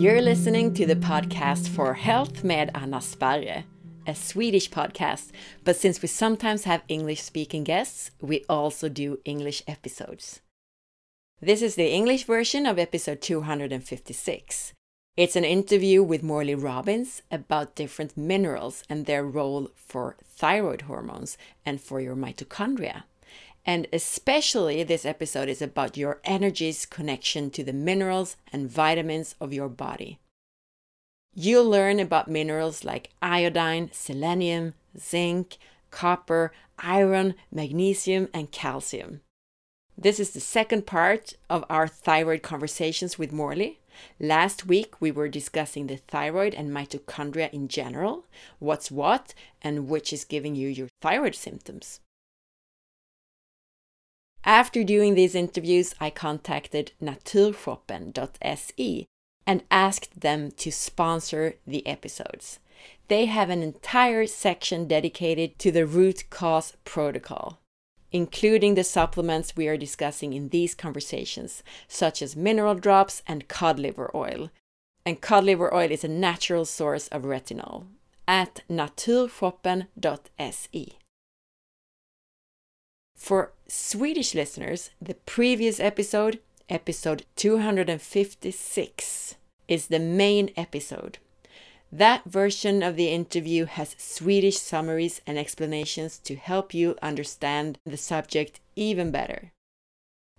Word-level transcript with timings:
You're 0.00 0.22
listening 0.22 0.72
to 0.74 0.86
the 0.86 0.96
podcast 0.96 1.68
for 1.68 1.92
Health 1.92 2.42
med 2.42 2.70
Anna 2.74 3.02
Sparre, 3.02 3.64
a 4.06 4.14
Swedish 4.14 4.70
podcast, 4.70 5.32
but 5.64 5.76
since 5.76 6.00
we 6.00 6.08
sometimes 6.08 6.64
have 6.64 6.82
English 6.88 7.20
speaking 7.22 7.64
guests, 7.64 8.10
we 8.22 8.42
also 8.48 8.88
do 8.88 9.18
English 9.26 9.62
episodes. 9.68 10.40
This 11.42 11.60
is 11.60 11.74
the 11.74 11.92
English 11.92 12.24
version 12.24 12.64
of 12.64 12.78
episode 12.78 13.20
256. 13.20 14.72
It's 15.20 15.36
an 15.36 15.44
interview 15.44 16.02
with 16.02 16.22
Morley 16.22 16.54
Robbins 16.54 17.20
about 17.30 17.74
different 17.74 18.16
minerals 18.16 18.84
and 18.88 19.04
their 19.04 19.22
role 19.22 19.70
for 19.76 20.16
thyroid 20.24 20.80
hormones 20.88 21.36
and 21.66 21.78
for 21.78 22.00
your 22.00 22.16
mitochondria. 22.16 23.02
And 23.66 23.86
especially 23.92 24.82
this 24.82 25.04
episode 25.04 25.50
is 25.50 25.60
about 25.60 25.98
your 25.98 26.20
energy's 26.24 26.86
connection 26.86 27.50
to 27.50 27.62
the 27.62 27.74
minerals 27.74 28.36
and 28.50 28.70
vitamins 28.70 29.34
of 29.42 29.52
your 29.52 29.68
body. 29.68 30.18
You'll 31.34 31.68
learn 31.68 32.00
about 32.00 32.26
minerals 32.26 32.82
like 32.82 33.10
iodine, 33.20 33.90
selenium, 33.92 34.72
zinc, 34.98 35.58
copper, 35.90 36.50
iron, 36.78 37.34
magnesium, 37.52 38.28
and 38.32 38.50
calcium. 38.50 39.20
This 39.98 40.18
is 40.18 40.30
the 40.30 40.40
second 40.40 40.86
part 40.86 41.34
of 41.50 41.62
our 41.68 41.86
thyroid 41.86 42.40
conversations 42.40 43.18
with 43.18 43.32
Morley. 43.32 43.79
Last 44.18 44.66
week, 44.66 45.00
we 45.00 45.10
were 45.10 45.28
discussing 45.28 45.86
the 45.86 45.96
thyroid 45.96 46.54
and 46.54 46.70
mitochondria 46.70 47.52
in 47.52 47.68
general, 47.68 48.26
what's 48.58 48.90
what, 48.90 49.34
and 49.62 49.88
which 49.88 50.12
is 50.12 50.24
giving 50.24 50.54
you 50.54 50.68
your 50.68 50.88
thyroid 51.00 51.34
symptoms. 51.34 52.00
After 54.44 54.82
doing 54.82 55.14
these 55.14 55.34
interviews, 55.34 55.94
I 56.00 56.10
contacted 56.10 56.92
naturshoppen.se 57.00 59.06
and 59.46 59.64
asked 59.70 60.20
them 60.20 60.50
to 60.52 60.72
sponsor 60.72 61.54
the 61.66 61.86
episodes. 61.86 62.58
They 63.08 63.26
have 63.26 63.50
an 63.50 63.62
entire 63.62 64.26
section 64.26 64.88
dedicated 64.88 65.58
to 65.58 65.70
the 65.70 65.86
root 65.86 66.30
cause 66.30 66.76
protocol, 66.84 67.59
including 68.12 68.74
the 68.74 68.84
supplements 68.84 69.56
we 69.56 69.66
are 69.68 69.76
discussing 69.76 70.32
in 70.32 70.48
these 70.48 70.74
conversations, 70.74 71.62
such 71.88 72.22
as 72.22 72.36
mineral 72.36 72.74
drops 72.74 73.22
and 73.26 73.48
cod 73.48 73.78
liver 73.78 74.10
oil. 74.14 74.50
And 75.04 75.20
cod 75.20 75.44
liver 75.44 75.74
oil 75.74 75.90
is 75.90 76.04
a 76.04 76.08
natural 76.08 76.64
source 76.64 77.08
of 77.08 77.22
retinol 77.22 77.84
at 78.26 78.62
naturshoppen.se. 78.70 80.92
For 83.16 83.52
Swedish 83.68 84.34
listeners, 84.34 84.90
the 85.00 85.14
previous 85.14 85.78
episode, 85.78 86.40
episode 86.68 87.24
256, 87.36 89.36
is 89.68 89.86
the 89.88 89.98
main 89.98 90.50
episode. 90.56 91.18
That 91.92 92.24
version 92.24 92.82
of 92.82 92.96
the 92.96 93.08
interview 93.08 93.64
has 93.64 93.96
Swedish 93.98 94.58
summaries 94.58 95.20
and 95.26 95.38
explanations 95.38 96.18
to 96.18 96.36
help 96.36 96.72
you 96.72 96.96
understand 97.02 97.78
the 97.84 97.96
subject 97.96 98.60
even 98.76 99.10
better. 99.10 99.52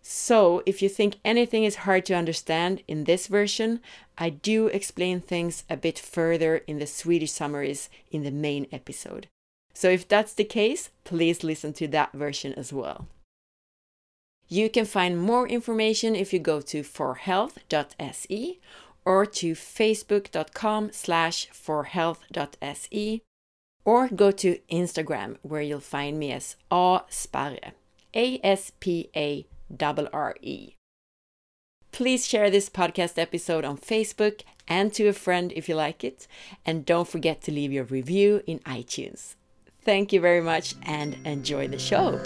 So, 0.01 0.63
if 0.65 0.81
you 0.81 0.89
think 0.89 1.17
anything 1.23 1.63
is 1.63 1.85
hard 1.87 2.05
to 2.05 2.15
understand 2.15 2.81
in 2.87 3.03
this 3.03 3.27
version, 3.27 3.81
I 4.17 4.29
do 4.29 4.67
explain 4.67 5.21
things 5.21 5.63
a 5.69 5.77
bit 5.77 5.99
further 5.99 6.57
in 6.57 6.79
the 6.79 6.87
Swedish 6.87 7.31
summaries 7.31 7.89
in 8.11 8.23
the 8.23 8.31
main 8.31 8.65
episode. 8.71 9.27
So 9.73 9.89
if 9.89 10.07
that's 10.07 10.33
the 10.33 10.43
case, 10.43 10.89
please 11.03 11.43
listen 11.43 11.73
to 11.73 11.87
that 11.89 12.13
version 12.13 12.53
as 12.53 12.73
well. 12.73 13.07
You 14.47 14.69
can 14.69 14.85
find 14.85 15.21
more 15.21 15.47
information 15.47 16.15
if 16.15 16.33
you 16.33 16.39
go 16.39 16.61
to 16.61 16.83
forhealth.se 16.83 18.59
or 19.05 19.25
to 19.25 19.53
facebook.com 19.53 20.91
slash 20.91 21.49
forhealth.se 21.51 23.21
or 23.83 24.07
go 24.09 24.31
to 24.31 24.59
Instagram 24.71 25.37
where 25.41 25.61
you'll 25.61 25.79
find 25.79 26.19
me 26.19 26.31
as 26.31 26.55
A 26.69 27.01
Sparre, 27.09 27.73
A-S-P-A-R-R-E. 28.13 29.45
Please 31.91 32.25
share 32.25 32.49
this 32.49 32.69
podcast 32.69 33.17
episode 33.17 33.65
on 33.65 33.77
Facebook 33.77 34.43
and 34.67 34.93
to 34.93 35.07
a 35.07 35.13
friend 35.13 35.51
if 35.55 35.67
you 35.67 35.75
like 35.75 36.03
it. 36.03 36.27
And 36.65 36.85
don't 36.85 37.07
forget 37.07 37.41
to 37.43 37.51
leave 37.51 37.73
your 37.73 37.83
review 37.83 38.41
in 38.47 38.59
iTunes. 38.59 39.35
Thank 39.83 40.13
you 40.13 40.21
very 40.21 40.41
much 40.41 40.75
and 40.83 41.17
enjoy 41.25 41.67
the 41.67 41.79
show. 41.79 42.21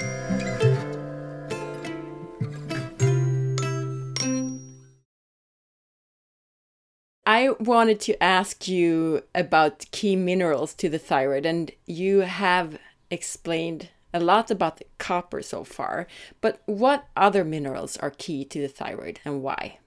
I 7.25 7.49
wanted 7.59 7.99
to 8.01 8.21
ask 8.23 8.67
you 8.67 9.23
about 9.33 9.85
key 9.91 10.15
minerals 10.15 10.73
to 10.75 10.89
the 10.89 10.99
thyroid, 10.99 11.45
and 11.45 11.71
you 11.85 12.19
have 12.19 12.77
explained 13.09 13.89
a 14.13 14.19
lot 14.19 14.51
about 14.51 14.81
copper 14.97 15.41
so 15.41 15.63
far. 15.63 16.07
But 16.39 16.61
what 16.65 17.07
other 17.17 17.43
minerals 17.43 17.97
are 17.97 18.11
key 18.11 18.45
to 18.45 18.61
the 18.61 18.67
thyroid 18.67 19.19
and 19.25 19.41
why? 19.41 19.79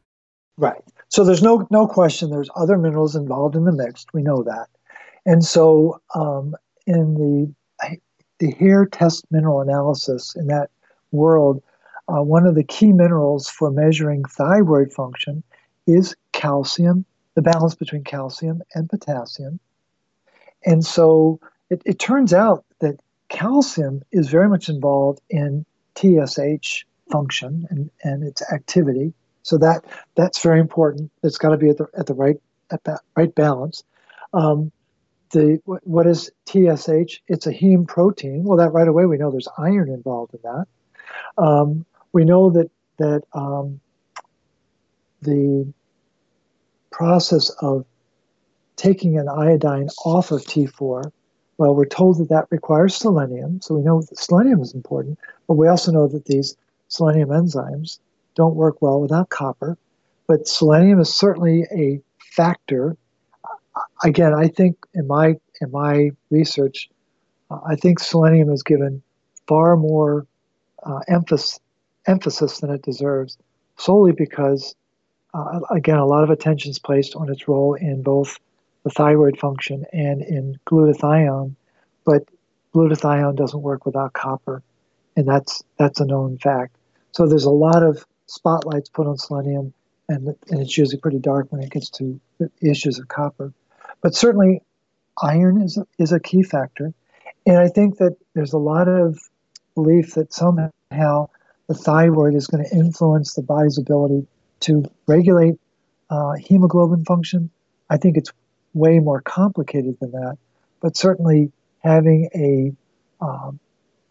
Right. 0.57 0.83
So 1.09 1.25
there's 1.25 1.43
no 1.43 1.67
no 1.71 1.87
question. 1.87 2.31
There's 2.31 2.51
other 2.57 2.77
minerals 2.77 3.15
involved 3.15 3.55
in 3.55 3.65
the 3.65 3.73
mix. 3.73 4.05
We 4.13 4.23
know 4.23 4.43
that, 4.43 4.69
and 5.25 5.45
so 5.45 6.01
um, 6.15 6.57
in 6.87 7.15
the 7.15 7.55
the 8.41 8.51
hair 8.53 8.85
test 8.85 9.25
mineral 9.31 9.61
analysis 9.61 10.35
in 10.35 10.49
that 10.49 10.71
world, 11.13 11.63
uh, 12.09 12.23
one 12.23 12.47
of 12.47 12.57
the 12.57 12.65
key 12.65 12.93
minerals 12.93 13.49
for 13.49 13.71
measuring 13.71 14.25
thyroid 14.25 14.93
function 14.93 15.45
is 15.87 16.17
calcium, 16.33 17.05
the 17.39 17.43
balance 17.43 17.77
between 17.77 18.03
calcium 18.03 18.61
and 18.75 18.91
potassium. 18.91 19.61
And 20.67 20.85
so 20.85 21.39
it, 21.71 21.81
it 21.87 22.01
turns 22.01 22.35
out 22.35 22.65
that 22.81 22.99
calcium 23.29 24.03
is 24.11 24.27
very 24.29 24.49
much 24.49 24.69
involved 24.69 25.21
in 25.31 25.65
TSH 25.95 26.85
function 27.13 27.65
and, 27.71 27.91
and 28.03 28.25
its 28.25 28.43
activity. 28.51 29.15
So 29.45 29.57
that 29.59 29.85
that's 30.17 30.43
very 30.43 30.59
important. 30.59 31.13
It's 31.23 31.39
got 31.39 31.51
to 31.51 31.57
be 31.57 31.69
at 31.69 31.77
the 31.77 31.87
at 31.97 32.07
the 32.07 32.15
right 32.15 32.39
at 32.73 32.83
that 32.85 33.03
right 33.17 33.33
balance. 33.33 33.85
Um, 34.33 34.73
the 35.31 35.61
what 35.65 36.09
is 36.09 36.33
TSH? 36.47 37.21
It's 37.29 37.47
a 37.47 37.53
heme 37.53 37.87
protein. 37.87 38.43
Well, 38.43 38.59
that 38.59 38.71
right 38.71 38.89
away 38.89 39.07
we 39.07 39.17
know 39.17 39.31
there's 39.31 39.47
iron 39.57 39.91
involved 39.91 40.35
in 40.35 40.41
that. 40.43 40.67
Um, 41.41 41.87
we 42.13 42.25
know 42.25 42.51
that 42.51 42.69
that 42.97 43.23
um, 43.33 43.79
the 45.23 45.73
process 46.99 47.49
of 47.63 47.87
taking 48.77 49.19
an 49.19 49.29
iodine 49.29 49.89
off 50.05 50.31
of 50.31 50.43
T4, 50.43 51.11
well, 51.57 51.75
we're 51.75 51.87
told 51.87 52.19
that 52.19 52.29
that 52.29 52.47
requires 52.51 52.95
selenium, 52.95 53.61
so 53.63 53.75
we 53.75 53.83
know 53.83 54.03
that 54.03 54.19
selenium 54.19 54.61
is 54.61 54.75
important, 54.75 55.19
but 55.47 55.55
we 55.55 55.67
also 55.67 55.91
know 55.91 56.07
that 56.09 56.27
these 56.27 56.57
selenium 56.89 57.31
enzymes 57.31 57.99
don't 58.35 58.55
work 58.55 58.83
well 58.83 59.01
without 59.01 59.31
copper. 59.31 59.79
But 60.27 60.47
selenium 60.47 61.01
is 61.01 61.13
certainly 61.13 61.65
a 61.73 62.01
factor 62.37 62.97
again, 64.05 64.35
I 64.35 64.49
think 64.49 64.77
in 64.95 65.07
my 65.07 65.37
in 65.61 65.71
my 65.71 66.11
research, 66.31 66.89
I 67.51 67.77
think 67.77 67.99
selenium 67.99 68.51
is 68.51 68.63
given 68.63 69.03
far 69.47 69.77
more 69.77 70.27
uh, 70.85 71.01
emphasis 71.09 71.59
emphasis 72.07 72.61
than 72.61 72.71
it 72.71 72.83
deserves, 72.83 73.37
solely 73.77 74.13
because, 74.13 74.75
uh, 75.35 75.61
again, 75.71 75.99
a 75.99 76.07
lot 76.07 76.25
of 76.25 76.31
attention 76.31 76.71
is 76.71 76.79
placed 76.79 77.15
on 77.15 77.31
its 77.31 77.49
role 77.49 77.75
in 77.75 78.03
both 78.03 78.39
the 78.85 78.91
thyroid 78.91 79.39
function 79.39 79.85
and 79.93 80.23
in 80.23 80.59
glutathione, 80.67 81.55
but 82.05 82.25
glutathione 82.75 83.37
doesn't 83.37 83.63
work 83.63 83.85
without 83.85 84.13
copper, 84.13 84.63
and 85.17 85.27
that's 85.27 85.63
that's 85.77 86.01
a 86.01 86.07
known 86.07 86.39
fact. 86.39 86.77
So 87.13 87.27
there's 87.27 87.45
a 87.45 87.51
lot 87.51 87.83
of 87.83 88.05
spotlights 88.27 88.89
put 88.89 89.07
on 89.07 89.19
selenium, 89.19 89.73
and, 90.09 90.29
and 90.51 90.61
it's 90.61 90.77
usually 90.79 90.99
pretty 90.99 91.19
dark 91.19 91.51
when 91.51 91.63
it 91.63 91.71
gets 91.71 91.91
to 91.91 92.21
issues 92.63 92.99
of 92.99 93.09
copper. 93.09 93.53
But 94.01 94.15
certainly, 94.15 94.63
iron 95.23 95.61
is 95.61 95.79
is 95.99 96.13
a 96.13 96.21
key 96.21 96.43
factor. 96.43 96.95
And 97.47 97.59
I 97.59 97.69
think 97.69 97.99
that 97.99 98.17
there's 98.35 98.53
a 98.53 98.59
lot 98.59 98.89
of 98.89 99.19
belief 99.75 100.15
that 100.15 100.33
somehow 100.33 101.29
the 101.69 101.75
thyroid 101.75 102.35
is 102.35 102.47
going 102.47 102.65
to 102.65 102.75
influence 102.75 103.35
the 103.35 103.43
body's 103.43 103.79
ability 103.79 104.27
to 104.61 104.85
regulate 105.07 105.55
uh, 106.11 106.33
hemoglobin 106.33 107.05
function. 107.05 107.51
I 107.91 107.97
think 107.97 108.17
it's 108.17 108.33
way 108.75 108.99
more 108.99 109.21
complicated 109.21 109.99
than 110.01 110.13
that. 110.13 110.39
But 110.81 110.97
certainly, 110.97 111.53
having 111.81 112.29
a 112.35 113.25
um, 113.25 113.59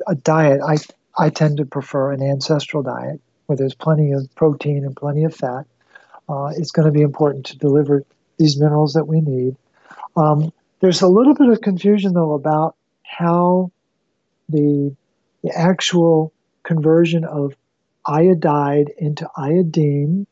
a 0.08 0.16
diet, 0.16 0.62
I 0.62 0.78
I 1.18 1.30
tend 1.30 1.58
to 1.58 1.66
prefer 1.66 2.12
an 2.12 2.22
ancestral 2.22 2.84
diet 2.84 3.22
where 3.48 3.58
there's 3.58 3.76
plenty 3.76 4.12
of 4.12 4.34
protein 4.36 4.86
and 4.86 4.96
plenty 4.96 5.24
of 5.24 5.34
fat. 5.34 5.66
Uh, 6.30 6.52
it's 6.58 6.72
going 6.72 6.86
to 6.86 6.92
be 6.92 7.02
important 7.02 7.46
to 7.48 7.58
deliver 7.58 8.04
these 8.38 8.60
minerals 8.60 8.94
that 8.94 9.06
we 9.06 9.22
need. 9.22 9.56
Um, 10.16 10.52
there's 10.80 11.02
a 11.02 11.08
little 11.08 11.34
bit 11.34 11.50
of 11.50 11.62
confusion, 11.62 12.14
though, 12.14 12.34
about 12.34 12.76
how 13.04 13.72
the, 14.50 14.96
the 15.44 15.58
actual 15.58 16.34
conversion 16.64 17.24
of 17.24 17.56
iodide 18.06 18.92
into 18.98 19.28
iodine, 19.36 20.28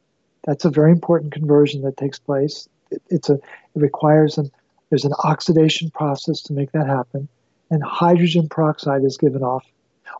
that's 0.45 0.65
a 0.65 0.69
very 0.69 0.91
important 0.91 1.33
conversion 1.33 1.81
that 1.81 1.97
takes 1.97 2.19
place. 2.19 2.69
It, 2.91 3.01
it's 3.09 3.29
a, 3.29 3.33
it 3.33 3.41
requires 3.75 4.37
an, 4.37 4.51
there's 4.89 5.05
an 5.05 5.13
oxidation 5.23 5.89
process 5.91 6.41
to 6.43 6.53
make 6.53 6.71
that 6.71 6.87
happen, 6.87 7.27
and 7.69 7.83
hydrogen 7.83 8.47
peroxide 8.47 9.03
is 9.03 9.17
given 9.17 9.43
off. 9.43 9.65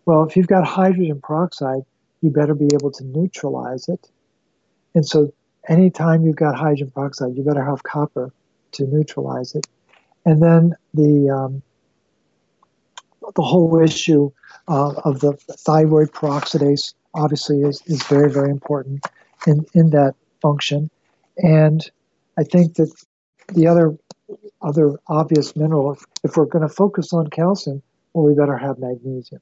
Well, 0.06 0.24
if 0.24 0.36
you've 0.36 0.48
got 0.48 0.66
hydrogen 0.66 1.22
peroxide, 1.22 1.83
you 2.22 2.31
better 2.31 2.56
be 2.56 2.69
able 2.74 2.92
to 2.92 3.04
neutralize 3.04 3.88
it. 3.88 4.10
And 4.95 5.06
so 5.06 5.31
anytime 5.68 6.25
you've 6.25 6.36
got 6.36 6.56
hydrogen 6.56 6.92
peroxide, 6.92 7.36
you 7.36 7.44
better 7.44 7.63
have 7.63 7.83
copper 7.83 8.33
to 8.74 8.88
neutralize 8.88 9.56
it. 9.56 9.68
And 10.25 10.42
then 10.42 10.75
the 10.94 11.30
um, 11.30 11.62
the 13.36 13.42
whole 13.42 13.80
issue 13.81 14.31
uh, 14.68 14.94
of 15.04 15.19
the 15.19 15.33
thyroid 15.33 16.12
peroxidase 16.12 16.94
obviously 17.13 17.62
is, 17.62 17.81
is 17.88 18.04
very, 18.04 18.31
very 18.31 18.51
important 18.51 19.06
in, 19.47 19.65
in 19.74 19.89
that 19.92 20.15
function. 20.42 20.89
And 21.38 21.81
I 22.38 22.44
think 22.44 22.75
that 22.75 22.92
the 23.50 23.68
other 23.68 23.95
other 24.62 24.97
obvious 25.07 25.56
mineral, 25.56 25.94
if, 25.94 26.03
if 26.24 26.38
we're 26.38 26.45
going 26.45 26.68
to 26.68 26.74
focus 26.74 27.13
on 27.13 27.27
calcium, 27.27 27.83
well, 28.13 28.25
we 28.25 28.33
better 28.33 28.57
have 28.57 28.80
magnesium 28.80 29.42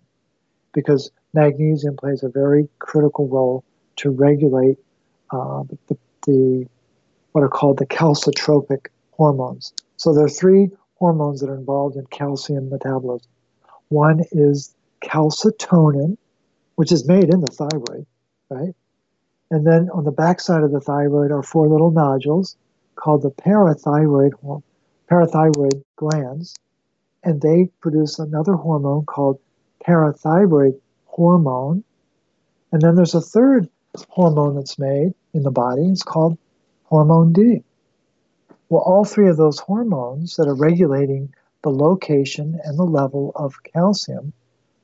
because 0.74 1.12
magnesium 1.34 1.96
plays 1.96 2.24
a 2.24 2.30
very 2.30 2.68
critical 2.80 3.28
role 3.28 3.64
to 3.96 4.10
regulate 4.10 4.78
uh, 5.32 5.64
the, 5.88 5.98
the 6.26 6.68
what 7.32 7.44
are 7.44 7.50
called 7.50 7.78
the 7.78 7.86
calcitropic 7.86 8.88
hormones. 9.12 9.74
So 9.98 10.14
there 10.14 10.26
are 10.26 10.30
three 10.30 10.70
hormones 10.96 11.42
that 11.42 11.50
are 11.50 11.56
involved 11.56 11.96
in 11.96 12.06
calcium 12.08 12.70
metabolism. 12.70 13.30
One 13.90 14.24
is 14.32 14.74
calcitonin, 15.04 16.18
which 16.76 16.92
is 16.92 17.08
made 17.08 17.26
in 17.26 17.42
the 17.42 17.48
thyroid, 17.48 18.06
right? 18.50 18.76
And 19.54 19.68
then 19.68 19.92
on 19.92 20.04
the 20.04 20.12
backside 20.12 20.64
of 20.64 20.72
the 20.72 20.80
thyroid 20.80 21.30
are 21.30 21.44
four 21.44 21.68
little 21.68 21.92
nodules 21.92 22.58
called 22.96 23.22
the 23.22 23.30
parathyroid 23.30 24.32
parathyroid 25.08 25.84
glands, 25.96 26.56
and 27.24 27.40
they 27.40 27.70
produce 27.80 28.18
another 28.18 28.54
hormone 28.54 29.06
called 29.06 29.40
parathyroid 29.86 30.82
hormone. 31.06 31.84
And 32.72 32.82
then 32.82 32.96
there's 32.96 33.14
a 33.14 33.22
third 33.22 33.70
hormone 34.10 34.56
that's 34.56 34.80
made 34.80 35.14
in 35.36 35.44
the 35.44 35.52
body. 35.52 35.86
It's 35.86 36.02
called 36.02 36.40
hormone 36.86 37.32
D. 37.32 37.62
Well, 38.70 38.82
all 38.82 39.06
three 39.06 39.30
of 39.30 39.38
those 39.38 39.60
hormones 39.60 40.36
that 40.38 40.48
are 40.48 40.56
regulating 40.56 41.32
the 41.62 41.70
location 41.70 42.60
and 42.64 42.80
the 42.80 42.86
level 42.86 43.32
of 43.36 43.62
calcium 43.62 44.34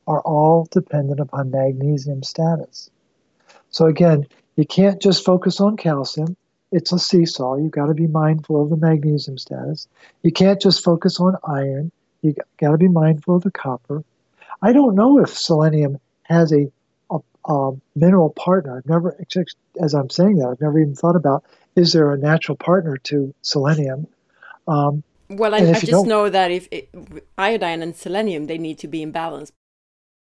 are 0.06 0.22
all 0.22 0.68
dependent 0.70 1.20
upon 1.20 1.50
magnesium 1.50 2.22
status. 2.22 2.92
So, 3.72 3.88
again, 3.88 4.28
you 4.60 4.66
can't 4.66 5.02
just 5.02 5.24
focus 5.24 5.62
on 5.62 5.78
calcium. 5.78 6.36
It's 6.74 6.92
a 6.92 7.00
seesaw. 7.00 7.56
You've 7.56 7.72
got 7.72 7.86
to 7.86 7.94
be 7.94 8.08
mindful 8.08 8.62
of 8.62 8.70
the 8.70 8.76
magnesium 8.76 9.38
status. 9.38 9.88
You 10.22 10.34
can't 10.34 10.60
just 10.60 10.84
focus 10.84 11.18
on 11.22 11.38
iron. 11.48 11.94
You've 12.22 12.40
got 12.58 12.72
to 12.72 12.78
be 12.78 12.90
mindful 12.90 13.38
of 13.38 13.44
the 13.44 13.52
copper. 13.52 14.04
I 14.62 14.74
don't 14.74 14.96
know 14.96 15.18
if 15.20 15.30
selenium 15.30 15.98
has 16.24 16.52
a, 16.52 16.70
a, 17.10 17.20
a 17.46 17.72
mineral 17.96 18.32
partner. 18.32 18.80
I've 18.80 18.86
never, 18.86 19.16
as 19.82 19.94
I'm 19.94 20.10
saying 20.10 20.40
that, 20.40 20.50
I've 20.50 20.60
never 20.60 20.78
even 20.78 20.94
thought 20.94 21.16
about 21.16 21.46
is 21.78 21.94
there 21.94 22.12
a 22.12 22.18
natural 22.18 22.58
partner 22.58 22.98
to 22.98 23.34
selenium? 23.42 24.08
Um, 24.68 25.04
well, 25.30 25.56
I, 25.56 25.60
I 25.60 25.80
just 25.80 26.06
know 26.06 26.30
that 26.30 26.52
if 26.52 26.68
it, 26.70 26.90
iodine 27.38 27.82
and 27.82 27.96
selenium, 27.96 28.48
they 28.48 28.58
need 28.58 28.78
to 28.80 28.90
be 28.90 29.04
in 29.04 29.12
balance. 29.12 29.54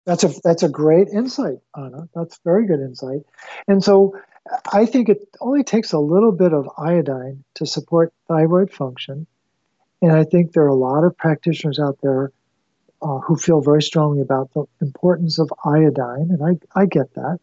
That's 0.05 0.23
a 0.23 0.33
that's 0.43 0.63
a 0.63 0.69
great 0.69 1.09
insight, 1.09 1.59
Anna. 1.75 2.07
That's 2.15 2.39
very 2.43 2.65
good 2.65 2.79
insight. 2.79 3.21
And 3.67 3.83
so 3.83 4.17
I 4.71 4.85
think 4.85 5.09
it 5.09 5.19
only 5.41 5.63
takes 5.63 5.93
a 5.93 5.99
little 5.99 6.31
bit 6.31 6.53
of 6.53 6.69
iodine 6.77 7.43
to 7.55 7.65
support 7.65 8.13
thyroid 8.27 8.71
function. 8.71 9.27
And 10.01 10.11
I 10.11 10.23
think 10.23 10.53
there 10.53 10.63
are 10.63 10.67
a 10.67 10.75
lot 10.75 11.03
of 11.03 11.17
practitioners 11.17 11.79
out 11.79 11.99
there 12.01 12.31
uh, 13.01 13.19
who 13.19 13.35
feel 13.35 13.61
very 13.61 13.81
strongly 13.81 14.21
about 14.21 14.53
the 14.53 14.65
importance 14.81 15.39
of 15.39 15.51
iodine, 15.63 16.31
and 16.31 16.43
I, 16.43 16.79
I 16.79 16.85
get 16.85 17.13
that. 17.15 17.39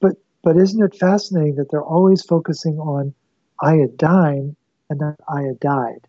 But 0.00 0.16
but 0.42 0.56
isn't 0.56 0.82
it 0.82 0.96
fascinating 0.96 1.56
that 1.56 1.70
they're 1.70 1.82
always 1.82 2.22
focusing 2.22 2.78
on 2.78 3.14
iodine 3.62 4.56
and 4.90 5.00
not 5.00 5.16
iodide? 5.28 6.06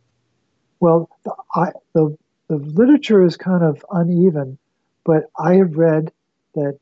Well, 0.79 1.09
the, 1.23 1.33
I, 1.55 1.71
the, 1.93 2.17
the 2.47 2.57
literature 2.57 3.23
is 3.23 3.37
kind 3.37 3.63
of 3.63 3.83
uneven, 3.91 4.57
but 5.05 5.29
I 5.39 5.55
have 5.55 5.77
read 5.77 6.11
that 6.55 6.77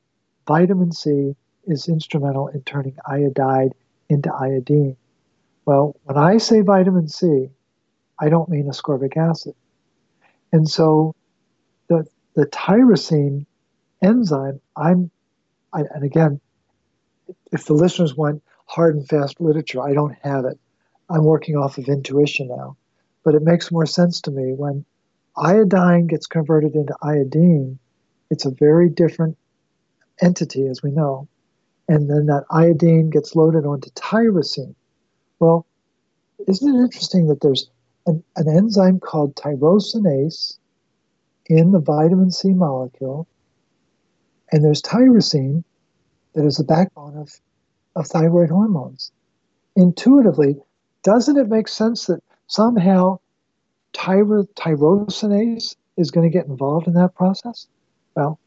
vitamin 0.48 0.92
C 0.92 1.36
is 1.66 1.88
instrumental 1.88 2.48
in 2.48 2.64
turning 2.64 2.98
iodide 3.06 3.74
into 4.10 4.34
iodine. 4.34 4.98
Well, 5.66 5.96
when 6.04 6.18
I 6.18 6.38
say 6.38 6.62
vitamin 6.62 7.08
C, 7.08 7.50
I 8.20 8.30
don't 8.30 8.50
mean 8.50 8.70
ascorbic 8.70 9.18
acid. 9.18 9.56
And 10.52 10.70
so 10.70 11.16
the, 11.88 12.06
the 12.36 12.46
tyrosine 12.48 13.46
enzyme, 14.02 14.60
I'm, 14.75 15.10
I, 15.74 15.81
and 15.94 16.04
again, 16.04 16.40
if 17.52 17.66
the 17.66 17.74
listeners 17.74 18.16
want 18.16 18.44
hard 18.66 18.96
and 18.96 19.08
fast 19.08 19.40
literature, 19.40 19.81
I 19.81 19.94
don't 19.94 20.16
have 20.22 20.46
it. 20.46 20.60
I'm 21.10 21.24
working 21.24 21.56
off 21.56 21.78
of 21.78 21.88
intuition 21.88 22.48
now. 22.48 22.78
But 23.24 23.36
it 23.36 23.42
makes 23.42 23.72
more 23.72 23.86
sense 23.86 24.22
to 24.22 24.31
me 24.31 24.54
when 24.54 24.86
iodine 25.38 26.08
gets 26.08 26.28
converted 26.28 26.75
into 26.75 26.96
iodine, 27.02 27.80
it's 28.33 28.45
a 28.45 28.51
very 28.51 28.89
different 28.89 29.38
entity, 30.19 30.68
as 30.68 30.81
we 30.81 30.89
know. 30.89 31.27
And 31.88 32.09
then 32.09 32.25
that 32.25 32.45
iodine 32.50 33.12
gets 33.12 33.35
loaded 33.35 33.65
onto 33.65 33.89
tyrosine. 33.91 34.74
Well, 35.39 35.68
isn't 36.47 36.75
it 36.75 36.83
interesting 36.83 37.27
that 37.27 37.41
there's 37.41 37.69
an, 38.07 38.24
an 38.35 38.47
enzyme 38.50 39.00
called 39.00 39.35
tyrosinase 39.35 40.57
in 41.45 41.71
the 41.71 41.80
vitamin 41.80 42.31
C 42.31 42.50
molecule, 42.50 43.27
and 44.51 44.63
there's 44.63 44.81
tyrosine 44.81 45.63
that 46.33 46.45
is 46.45 46.57
the 46.57 46.63
backbone 46.63 47.15
of, 47.15 47.39
of 47.95 48.07
thyroid 48.07 48.50
hormones. 48.50 49.12
Intuitively, 49.75 50.56
doesn't 51.03 51.38
it 51.38 51.50
make 51.50 51.68
sense 51.68 52.07
that 52.07 52.24
somehow 52.47 53.19
tyro, 53.94 54.44
tyrosinase 54.56 55.75
is 55.97 56.09
going 56.09 56.29
to 56.29 56.36
get 56.36 56.47
involved 56.47 56.88
in 56.88 56.94
that 56.94 57.13
process? 57.13 57.68
Well, 58.15 58.39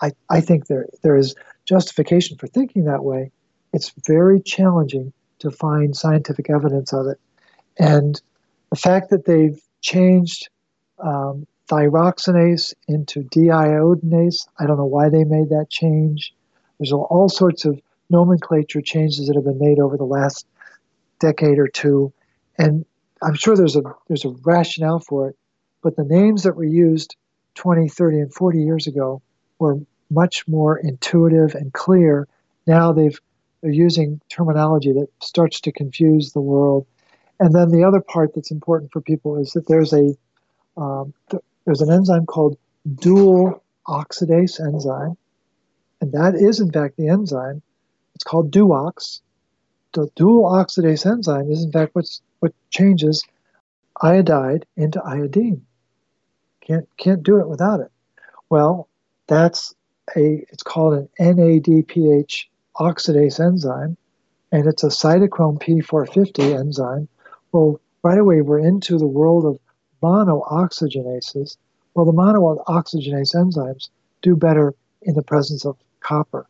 I, 0.00 0.12
I 0.28 0.40
think 0.40 0.66
there, 0.66 0.86
there 1.02 1.16
is 1.16 1.34
justification 1.64 2.36
for 2.36 2.46
thinking 2.46 2.84
that 2.84 3.04
way. 3.04 3.30
It's 3.72 3.92
very 4.06 4.40
challenging 4.40 5.12
to 5.38 5.50
find 5.50 5.96
scientific 5.96 6.50
evidence 6.50 6.92
of 6.92 7.06
it. 7.06 7.18
And 7.78 8.20
the 8.70 8.76
fact 8.76 9.10
that 9.10 9.24
they've 9.24 9.60
changed 9.80 10.48
um, 10.98 11.46
thyroxinase 11.68 12.74
into 12.88 13.22
deiodinase, 13.22 14.46
I 14.58 14.66
don't 14.66 14.76
know 14.76 14.84
why 14.84 15.08
they 15.08 15.24
made 15.24 15.48
that 15.50 15.66
change. 15.70 16.34
There's 16.78 16.92
all 16.92 17.28
sorts 17.28 17.64
of 17.64 17.80
nomenclature 18.10 18.82
changes 18.82 19.26
that 19.26 19.36
have 19.36 19.44
been 19.44 19.58
made 19.58 19.78
over 19.78 19.96
the 19.96 20.04
last 20.04 20.46
decade 21.18 21.58
or 21.58 21.68
two, 21.68 22.12
and 22.58 22.84
I'm 23.22 23.34
sure 23.34 23.56
there's 23.56 23.76
a 23.76 23.82
there's 24.08 24.24
a 24.24 24.34
rationale 24.44 25.00
for 25.00 25.28
it. 25.28 25.36
But 25.82 25.96
the 25.96 26.04
names 26.04 26.42
that 26.42 26.56
were 26.56 26.64
used 26.64 27.16
20, 27.54 27.88
30, 27.88 28.20
and 28.20 28.34
40 28.34 28.62
years 28.62 28.86
ago 28.86 29.22
were 29.58 29.78
much 30.10 30.46
more 30.46 30.78
intuitive 30.78 31.54
and 31.54 31.72
clear. 31.72 32.28
Now 32.66 32.92
they've 32.92 33.18
they're 33.62 33.70
using 33.70 34.20
terminology 34.28 34.92
that 34.92 35.08
starts 35.20 35.60
to 35.60 35.72
confuse 35.72 36.32
the 36.32 36.40
world. 36.40 36.86
And 37.38 37.54
then 37.54 37.70
the 37.70 37.84
other 37.84 38.00
part 38.00 38.34
that's 38.34 38.50
important 38.50 38.92
for 38.92 39.00
people 39.00 39.38
is 39.38 39.52
that 39.52 39.68
there's 39.68 39.92
a 39.92 40.14
um, 40.76 41.14
th- 41.30 41.42
there's 41.64 41.80
an 41.80 41.90
enzyme 41.90 42.26
called 42.26 42.56
dual 42.94 43.62
oxidase 43.86 44.60
enzyme, 44.60 45.16
and 46.00 46.12
that 46.12 46.34
is 46.34 46.60
in 46.60 46.70
fact 46.72 46.96
the 46.96 47.08
enzyme. 47.08 47.62
It's 48.14 48.24
called 48.24 48.50
DUOX. 48.50 49.20
The 49.94 50.08
dual 50.16 50.44
oxidase 50.44 51.06
enzyme 51.06 51.50
is 51.50 51.64
in 51.64 51.72
fact 51.72 51.94
what's, 51.94 52.22
what 52.40 52.52
changes 52.70 53.22
iodide 54.00 54.66
into 54.76 55.02
iodine. 55.02 55.64
Can't 56.66 56.88
can't 56.96 57.22
do 57.22 57.38
it 57.38 57.48
without 57.48 57.80
it. 57.80 57.90
Well, 58.48 58.88
that's 59.26 59.74
a 60.16 60.44
it's 60.50 60.62
called 60.62 60.94
an 60.94 61.08
NADPH 61.18 62.46
oxidase 62.76 63.40
enzyme, 63.40 63.96
and 64.50 64.66
it's 64.66 64.84
a 64.84 64.88
cytochrome 64.88 65.60
P450 65.62 66.58
enzyme. 66.58 67.08
Well, 67.50 67.80
right 68.02 68.18
away 68.18 68.40
we're 68.40 68.58
into 68.58 68.98
the 68.98 69.06
world 69.06 69.44
of 69.44 69.58
monooxygenases. 70.02 71.56
Well, 71.94 72.06
the 72.06 72.12
monooxygenase 72.12 73.34
enzymes 73.34 73.90
do 74.22 74.36
better 74.36 74.74
in 75.02 75.14
the 75.14 75.22
presence 75.22 75.64
of 75.64 75.76
copper. 76.00 76.46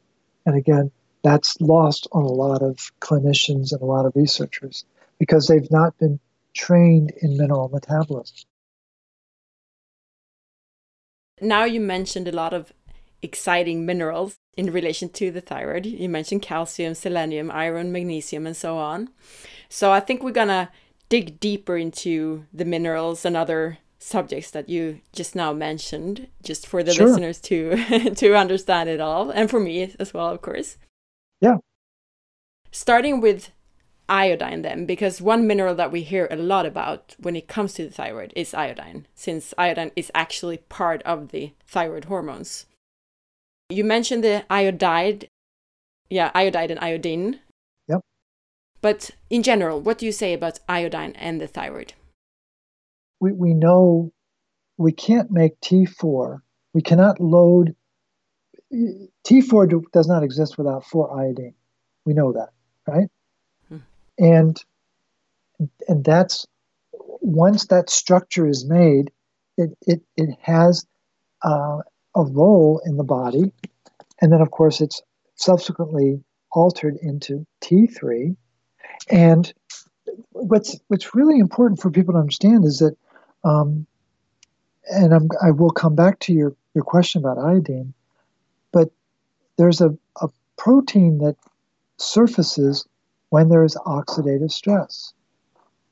And 0.47 0.57
again, 0.57 0.91
that's 1.23 1.61
lost 1.61 2.09
on 2.13 2.25
a 2.25 2.33
lot 2.33 2.63
of 2.63 2.93
clinicians 3.01 3.73
and 3.73 3.81
a 3.81 3.87
lot 3.87 4.07
of 4.07 4.17
researchers 4.17 4.85
because 5.19 5.47
they've 5.47 5.71
not 5.71 5.97
been 5.99 6.19
trained 6.55 7.13
in 7.23 7.37
mineral 7.37 7.69
metabolism. 7.69 8.37
Now 11.43 11.65
you 11.65 11.81
mentioned 11.81 12.29
a 12.29 12.33
lot 12.33 12.53
of 12.53 12.73
exciting 13.23 13.87
minerals 13.87 14.37
in 14.57 14.73
relation 14.73 15.09
to 15.09 15.31
the 15.31 15.41
thyroid. 15.41 15.87
You 15.87 16.09
mentioned 16.09 16.43
calcium, 16.43 16.95
selenium, 16.95 17.51
iron, 17.51 17.93
magnesium, 17.93 18.47
and 18.47 18.57
so 18.57 18.79
on. 18.79 19.11
So 19.69 19.93
I 19.93 20.01
think 20.01 20.23
we're 20.23 20.33
gonna 20.33 20.71
dig 21.09 21.41
deeper 21.41 21.77
into 21.77 22.47
the 22.53 22.65
minerals 22.65 23.25
and 23.25 23.37
other 23.37 23.79
subjects 23.99 24.51
that 24.51 24.69
you 24.69 25.01
just 25.13 25.35
now 25.35 25.53
mentioned, 25.53 26.29
just 26.43 26.67
for 26.67 26.83
the 26.83 26.93
sure. 26.93 27.07
listeners 27.07 27.41
to 27.41 27.77
to 28.15 28.35
understand 28.35 28.89
it 28.89 29.01
all, 29.01 29.31
and 29.31 29.49
for 29.51 29.61
me 29.61 29.95
as 29.99 30.13
well, 30.13 30.29
of 30.29 30.43
course. 30.43 30.77
Yeah. 31.41 31.57
Starting 32.71 33.21
with 33.21 33.51
iodine, 34.13 34.61
then, 34.61 34.85
because 34.85 35.23
one 35.23 35.47
mineral 35.47 35.75
that 35.75 35.91
we 35.91 36.03
hear 36.03 36.29
a 36.31 36.37
lot 36.37 36.67
about 36.67 37.17
when 37.19 37.35
it 37.35 37.49
comes 37.49 37.73
to 37.73 37.85
the 37.85 37.91
thyroid 37.91 38.33
is 38.37 38.53
iodine, 38.53 39.07
since 39.15 39.55
iodine 39.57 39.91
is 39.97 40.13
actually 40.15 40.59
part 40.59 41.03
of 41.05 41.31
the 41.31 41.55
thyroid 41.67 42.05
hormones. 42.05 42.67
You 43.71 43.85
mentioned 43.85 44.23
the 44.23 44.45
iodide, 44.51 45.29
yeah, 46.11 46.31
iodide 46.35 46.71
and 46.71 46.79
iodine. 46.81 47.41
Yep. 47.89 48.03
But 48.83 49.13
in 49.31 49.43
general, 49.43 49.81
what 49.81 49.97
do 49.97 50.05
you 50.05 50.13
say 50.13 50.35
about 50.35 50.61
iodine 50.69 51.13
and 51.13 51.41
the 51.41 51.47
thyroid? 51.47 51.95
We, 53.19 53.33
we 53.33 53.55
know 53.55 54.13
we 54.77 54.93
can't 54.93 55.31
make 55.31 55.59
T4. 55.61 56.41
We 56.75 56.83
cannot 56.83 57.19
load. 57.19 57.75
T4 58.71 59.83
does 59.93 60.07
not 60.07 60.23
exist 60.23 60.59
without 60.59 60.85
4 60.85 61.19
iodine. 61.19 61.55
We 62.05 62.13
know 62.13 62.33
that, 62.33 62.51
right? 62.87 63.09
And 64.19 64.63
and 65.89 66.05
that's 66.05 66.47
once 67.21 67.67
that 67.67 67.91
structure 67.91 68.47
is 68.47 68.67
made, 68.67 69.11
it 69.57 69.77
it, 69.87 70.03
it 70.17 70.31
has 70.41 70.87
uh, 71.43 71.79
a 72.15 72.25
role 72.25 72.81
in 72.85 72.97
the 72.97 73.05
body. 73.05 73.53
And 74.21 74.33
then, 74.33 74.41
of 74.41 74.51
course, 74.51 74.81
it's 74.81 75.03
subsequently 75.37 76.23
altered 76.53 76.97
into 77.03 77.47
T3. 77.63 78.37
And 79.11 79.53
what's 80.31 80.79
what's 80.89 81.15
really 81.15 81.39
important 81.39 81.81
for 81.81 81.91
people 81.91 82.15
to 82.15 82.21
understand 82.21 82.65
is 82.65 82.79
that, 82.79 82.97
um, 83.45 83.87
and 84.91 85.13
I'm, 85.15 85.29
i 85.43 85.51
will 85.51 85.71
come 85.71 85.95
back 85.95 86.19
to 86.21 86.33
your, 86.33 86.55
your 86.75 86.85
question 86.85 87.25
about 87.25 87.39
iodine, 87.39 87.95
but 88.73 88.91
there's 89.57 89.81
a, 89.81 89.97
a 90.21 90.29
protein 90.57 91.19
that 91.19 91.37
surfaces 91.99 92.87
when 93.33 93.49
there 93.49 93.65
is 93.65 93.79
oxidative 93.87 94.53
stress. 94.53 95.15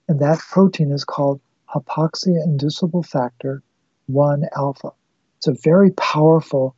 And 0.08 0.20
that 0.20 0.40
protein 0.40 0.92
is 0.92 1.04
called 1.04 1.40
hypoxia 1.74 2.44
inducible 2.44 3.02
factor 3.02 3.62
1 4.08 4.44
alpha. 4.54 4.90
It's 5.38 5.46
a 5.46 5.54
very 5.54 5.90
powerful 5.92 6.76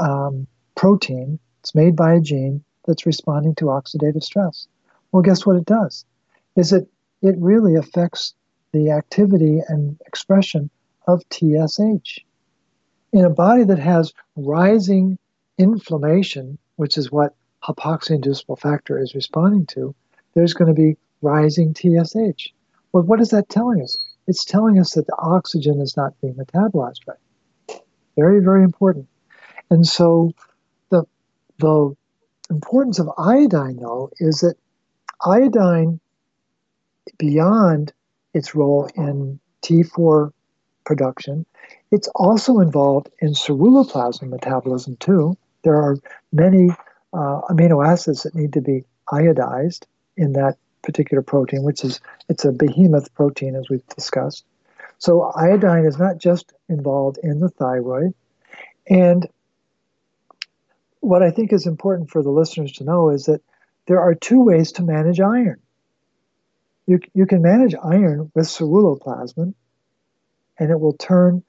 um, 0.00 0.46
protein. 0.76 1.38
It's 1.60 1.74
made 1.74 1.94
by 1.94 2.14
a 2.14 2.20
gene 2.20 2.64
that's 2.86 3.04
responding 3.04 3.54
to 3.56 3.66
oxidative 3.66 4.22
stress. 4.22 4.66
Well, 5.10 5.22
guess 5.22 5.44
what 5.44 5.56
it 5.56 5.66
does? 5.66 6.06
Is 6.56 6.72
it 6.72 6.88
it 7.20 7.36
really 7.36 7.74
affects 7.74 8.34
the 8.72 8.92
activity 8.92 9.60
and 9.68 10.00
expression 10.06 10.70
of 11.06 11.22
TSH. 11.30 12.18
In 13.12 13.26
a 13.26 13.30
body 13.30 13.64
that 13.64 13.78
has 13.78 14.14
rising 14.36 15.18
inflammation, 15.58 16.56
which 16.76 16.96
is 16.96 17.12
what 17.12 17.34
hypoxia 17.64 18.16
inducible 18.16 18.56
factor 18.56 18.98
is 18.98 19.14
responding 19.14 19.66
to, 19.66 19.94
there's 20.34 20.54
going 20.54 20.74
to 20.74 20.80
be 20.80 20.96
rising 21.20 21.74
TSH. 21.74 22.48
Well, 22.92 23.04
what 23.04 23.20
is 23.20 23.30
that 23.30 23.48
telling 23.48 23.82
us? 23.82 23.98
It's 24.26 24.44
telling 24.44 24.78
us 24.78 24.94
that 24.94 25.06
the 25.06 25.16
oxygen 25.18 25.80
is 25.80 25.96
not 25.96 26.20
being 26.20 26.34
metabolized 26.34 27.00
right. 27.06 27.80
Very, 28.16 28.40
very 28.40 28.62
important. 28.62 29.08
And 29.70 29.86
so 29.86 30.32
the, 30.90 31.04
the 31.58 31.94
importance 32.50 32.98
of 32.98 33.10
iodine, 33.18 33.76
though, 33.76 34.10
is 34.18 34.40
that 34.40 34.56
iodine, 35.24 35.98
beyond 37.18 37.92
its 38.34 38.54
role 38.54 38.88
in 38.96 39.40
T4 39.62 40.32
production, 40.84 41.46
it's 41.90 42.08
also 42.14 42.60
involved 42.60 43.08
in 43.20 43.30
ceruloplasmin 43.30 44.28
metabolism, 44.28 44.96
too. 44.96 45.36
There 45.62 45.76
are 45.76 45.96
many 46.32 46.70
uh, 47.12 47.40
amino 47.50 47.86
acids 47.86 48.22
that 48.22 48.34
need 48.34 48.52
to 48.54 48.60
be 48.60 48.84
iodized 49.08 49.84
in 50.16 50.32
that 50.34 50.56
particular 50.82 51.22
protein, 51.22 51.62
which 51.62 51.84
is 51.84 52.00
it's 52.28 52.44
a 52.44 52.52
behemoth 52.52 53.14
protein, 53.14 53.54
as 53.54 53.68
we've 53.68 53.86
discussed. 53.88 54.44
So 54.98 55.22
iodine 55.34 55.84
is 55.84 55.98
not 55.98 56.18
just 56.18 56.52
involved 56.68 57.18
in 57.22 57.40
the 57.40 57.48
thyroid. 57.48 58.14
And 58.88 59.28
what 61.00 61.22
I 61.22 61.30
think 61.30 61.52
is 61.52 61.66
important 61.66 62.10
for 62.10 62.22
the 62.22 62.30
listeners 62.30 62.72
to 62.74 62.84
know 62.84 63.10
is 63.10 63.26
that 63.26 63.42
there 63.86 64.00
are 64.00 64.14
two 64.14 64.40
ways 64.40 64.72
to 64.72 64.82
manage 64.82 65.20
iron. 65.20 65.60
You, 66.86 67.00
you 67.14 67.26
can 67.26 67.42
manage 67.42 67.74
iron 67.82 68.30
with 68.34 68.46
ceruloplasmin, 68.46 69.54
and 70.58 70.70
it 70.70 70.78
will 70.78 70.94
turn 70.94 71.42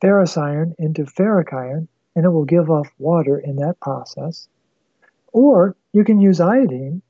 ferrous 0.00 0.36
iron 0.36 0.74
into 0.78 1.04
ferric 1.04 1.52
iron, 1.52 1.88
and 2.14 2.24
it 2.24 2.30
will 2.30 2.44
give 2.44 2.70
off 2.70 2.88
water 2.98 3.38
in 3.38 3.56
that 3.56 3.78
process. 3.80 4.48
Or 5.36 5.76
you 5.92 6.02
can 6.02 6.18
use 6.18 6.40
iodine 6.40 7.02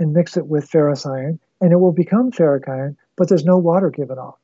and 0.00 0.12
mix 0.12 0.36
it 0.36 0.48
with 0.48 0.68
ferrous 0.68 1.06
iron, 1.06 1.38
and 1.60 1.70
it 1.72 1.76
will 1.76 1.92
become 1.92 2.32
ferric 2.32 2.68
iron, 2.68 2.96
but 3.14 3.28
there's 3.28 3.44
no 3.44 3.56
water 3.56 3.88
given 3.88 4.18
off. 4.18 4.34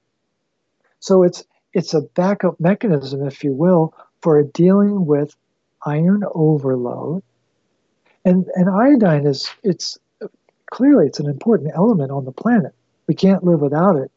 So 1.00 1.24
it's 1.24 1.42
it's 1.72 1.94
a 1.94 2.02
backup 2.02 2.60
mechanism, 2.60 3.26
if 3.26 3.42
you 3.42 3.52
will, 3.52 3.92
for 4.22 4.40
dealing 4.44 5.04
with 5.04 5.34
iron 5.84 6.22
overload. 6.32 7.24
And, 8.24 8.46
and 8.54 8.70
iodine 8.70 9.26
is 9.26 9.50
it's 9.64 9.98
clearly 10.70 11.06
it's 11.06 11.18
an 11.18 11.28
important 11.28 11.72
element 11.74 12.12
on 12.12 12.24
the 12.24 12.30
planet. 12.30 12.72
We 13.08 13.16
can't 13.16 13.42
live 13.42 13.62
without 13.62 13.96
it. 13.96 14.12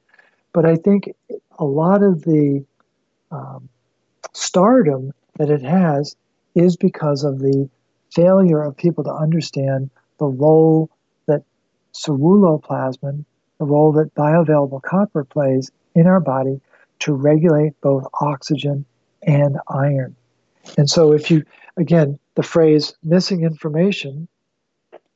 But 0.54 0.68
I 0.68 0.76
think 0.76 1.16
a 1.58 1.66
lot 1.66 2.04
of 2.04 2.22
the 2.22 2.64
um, 3.32 3.68
stardom 4.34 5.12
that 5.40 5.50
it 5.50 5.64
has 5.64 6.16
is 6.54 6.78
because 6.78 7.24
of 7.24 7.40
the 7.40 7.68
failure 8.12 8.62
of 8.62 8.78
people 8.78 9.04
to 9.04 9.14
understand 9.14 9.90
the 10.18 10.26
role 10.26 10.90
that 11.28 11.44
ceruloplasmin, 11.94 13.26
the 13.60 13.66
role 13.66 13.92
that 13.94 14.14
bioavailable 14.16 14.82
copper 14.82 15.24
plays 15.24 15.72
in 15.96 16.08
our 16.08 16.20
body 16.20 16.62
to 17.00 17.14
regulate 17.14 17.80
both 17.82 18.06
oxygen 18.22 18.86
and 19.24 19.58
iron. 19.68 20.16
And 20.78 20.90
so, 20.90 21.14
if 21.14 21.32
you, 21.32 21.44
again, 21.78 22.20
the 22.36 22.44
phrase 22.44 22.94
missing 23.04 23.44
information 23.44 24.28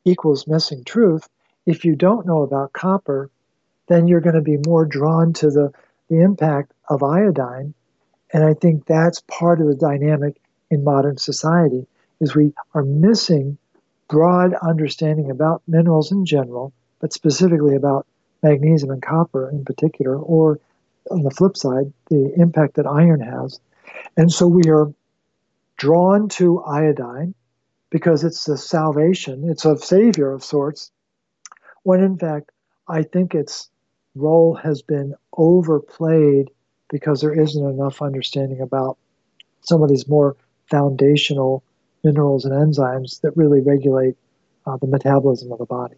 equals 0.06 0.48
missing 0.48 0.84
truth, 0.84 1.28
if 1.66 1.86
you 1.86 1.96
don't 1.96 2.26
know 2.26 2.42
about 2.42 2.74
copper, 2.74 3.30
then 3.88 4.08
you're 4.08 4.22
going 4.22 4.36
to 4.36 4.42
be 4.42 4.58
more 4.66 4.86
drawn 4.86 5.34
to 5.34 5.50
the, 5.50 5.72
the 6.10 6.22
impact 6.22 6.74
of 6.90 7.04
iodine. 7.04 7.74
And 8.32 8.44
I 8.44 8.54
think 8.54 8.86
that's 8.86 9.22
part 9.28 9.62
of 9.62 9.68
the 9.68 9.76
dynamic 9.76 10.38
in 10.72 10.84
modern 10.84 11.18
society 11.18 11.88
is 12.24 12.36
we 12.36 12.54
are 12.74 12.84
missing 12.84 13.58
broad 14.08 14.54
understanding 14.56 15.30
about 15.30 15.62
minerals 15.68 16.12
in 16.12 16.26
general, 16.26 16.74
but 17.00 17.14
specifically 17.14 17.76
about 17.76 18.08
magnesium 18.42 18.92
and 18.92 19.02
copper 19.02 19.50
in 19.50 19.66
particular, 19.66 20.18
or 20.18 20.60
on 21.12 21.24
the 21.24 21.32
flip 21.32 21.58
side, 21.58 21.92
the 22.10 22.34
impact 22.38 22.76
that 22.76 22.88
iron 22.88 23.20
has. 23.20 23.60
And 24.18 24.32
so 24.32 24.48
we 24.48 24.70
are 24.70 24.94
drawn 25.78 26.30
to 26.30 26.64
iodine 26.64 27.36
because 27.90 28.24
it's 28.24 28.48
a 28.48 28.58
salvation, 28.58 29.50
it's 29.50 29.66
a 29.66 29.78
savior 29.78 30.32
of 30.32 30.44
sorts, 30.44 30.92
when 31.84 32.02
in 32.02 32.18
fact, 32.18 32.52
I 32.88 33.04
think 33.04 33.36
its 33.36 33.70
role 34.16 34.56
has 34.56 34.82
been 34.82 35.16
overplayed 35.38 36.50
because 36.90 37.22
there 37.22 37.38
isn't 37.38 37.66
enough 37.66 38.02
understanding 38.02 38.62
about 38.62 38.98
some 39.62 39.82
of 39.82 39.90
these 39.90 40.08
more 40.08 40.36
foundational 40.70 41.64
minerals 42.04 42.46
and 42.46 42.54
enzymes 42.54 43.22
that 43.22 43.36
really 43.36 43.62
regulate 43.62 44.16
uh, 44.66 44.78
the 44.78 44.88
metabolism 44.88 45.52
of 45.52 45.60
the 45.60 45.66
body. 45.66 45.96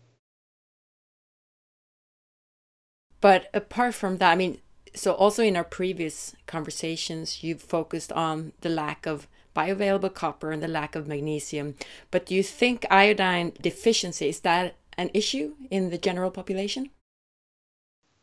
But 3.22 3.50
apart 3.54 3.96
from 3.96 4.18
that, 4.18 4.32
I 4.32 4.36
mean, 4.36 4.60
so 4.94 5.14
also 5.14 5.44
in 5.44 5.58
our 5.58 5.64
previous 5.64 6.36
conversations, 6.46 7.44
you've 7.44 7.62
focused 7.62 8.12
on 8.12 8.54
the 8.62 8.70
lack 8.70 9.06
of 9.06 9.28
bioavailable 9.56 10.14
copper 10.14 10.52
and 10.52 10.62
the 10.62 10.68
lack 10.68 10.96
of 10.96 11.08
magnesium. 11.08 11.76
But 12.12 12.26
do 12.26 12.36
you 12.36 12.44
think 12.44 12.86
iodine 12.92 13.54
deficiency 13.62 14.30
is 14.30 14.42
that 14.42 14.76
an 14.98 15.10
issue 15.14 15.56
in 15.72 15.90
the 15.90 15.98
general 15.98 16.32
population? 16.32 16.90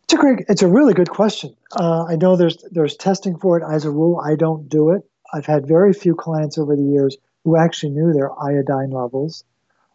It's 0.05 0.15
a 0.15 0.17
great, 0.17 0.45
it's 0.49 0.63
a 0.63 0.69
really 0.69 0.95
good 0.95 1.11
question. 1.11 1.57
Uh, 1.79 2.05
I 2.05 2.17
know 2.17 2.37
there's 2.37 2.59
there's 2.71 2.97
testing 2.97 3.39
for 3.39 3.59
it. 3.59 3.65
As 3.69 3.85
a 3.85 3.91
rule, 3.91 4.21
I 4.21 4.37
don't 4.37 4.69
do 4.69 4.91
it. 4.91 5.03
I've 5.33 5.47
had 5.47 5.67
very 5.67 5.93
few 5.93 6.15
clients 6.15 6.59
over 6.59 6.77
the 6.77 6.83
years 6.83 7.17
who 7.45 7.57
actually 7.57 7.91
knew 7.91 8.13
their 8.13 8.31
iodine 8.41 8.91
levels. 8.91 9.45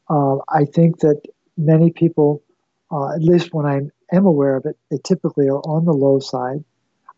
Uh, 0.10 0.38
I 0.50 0.66
think 0.66 1.00
that 1.00 1.22
many 1.58 1.92
people, 1.92 2.42
uh, 2.92 3.14
at 3.14 3.22
least 3.22 3.54
when 3.54 3.66
I'm 3.66 3.92
aware 4.26 4.56
of 4.56 4.66
it, 4.66 4.78
they 4.90 4.98
typically 5.04 5.48
are 5.50 5.62
on 5.62 5.86
the 5.86 5.94
low 5.94 6.20
side. 6.20 6.64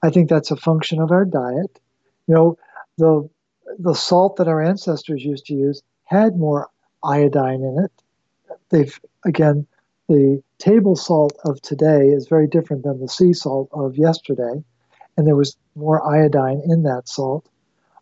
I 0.01 0.09
think 0.09 0.29
that's 0.29 0.51
a 0.51 0.55
function 0.55 1.00
of 1.01 1.12
our 1.12 1.25
diet. 1.25 1.79
You 2.27 2.36
know, 2.36 2.57
the 2.98 3.29
the 3.77 3.93
salt 3.93 4.38
that 4.38 4.48
our 4.48 4.62
ancestors 4.63 5.24
used 5.24 5.45
to 5.45 5.53
use 5.53 5.83
had 6.05 6.36
more 6.36 6.69
iodine 7.03 7.62
in 7.62 7.86
it. 7.86 7.91
They've 8.69 9.00
again, 9.25 9.67
the 10.07 10.41
table 10.57 10.95
salt 10.95 11.38
of 11.43 11.62
today 11.62 12.07
is 12.07 12.27
very 12.27 12.48
different 12.48 12.83
than 12.83 13.00
the 13.00 13.07
sea 13.07 13.33
salt 13.33 13.69
of 13.71 13.98
yesterday, 13.98 14.63
and 15.17 15.27
there 15.27 15.36
was 15.36 15.57
more 15.75 16.03
iodine 16.07 16.62
in 16.65 16.83
that 16.83 17.07
salt. 17.07 17.48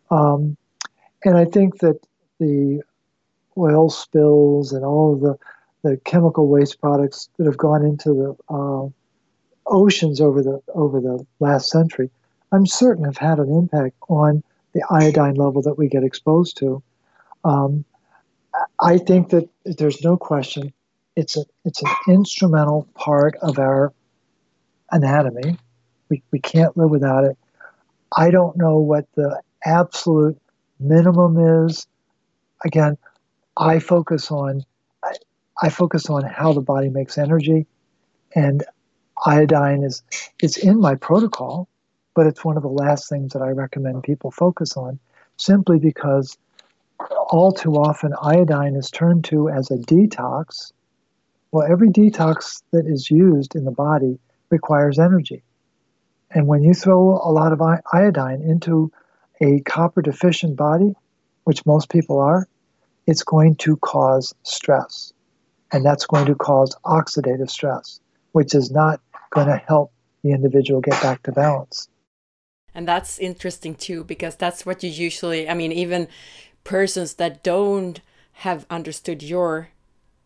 Um, 0.10 0.55
and 1.25 1.38
I 1.38 1.46
think 1.46 1.79
that 1.79 2.00
the 2.39 2.82
oil 3.58 3.89
spills 3.89 4.74
and 4.74 4.86
all 4.86 5.13
of 5.13 5.22
the, 5.22 5.38
the 5.84 5.98
chemical 6.06 6.48
waste 6.48 6.79
products 6.79 7.29
that 7.38 7.46
have 7.46 7.58
gone 7.58 7.84
into 7.84 8.13
the 8.13 8.53
uh, 8.53 8.88
oceans 9.65 10.22
over 10.22 10.41
the 10.41 10.62
over 10.74 11.00
the 11.01 11.25
last 11.39 11.70
century, 11.70 12.10
I'm 12.51 12.65
certain 12.65 13.06
have 13.06 13.17
had 13.17 13.39
an 13.39 13.51
impact 13.51 13.96
on 14.10 14.44
the 14.74 14.84
iodine 14.89 15.36
level 15.36 15.62
that 15.63 15.77
we 15.77 15.88
get 15.88 16.03
exposed 16.03 16.58
to. 16.58 16.82
Um, 17.44 17.84
I 18.79 18.98
think 18.98 19.29
that 19.29 19.50
there's 19.65 20.03
no 20.03 20.17
question 20.17 20.74
it's 21.17 21.36
a 21.36 21.44
it's 21.65 21.82
an 21.82 21.89
instrumental 22.08 22.88
part 22.94 23.36
of 23.41 23.58
our 23.58 23.91
anatomy. 24.91 25.58
We, 26.10 26.22
we 26.32 26.39
can't 26.39 26.77
live 26.77 26.91
without 26.91 27.25
it. 27.25 27.38
I 28.15 28.29
don't 28.29 28.56
know 28.56 28.77
what 28.77 29.08
the 29.15 29.41
absolute 29.65 30.39
minimum 30.79 31.65
is. 31.65 31.88
Again, 32.65 32.97
I 33.55 33.79
focus 33.79 34.31
on 34.31 34.63
I, 35.03 35.13
I 35.61 35.69
focus 35.69 36.09
on 36.09 36.23
how 36.23 36.53
the 36.53 36.61
body 36.61 36.89
makes 36.89 37.17
energy, 37.17 37.65
and 38.35 38.63
iodine 39.25 39.83
is 39.83 40.03
it's 40.41 40.57
in 40.57 40.79
my 40.79 40.95
protocol, 40.95 41.67
but 42.15 42.27
it's 42.27 42.45
one 42.45 42.57
of 42.57 42.63
the 42.63 42.69
last 42.69 43.09
things 43.09 43.33
that 43.33 43.41
I 43.41 43.49
recommend 43.49 44.03
people 44.03 44.31
focus 44.31 44.77
on, 44.77 44.99
simply 45.37 45.79
because 45.79 46.37
all 47.29 47.51
too 47.51 47.73
often 47.75 48.13
iodine 48.21 48.75
is 48.75 48.89
turned 48.89 49.25
to 49.25 49.49
as 49.49 49.71
a 49.71 49.77
detox. 49.77 50.71
Well, 51.51 51.67
every 51.69 51.89
detox 51.89 52.61
that 52.71 52.85
is 52.85 53.09
used 53.09 53.55
in 53.55 53.65
the 53.65 53.71
body 53.71 54.19
requires 54.49 54.99
energy. 54.99 55.43
And 56.31 56.47
when 56.47 56.61
you 56.61 56.73
throw 56.73 57.21
a 57.23 57.31
lot 57.31 57.53
of 57.53 57.61
iodine 57.93 58.41
into 58.41 58.91
a 59.41 59.61
copper 59.61 60.01
deficient 60.01 60.55
body, 60.55 60.93
which 61.48 61.66
most 61.66 61.88
people 61.89 62.20
are, 62.20 62.46
it's 63.06 63.24
going 63.24 63.56
to 63.56 63.77
cause 63.77 64.36
stress. 64.44 65.13
And 65.72 65.86
that's 65.86 66.06
going 66.06 66.25
to 66.25 66.36
cause 66.36 66.75
oxidative 66.84 67.50
stress, 67.50 68.01
which 68.34 68.54
is 68.54 68.70
not 68.70 69.00
going 69.30 69.48
to 69.48 69.56
help 69.56 69.94
the 70.24 70.32
individual 70.32 70.82
get 70.82 71.01
back 71.01 71.24
to 71.24 71.32
balance. 71.32 71.88
And 72.75 72.86
that's 72.86 73.18
interesting 73.18 73.75
too, 73.75 74.04
because 74.04 74.36
that's 74.36 74.66
what 74.66 74.84
you 74.84 74.89
usually, 74.89 75.48
I 75.48 75.54
mean, 75.54 75.72
even 75.72 76.10
persons 76.66 77.13
that 77.13 77.46
don't 77.46 78.01
have 78.44 78.66
understood 78.70 79.24
your 79.24 79.70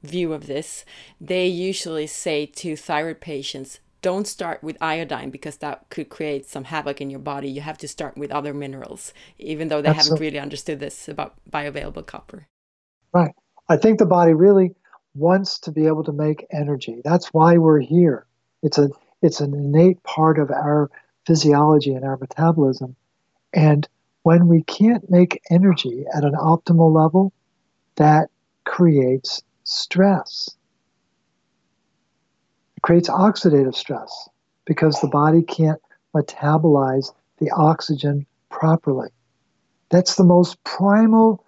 view 0.02 0.34
of 0.34 0.48
this, 0.48 0.86
they 1.20 1.46
usually 1.46 2.08
say 2.08 2.48
to 2.48 2.76
thyroid 2.76 3.22
patients, 3.22 3.80
don't 4.02 4.28
start 4.28 4.64
with 4.64 4.78
iodine 4.82 5.30
because 5.30 5.58
that 5.58 5.90
could 5.90 6.10
create 6.10 6.46
some 6.48 6.66
havoc 6.66 7.02
in 7.02 7.10
your 7.10 7.20
body. 7.20 7.50
You 7.50 7.62
have 7.62 7.78
to 7.80 7.88
start 7.88 8.18
with 8.18 8.32
other 8.32 8.54
minerals, 8.54 9.14
even 9.38 9.68
though 9.68 9.82
they 9.82 9.90
Absolutely. 9.90 10.26
haven't 10.28 10.34
really 10.34 10.44
understood 10.44 10.80
this 10.80 11.08
about 11.08 11.36
bioavailable 11.50 12.06
copper. 12.06 12.48
Right. 13.14 13.34
I 13.70 13.78
think 13.78 14.00
the 14.00 14.06
body 14.06 14.34
really 14.34 14.76
wants 15.16 15.60
to 15.60 15.72
be 15.72 15.88
able 15.88 16.04
to 16.06 16.12
make 16.12 16.48
energy. 16.52 17.02
That's 17.04 17.28
why 17.28 17.58
we're 17.58 17.80
here. 17.80 18.26
It's 18.64 18.78
a 18.78 18.90
it's 19.22 19.40
an 19.40 19.54
innate 19.54 20.02
part 20.04 20.40
of 20.40 20.50
our 20.50 20.90
physiology 21.26 21.94
and 21.94 22.04
our 22.04 22.18
metabolism. 22.18 22.96
And 23.54 23.88
when 24.24 24.48
we 24.48 24.64
can't 24.64 25.10
make 25.10 25.42
energy 25.50 26.06
at 26.14 26.24
an 26.24 26.34
optimal 26.34 26.94
level, 26.94 27.34
that 27.98 28.30
creates 28.66 29.44
stress. 29.64 30.50
Creates 32.82 33.10
oxidative 33.10 33.76
stress 33.76 34.30
because 34.66 35.00
the 35.00 35.08
body 35.08 35.44
can't 35.44 35.82
metabolize 36.16 37.14
the 37.40 37.52
oxygen 37.52 38.26
properly. 38.50 39.10
That's 39.90 40.16
the 40.16 40.24
most 40.24 40.64
primal 40.64 41.44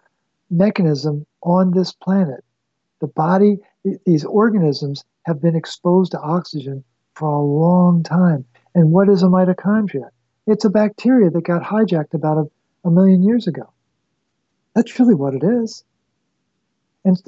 mechanism 0.50 1.26
on 1.42 1.72
this 1.72 1.94
planet. 1.94 2.44
The 3.00 3.08
body, 3.08 3.58
these 4.06 4.26
organisms 4.26 5.04
have 5.24 5.42
been 5.42 5.56
exposed 5.56 6.12
to 6.12 6.20
oxygen 6.20 6.84
for 7.16 7.30
a 7.30 7.42
long 7.42 8.04
time. 8.04 8.46
And 8.76 8.92
what 8.92 9.10
is 9.10 9.24
a 9.24 9.28
mitochondria? 9.28 10.10
It's 10.48 10.66
a 10.66 10.70
bacteria 10.70 11.30
that 11.30 11.44
got 11.44 11.64
hijacked 11.64 12.14
about 12.14 12.38
a, 12.38 12.88
a 12.88 12.92
million 12.92 13.24
years 13.24 13.48
ago. 13.48 13.72
That's 14.76 15.00
really 15.00 15.16
what 15.16 15.36
it 15.36 15.44
is. 15.44 15.84
And, 17.06 17.22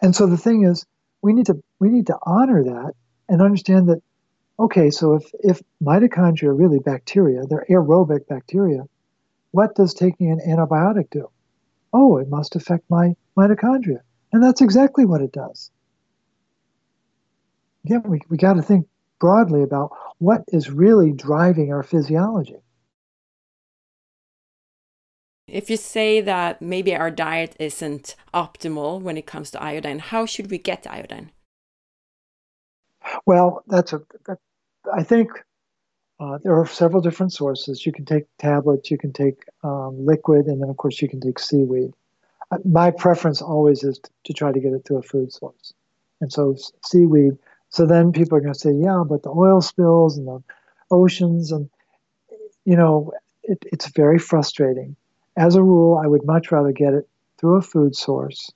and 0.00 0.14
so 0.14 0.26
the 0.26 0.36
thing 0.36 0.64
is, 0.64 0.86
we 1.20 1.32
need 1.32 1.46
to 1.46 1.60
we 1.80 1.88
need 1.88 2.06
to 2.06 2.18
honor 2.22 2.62
that 2.62 2.92
and 3.28 3.42
understand 3.42 3.88
that, 3.88 4.02
okay, 4.58 4.90
so 4.90 5.14
if, 5.14 5.30
if 5.40 5.62
mitochondria 5.82 6.44
are 6.44 6.54
really 6.54 6.78
bacteria, 6.78 7.42
they're 7.48 7.66
aerobic 7.70 8.26
bacteria, 8.28 8.84
what 9.50 9.74
does 9.74 9.94
taking 9.94 10.30
an 10.30 10.40
antibiotic 10.46 11.10
do? 11.10 11.30
oh, 11.92 12.18
it 12.18 12.28
must 12.28 12.56
affect 12.56 12.84
my 12.90 13.14
mitochondria. 13.36 14.00
And 14.32 14.42
that's 14.42 14.60
exactly 14.60 15.04
what 15.04 15.22
it 15.22 15.32
does. 15.32 15.70
Again, 17.84 18.02
we, 18.06 18.20
we 18.28 18.36
got 18.36 18.54
to 18.54 18.62
think 18.62 18.86
broadly 19.18 19.62
about 19.62 19.90
what 20.18 20.44
is 20.48 20.70
really 20.70 21.12
driving 21.12 21.72
our 21.72 21.82
physiology. 21.82 22.56
If 25.46 25.70
you 25.70 25.78
say 25.78 26.20
that 26.20 26.60
maybe 26.60 26.94
our 26.94 27.10
diet 27.10 27.56
isn't 27.58 28.16
optimal 28.34 29.00
when 29.00 29.16
it 29.16 29.26
comes 29.26 29.50
to 29.52 29.62
iodine, 29.62 29.98
how 29.98 30.26
should 30.26 30.50
we 30.50 30.58
get 30.58 30.86
iodine? 30.86 31.30
Well, 33.26 33.62
that's 33.66 33.92
a. 33.92 34.02
That, 34.26 34.38
I 34.92 35.02
think 35.02 35.30
uh, 36.20 36.38
there 36.42 36.58
are 36.58 36.66
several 36.66 37.00
different 37.00 37.32
sources. 37.32 37.84
You 37.86 37.92
can 37.92 38.04
take 38.04 38.24
tablets, 38.38 38.90
you 38.90 38.98
can 38.98 39.12
take 39.12 39.44
um, 39.62 40.04
liquid, 40.04 40.46
and 40.46 40.60
then, 40.60 40.68
of 40.68 40.76
course, 40.76 41.00
you 41.00 41.08
can 41.08 41.20
take 41.20 41.38
seaweed. 41.38 41.92
Uh, 42.50 42.58
my 42.64 42.90
preference 42.90 43.42
always 43.42 43.84
is 43.84 43.98
to, 43.98 44.10
to 44.24 44.32
try 44.32 44.52
to 44.52 44.60
get 44.60 44.72
it 44.72 44.84
through 44.84 44.98
a 44.98 45.02
food 45.02 45.32
source. 45.32 45.72
And 46.20 46.32
so, 46.32 46.56
seaweed. 46.84 47.38
So 47.70 47.86
then 47.86 48.12
people 48.12 48.36
are 48.36 48.40
going 48.40 48.54
to 48.54 48.58
say, 48.58 48.72
yeah, 48.72 49.04
but 49.06 49.22
the 49.22 49.30
oil 49.30 49.60
spills 49.60 50.16
and 50.16 50.26
the 50.26 50.42
oceans, 50.90 51.52
and, 51.52 51.68
you 52.64 52.76
know, 52.76 53.12
it, 53.42 53.62
it's 53.70 53.88
very 53.90 54.18
frustrating. 54.18 54.96
As 55.36 55.54
a 55.54 55.62
rule, 55.62 56.00
I 56.02 56.06
would 56.06 56.24
much 56.24 56.50
rather 56.50 56.72
get 56.72 56.94
it 56.94 57.06
through 57.38 57.56
a 57.56 57.62
food 57.62 57.94
source 57.94 58.50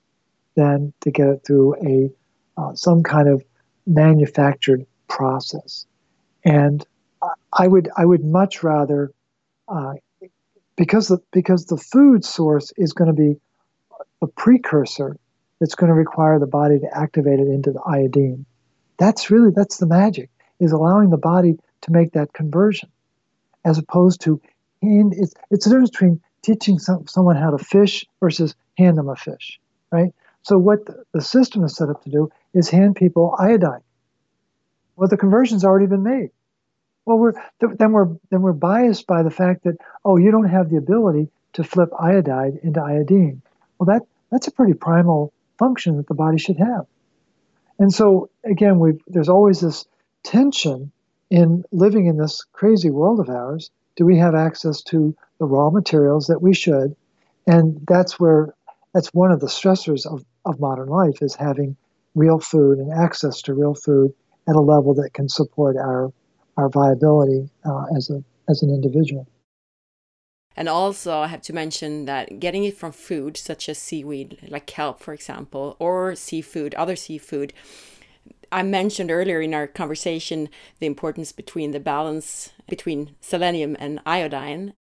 than 0.55 0.93
to 1.01 1.11
get 1.11 1.27
it 1.27 1.43
through 1.45 1.75
a 1.75 2.11
uh, 2.59 2.73
some 2.75 3.01
kind 3.01 3.27
of 3.29 3.43
manufactured 3.85 4.85
process. 5.07 5.85
And 6.43 6.85
I 7.53 7.67
would 7.67 7.89
I 7.95 8.05
would 8.05 8.23
much 8.23 8.63
rather 8.63 9.11
uh, 9.67 9.93
because 10.75 11.07
the 11.07 11.19
because 11.31 11.65
the 11.65 11.77
food 11.77 12.25
source 12.25 12.73
is 12.77 12.93
going 12.93 13.07
to 13.07 13.13
be 13.13 13.39
a 14.21 14.27
precursor 14.27 15.17
that's 15.59 15.75
going 15.75 15.89
to 15.89 15.93
require 15.93 16.39
the 16.39 16.47
body 16.47 16.79
to 16.79 16.97
activate 16.97 17.39
it 17.39 17.47
into 17.47 17.71
the 17.71 17.81
iodine. 17.81 18.45
That's 18.97 19.29
really 19.29 19.51
that's 19.55 19.77
the 19.77 19.87
magic 19.87 20.29
is 20.59 20.71
allowing 20.71 21.09
the 21.09 21.17
body 21.17 21.57
to 21.81 21.91
make 21.91 22.13
that 22.13 22.33
conversion, 22.33 22.89
as 23.65 23.77
opposed 23.77 24.21
to 24.21 24.41
hand. 24.81 25.13
It's 25.15 25.33
it's 25.51 25.65
the 25.65 25.71
difference 25.71 25.91
between 25.91 26.21
teaching 26.41 26.79
some, 26.79 27.07
someone 27.07 27.37
how 27.37 27.51
to 27.51 27.57
fish 27.57 28.05
versus 28.19 28.55
hand 28.77 28.97
them 28.97 29.09
a 29.09 29.15
fish, 29.15 29.59
right? 29.91 30.13
So 30.43 30.57
what 30.57 30.79
the, 31.13 31.21
system 31.21 31.63
is 31.63 31.75
set 31.75 31.89
up 31.89 32.03
to 32.03 32.09
do 32.09 32.31
is 32.53 32.69
hand 32.69 32.95
people 32.95 33.35
iodine. 33.39 33.81
Well, 34.95 35.07
the 35.07 35.17
conversion's 35.17 35.63
already 35.63 35.87
been 35.87 36.03
made. 36.03 36.29
Well, 37.05 37.17
we're 37.17 37.33
then 37.59 37.91
we're 37.91 38.07
then 38.29 38.41
we're 38.41 38.53
biased 38.53 39.07
by 39.07 39.23
the 39.23 39.29
fact 39.31 39.63
that 39.63 39.75
oh, 40.05 40.17
you 40.17 40.31
don't 40.31 40.47
have 40.47 40.69
the 40.69 40.77
ability 40.77 41.29
to 41.53 41.63
flip 41.63 41.89
iodide 41.99 42.59
into 42.63 42.81
iodine. 42.81 43.41
Well, 43.77 43.87
that 43.87 44.03
that's 44.31 44.47
a 44.47 44.51
pretty 44.51 44.73
primal 44.73 45.33
function 45.57 45.97
that 45.97 46.07
the 46.07 46.13
body 46.13 46.37
should 46.37 46.57
have. 46.57 46.85
And 47.79 47.93
so 47.93 48.29
again, 48.45 48.79
we 48.79 48.99
there's 49.07 49.29
always 49.29 49.59
this 49.59 49.85
tension 50.23 50.91
in 51.29 51.63
living 51.71 52.05
in 52.05 52.17
this 52.17 52.45
crazy 52.53 52.89
world 52.89 53.19
of 53.19 53.29
ours. 53.29 53.71
Do 53.95 54.05
we 54.05 54.17
have 54.19 54.35
access 54.35 54.81
to 54.83 55.15
the 55.39 55.45
raw 55.45 55.69
materials 55.69 56.27
that 56.27 56.41
we 56.41 56.53
should? 56.53 56.95
And 57.47 57.85
that's 57.87 58.19
where 58.19 58.53
that's 58.93 59.13
one 59.13 59.31
of 59.31 59.39
the 59.39 59.47
stressors 59.47 60.05
of, 60.05 60.23
of 60.45 60.59
modern 60.59 60.89
life 60.89 61.21
is 61.21 61.35
having 61.35 61.75
real 62.15 62.39
food 62.39 62.77
and 62.77 62.91
access 62.91 63.41
to 63.43 63.53
real 63.53 63.73
food 63.73 64.13
at 64.47 64.55
a 64.55 64.61
level 64.61 64.93
that 64.93 65.13
can 65.13 65.29
support 65.29 65.77
our 65.77 66.11
our 66.57 66.69
viability 66.69 67.49
uh, 67.65 67.85
as 67.97 68.09
a 68.09 68.23
as 68.49 68.61
an 68.61 68.69
individual. 68.69 69.27
And 70.55 70.69
also, 70.69 71.17
I 71.19 71.27
have 71.27 71.41
to 71.43 71.53
mention 71.53 72.05
that 72.05 72.39
getting 72.39 72.63
it 72.63 72.77
from 72.77 72.91
food, 72.91 73.37
such 73.37 73.67
as 73.67 73.79
seaweed, 73.79 74.37
like 74.49 74.67
kelp, 74.67 74.99
for 74.99 75.13
example, 75.13 75.75
or 75.79 76.15
seafood, 76.15 76.75
other 76.75 76.95
seafood. 76.95 77.53
I 78.51 78.61
mentioned 78.61 79.09
earlier 79.09 79.41
in 79.41 79.55
our 79.55 79.65
conversation 79.65 80.49
the 80.79 80.85
importance 80.85 81.31
between 81.31 81.71
the 81.71 81.79
balance 81.79 82.51
between 82.69 83.15
selenium 83.19 83.75
and 83.79 83.99
iodine. 84.05 84.73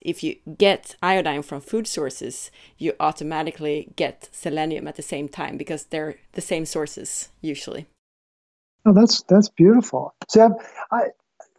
If 0.00 0.22
you 0.22 0.36
get 0.56 0.96
iodine 1.02 1.42
from 1.42 1.60
food 1.60 1.86
sources, 1.86 2.50
you 2.76 2.92
automatically 3.00 3.92
get 3.96 4.28
selenium 4.32 4.86
at 4.86 4.96
the 4.96 5.02
same 5.02 5.28
time 5.28 5.56
because 5.56 5.84
they're 5.84 6.16
the 6.32 6.40
same 6.40 6.64
sources 6.66 7.28
usually. 7.40 7.86
Oh, 8.86 8.92
that's 8.92 9.22
that's 9.22 9.48
beautiful. 9.48 10.14
See, 10.28 10.40
I, 10.40 10.48
I 10.92 11.02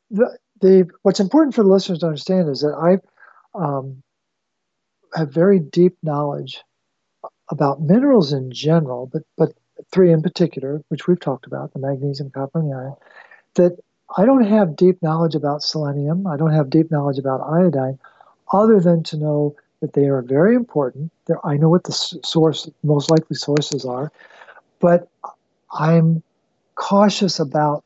the, 0.10 0.38
the 0.62 0.90
what's 1.04 1.20
important 1.20 1.54
for 1.54 1.64
the 1.64 1.70
listeners 1.70 2.00
to 2.00 2.08
understand 2.08 2.50
is 2.50 2.62
that 2.62 2.74
I 2.74 2.98
um, 3.58 4.02
have 5.16 5.34
very 5.34 5.60
deep 5.60 5.98
knowledge 6.02 6.64
about 7.52 7.82
minerals 7.82 8.32
in 8.34 8.52
general, 8.52 9.06
but 9.12 9.24
but 9.38 9.54
three 9.92 10.12
in 10.12 10.22
particular, 10.22 10.82
which 10.90 11.08
we've 11.08 11.20
talked 11.20 11.46
about, 11.46 11.74
the 11.74 11.80
magnesium, 11.80 12.30
copper, 12.30 12.60
and 12.60 12.74
iron, 12.74 12.96
that 13.56 13.78
I 14.18 14.26
don't 14.26 14.46
have 14.46 14.76
deep 14.76 15.02
knowledge 15.02 15.36
about 15.36 15.62
selenium. 15.62 16.26
I 16.26 16.38
don't 16.38 16.54
have 16.54 16.70
deep 16.70 16.90
knowledge 16.90 17.20
about 17.20 17.42
iodine, 17.42 18.00
other 18.52 18.80
than 18.80 19.04
to 19.04 19.18
know 19.18 19.56
that 19.82 19.94
they 19.94 20.06
are 20.08 20.22
very 20.22 20.56
important. 20.56 21.12
They're, 21.26 21.46
I 21.46 21.58
know 21.58 21.70
what 21.70 21.86
the 21.86 21.92
source, 21.92 22.70
most 22.84 23.10
likely 23.10 23.36
sources 23.36 23.86
are, 23.86 24.12
but 24.80 25.08
I'm 25.72 26.24
cautious 26.76 27.40
about 27.40 27.84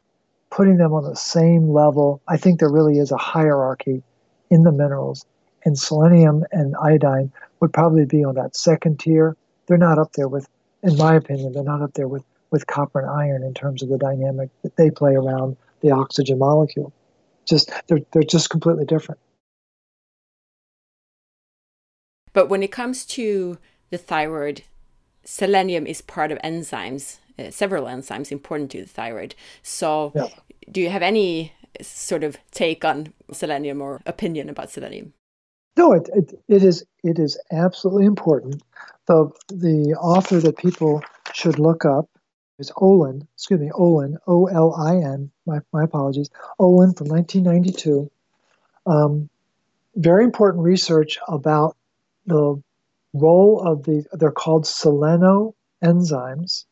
putting 0.50 0.78
them 0.78 0.94
on 0.94 1.04
the 1.04 1.16
same 1.16 1.70
level. 1.70 2.22
I 2.28 2.38
think 2.38 2.60
there 2.60 2.70
really 2.70 3.00
is 3.00 3.12
a 3.12 3.18
hierarchy 3.18 4.04
in 4.50 4.64
the 4.64 4.72
minerals, 4.72 5.26
and 5.66 5.78
selenium 5.78 6.46
and 6.52 6.76
iodine 6.82 7.32
would 7.60 7.74
probably 7.74 8.06
be 8.06 8.24
on 8.24 8.36
that 8.36 8.56
second 8.56 9.00
tier. 9.00 9.36
They're 9.66 9.78
not 9.78 9.98
up 9.98 10.14
there 10.14 10.28
with, 10.28 10.48
in 10.84 10.98
my 10.98 11.16
opinion, 11.16 11.54
they're 11.54 11.64
not 11.64 11.82
up 11.82 11.94
there 11.94 12.08
with, 12.08 12.24
with 12.52 12.68
copper 12.68 13.00
and 13.00 13.10
iron 13.10 13.44
in 13.44 13.54
terms 13.54 13.82
of 13.82 13.90
the 13.90 13.98
dynamic 13.98 14.50
that 14.62 14.76
they 14.76 14.92
play 14.92 15.16
around 15.16 15.58
the 15.82 15.92
oxygen 15.92 16.38
molecule. 16.38 16.94
Just 17.46 17.72
they're 17.88 18.00
they're 18.12 18.24
just 18.24 18.50
completely 18.50 18.86
different. 18.86 19.20
But 22.34 22.50
when 22.50 22.64
it 22.64 22.72
comes 22.72 23.06
to 23.06 23.58
the 23.90 23.98
thyroid, 23.98 24.64
selenium 25.24 25.88
is 25.88 26.02
part 26.02 26.32
of 26.32 26.40
enzymes, 26.40 27.18
uh, 27.40 27.52
several 27.52 27.86
enzymes 27.86 28.32
important 28.32 28.72
to 28.72 28.82
the 28.82 28.88
thyroid. 28.88 29.36
So, 29.62 30.12
yeah. 30.16 30.28
do 30.72 30.82
you 30.82 30.90
have 30.90 31.04
any 31.04 31.54
sort 31.82 32.24
of 32.24 32.38
take 32.52 32.84
on 32.84 33.14
selenium 33.32 33.82
or 33.82 34.02
opinion 34.06 34.50
about 34.50 34.70
selenium? 34.70 35.14
No, 35.76 35.94
it, 35.94 36.10
it, 36.14 36.34
it 36.48 36.64
is 36.64 36.86
it 37.04 37.18
is 37.18 37.40
absolutely 37.52 38.06
important. 38.06 38.62
The 39.08 39.32
the 39.50 39.96
author 40.00 40.40
that 40.40 40.58
people 40.58 41.04
should 41.34 41.58
look 41.58 41.84
up 41.84 42.10
is 42.60 42.72
Olin, 42.78 43.28
excuse 43.36 43.60
me, 43.60 43.72
Olin, 43.74 44.18
O 44.28 44.46
L 44.46 44.76
I 44.76 44.98
N, 44.98 45.32
my, 45.46 45.60
my 45.72 45.84
apologies, 45.84 46.30
Olin 46.60 46.94
from 46.94 47.08
1992. 47.08 48.12
Um, 48.86 49.30
very 49.96 50.24
important 50.24 50.64
research 50.64 51.18
about 51.28 51.76
the 52.26 52.62
role 53.14 53.62
of 53.66 53.84
the, 53.84 54.06
they're 54.14 54.32
called 54.32 54.66
seleno 54.66 55.54
enzymes, 55.84 56.66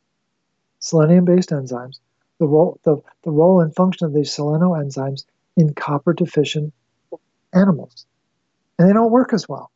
selenium 0.80 1.26
based 1.26 1.50
enzymes, 1.50 2.00
the 2.40 2.48
role, 2.48 2.80
the, 2.84 2.98
the 3.24 3.32
role 3.32 3.62
and 3.62 3.76
function 3.76 4.08
of 4.08 4.14
these 4.14 4.36
seleno 4.36 4.80
enzymes 4.82 5.26
in 5.58 5.74
copper 5.74 6.14
deficient 6.14 6.74
animals. 7.54 8.06
And 8.80 8.90
they 8.90 8.94
don't 8.94 9.12
work 9.12 9.34
as 9.34 9.48
well. 9.48 9.72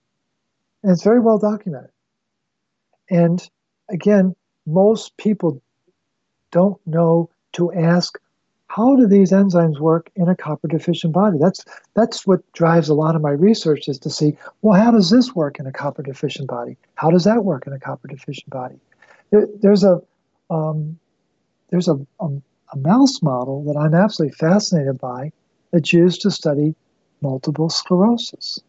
And 0.82 0.92
it's 0.92 1.04
very 1.04 1.20
well 1.20 1.38
documented. 1.38 1.92
And 3.10 3.48
again, 3.90 4.36
most 4.66 5.16
people 5.18 5.62
don't 6.52 6.80
know 6.88 7.30
to 7.54 7.72
ask 7.74 8.20
how 8.76 8.94
do 8.98 9.08
these 9.08 9.32
enzymes 9.32 9.80
work 9.80 10.12
in 10.18 10.28
a 10.28 10.36
copper 10.36 10.68
deficient 10.68 11.14
body? 11.14 11.38
That's 11.40 11.64
that's 11.94 12.28
what 12.28 12.40
drives 12.52 12.90
a 12.90 12.94
lot 12.94 13.16
of 13.16 13.22
my 13.22 13.32
research 13.32 13.88
is 13.88 13.98
to 14.00 14.10
see 14.10 14.38
well 14.62 14.80
how 14.80 14.92
does 14.92 15.10
this 15.10 15.34
work 15.34 15.60
in 15.60 15.66
a 15.66 15.72
copper 15.72 16.04
deficient 16.04 16.50
body? 16.50 16.76
How 16.96 17.10
does 17.10 17.24
that 17.24 17.46
work 17.46 17.68
in 17.68 17.74
a 17.74 17.80
copper 17.80 18.10
deficient 18.10 18.50
body? 18.50 18.76
There, 19.32 19.48
there's 19.62 19.86
a 19.86 20.02
um, 20.50 21.00
there's 21.70 21.88
a, 21.88 21.96
a, 22.20 22.28
a 22.74 22.78
mouse 22.78 23.22
model 23.22 23.64
that 23.64 23.78
i'm 23.78 23.94
absolutely 23.94 24.36
fascinated 24.36 25.00
by 25.00 25.32
that's 25.72 25.94
used 25.94 26.22
to 26.22 26.32
study 26.32 26.76
multiple 27.22 27.70
sclerosis. 27.70 28.60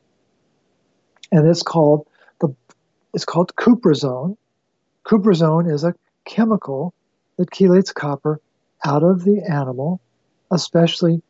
And 1.32 1.48
it's 1.48 1.62
called 1.62 2.06
the 2.40 2.54
it's 3.12 3.24
called 3.24 3.56
cuprazone 3.56 4.36
cuprazone 5.04 5.72
is 5.72 5.82
a 5.82 5.94
chemical 6.24 6.94
that 7.38 7.50
chelates 7.50 7.92
copper 7.92 8.40
out 8.84 9.02
of 9.02 9.24
the 9.24 9.42
animal, 9.48 10.00
especially 10.50 11.22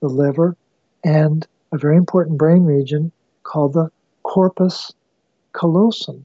the 0.00 0.08
liver 0.08 0.56
and 1.02 1.46
a 1.72 1.78
very 1.78 1.96
important 1.96 2.38
brain 2.38 2.64
region 2.64 3.12
called 3.42 3.74
the 3.74 3.90
corpus 4.22 4.92
callosum. 5.54 6.24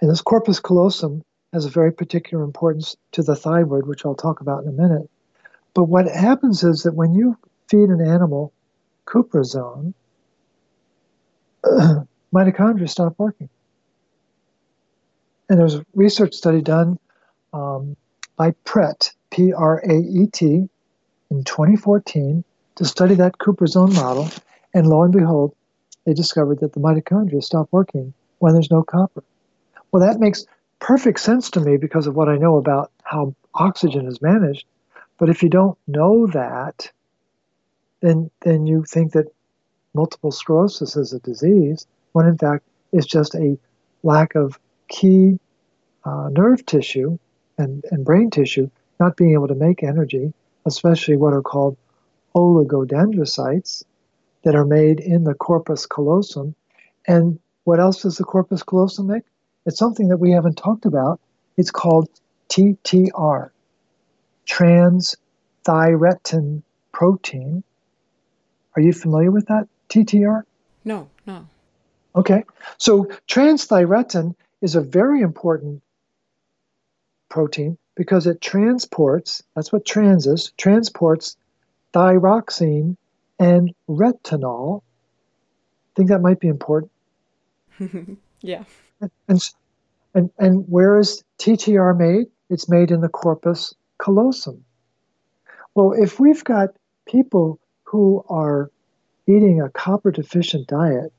And 0.00 0.10
this 0.10 0.20
corpus 0.20 0.60
callosum 0.60 1.22
has 1.52 1.64
a 1.64 1.70
very 1.70 1.92
particular 1.92 2.44
importance 2.44 2.96
to 3.12 3.22
the 3.22 3.36
thyroid, 3.36 3.86
which 3.86 4.04
I'll 4.04 4.14
talk 4.14 4.40
about 4.40 4.64
in 4.64 4.68
a 4.68 4.72
minute. 4.72 5.08
But 5.74 5.84
what 5.84 6.06
happens 6.06 6.62
is 6.62 6.82
that 6.82 6.94
when 6.94 7.14
you 7.14 7.36
feed 7.68 7.88
an 7.88 8.00
animal 8.00 8.52
cuprazone, 9.06 9.94
mitochondria 11.64 12.88
stop 12.88 13.14
working. 13.18 13.48
And 15.48 15.58
there's 15.58 15.74
a 15.74 15.86
research 15.94 16.34
study 16.34 16.62
done 16.62 16.98
um, 17.52 17.96
by 18.36 18.52
Praet, 19.34 20.68
in 21.30 21.44
2014 21.44 22.44
to 22.76 22.84
study 22.84 23.14
that 23.16 23.38
cuprazone 23.38 23.94
model, 23.94 24.28
and 24.72 24.86
lo 24.86 25.02
and 25.02 25.12
behold, 25.12 25.54
they 26.04 26.12
discovered 26.12 26.60
that 26.60 26.72
the 26.72 26.80
mitochondria 26.80 27.42
stop 27.42 27.68
working 27.70 28.14
when 28.38 28.52
there's 28.52 28.70
no 28.70 28.82
copper. 28.82 29.24
Well, 29.90 30.06
that 30.06 30.20
makes 30.20 30.46
perfect 30.78 31.20
sense 31.20 31.50
to 31.50 31.60
me 31.60 31.76
because 31.76 32.06
of 32.06 32.14
what 32.14 32.28
I 32.28 32.36
know 32.36 32.56
about 32.56 32.90
how 33.02 33.34
oxygen 33.54 34.06
is 34.06 34.22
managed. 34.22 34.66
But 35.18 35.30
if 35.30 35.42
you 35.42 35.48
don't 35.48 35.78
know 35.86 36.26
that, 36.28 36.90
then 38.00 38.30
then 38.42 38.66
you 38.66 38.84
think 38.84 39.12
that 39.12 39.32
multiple 39.94 40.32
sclerosis 40.32 40.96
is 40.96 41.12
a 41.12 41.20
disease, 41.20 41.86
when 42.12 42.26
in 42.26 42.36
fact 42.36 42.64
it's 42.92 43.06
just 43.06 43.34
a 43.34 43.58
lack 44.02 44.34
of 44.34 44.58
key 44.88 45.38
uh, 46.04 46.28
nerve 46.30 46.66
tissue 46.66 47.18
and, 47.56 47.84
and 47.90 48.04
brain 48.04 48.30
tissue 48.30 48.70
not 49.00 49.16
being 49.16 49.32
able 49.32 49.48
to 49.48 49.54
make 49.54 49.82
energy, 49.82 50.32
especially 50.66 51.16
what 51.16 51.32
are 51.32 51.42
called 51.42 51.76
oligodendrocytes 52.34 53.84
that 54.42 54.54
are 54.54 54.64
made 54.64 55.00
in 55.00 55.24
the 55.24 55.34
corpus 55.34 55.84
callosum. 55.86 56.54
And 57.06 57.38
what 57.64 57.80
else 57.80 58.02
does 58.02 58.18
the 58.18 58.24
corpus 58.24 58.62
callosum 58.62 59.08
make? 59.08 59.24
It's 59.66 59.78
something 59.78 60.08
that 60.08 60.18
we 60.18 60.32
haven't 60.32 60.56
talked 60.56 60.84
about. 60.84 61.20
It's 61.56 61.70
called 61.70 62.10
TTR, 62.50 63.50
transthyretin 64.46 66.62
protein. 66.92 67.64
Are 68.76 68.82
you 68.82 68.92
familiar 68.92 69.30
with 69.30 69.46
that, 69.46 69.68
TTR? 69.88 70.42
No, 70.84 71.08
no. 71.26 71.46
Okay. 72.14 72.44
So 72.78 73.08
transthyretin 73.28 74.34
is 74.60 74.74
a 74.74 74.80
very 74.80 75.22
important 75.22 75.82
protein 77.28 77.78
because 77.94 78.26
it 78.26 78.40
transports, 78.40 79.42
that's 79.54 79.72
what 79.72 79.84
trans 79.84 80.26
is, 80.26 80.52
transports 80.56 81.36
thyroxine 81.92 82.96
and 83.38 83.74
retinol. 83.88 84.80
I 84.80 85.90
think 85.96 86.08
that 86.08 86.20
might 86.20 86.40
be 86.40 86.48
important. 86.48 86.90
yeah. 88.40 88.64
And, 89.28 89.42
and, 90.14 90.30
and 90.38 90.64
where 90.68 90.98
is 90.98 91.22
TTR 91.38 91.96
made? 91.96 92.26
It's 92.50 92.68
made 92.68 92.90
in 92.90 93.00
the 93.00 93.08
corpus 93.08 93.74
callosum. 94.00 94.64
Well, 95.74 95.92
if 95.92 96.20
we've 96.20 96.44
got 96.44 96.70
people 97.06 97.58
who 97.84 98.24
are 98.28 98.70
eating 99.26 99.60
a 99.60 99.70
copper 99.70 100.10
deficient 100.10 100.66
diet, 100.68 101.12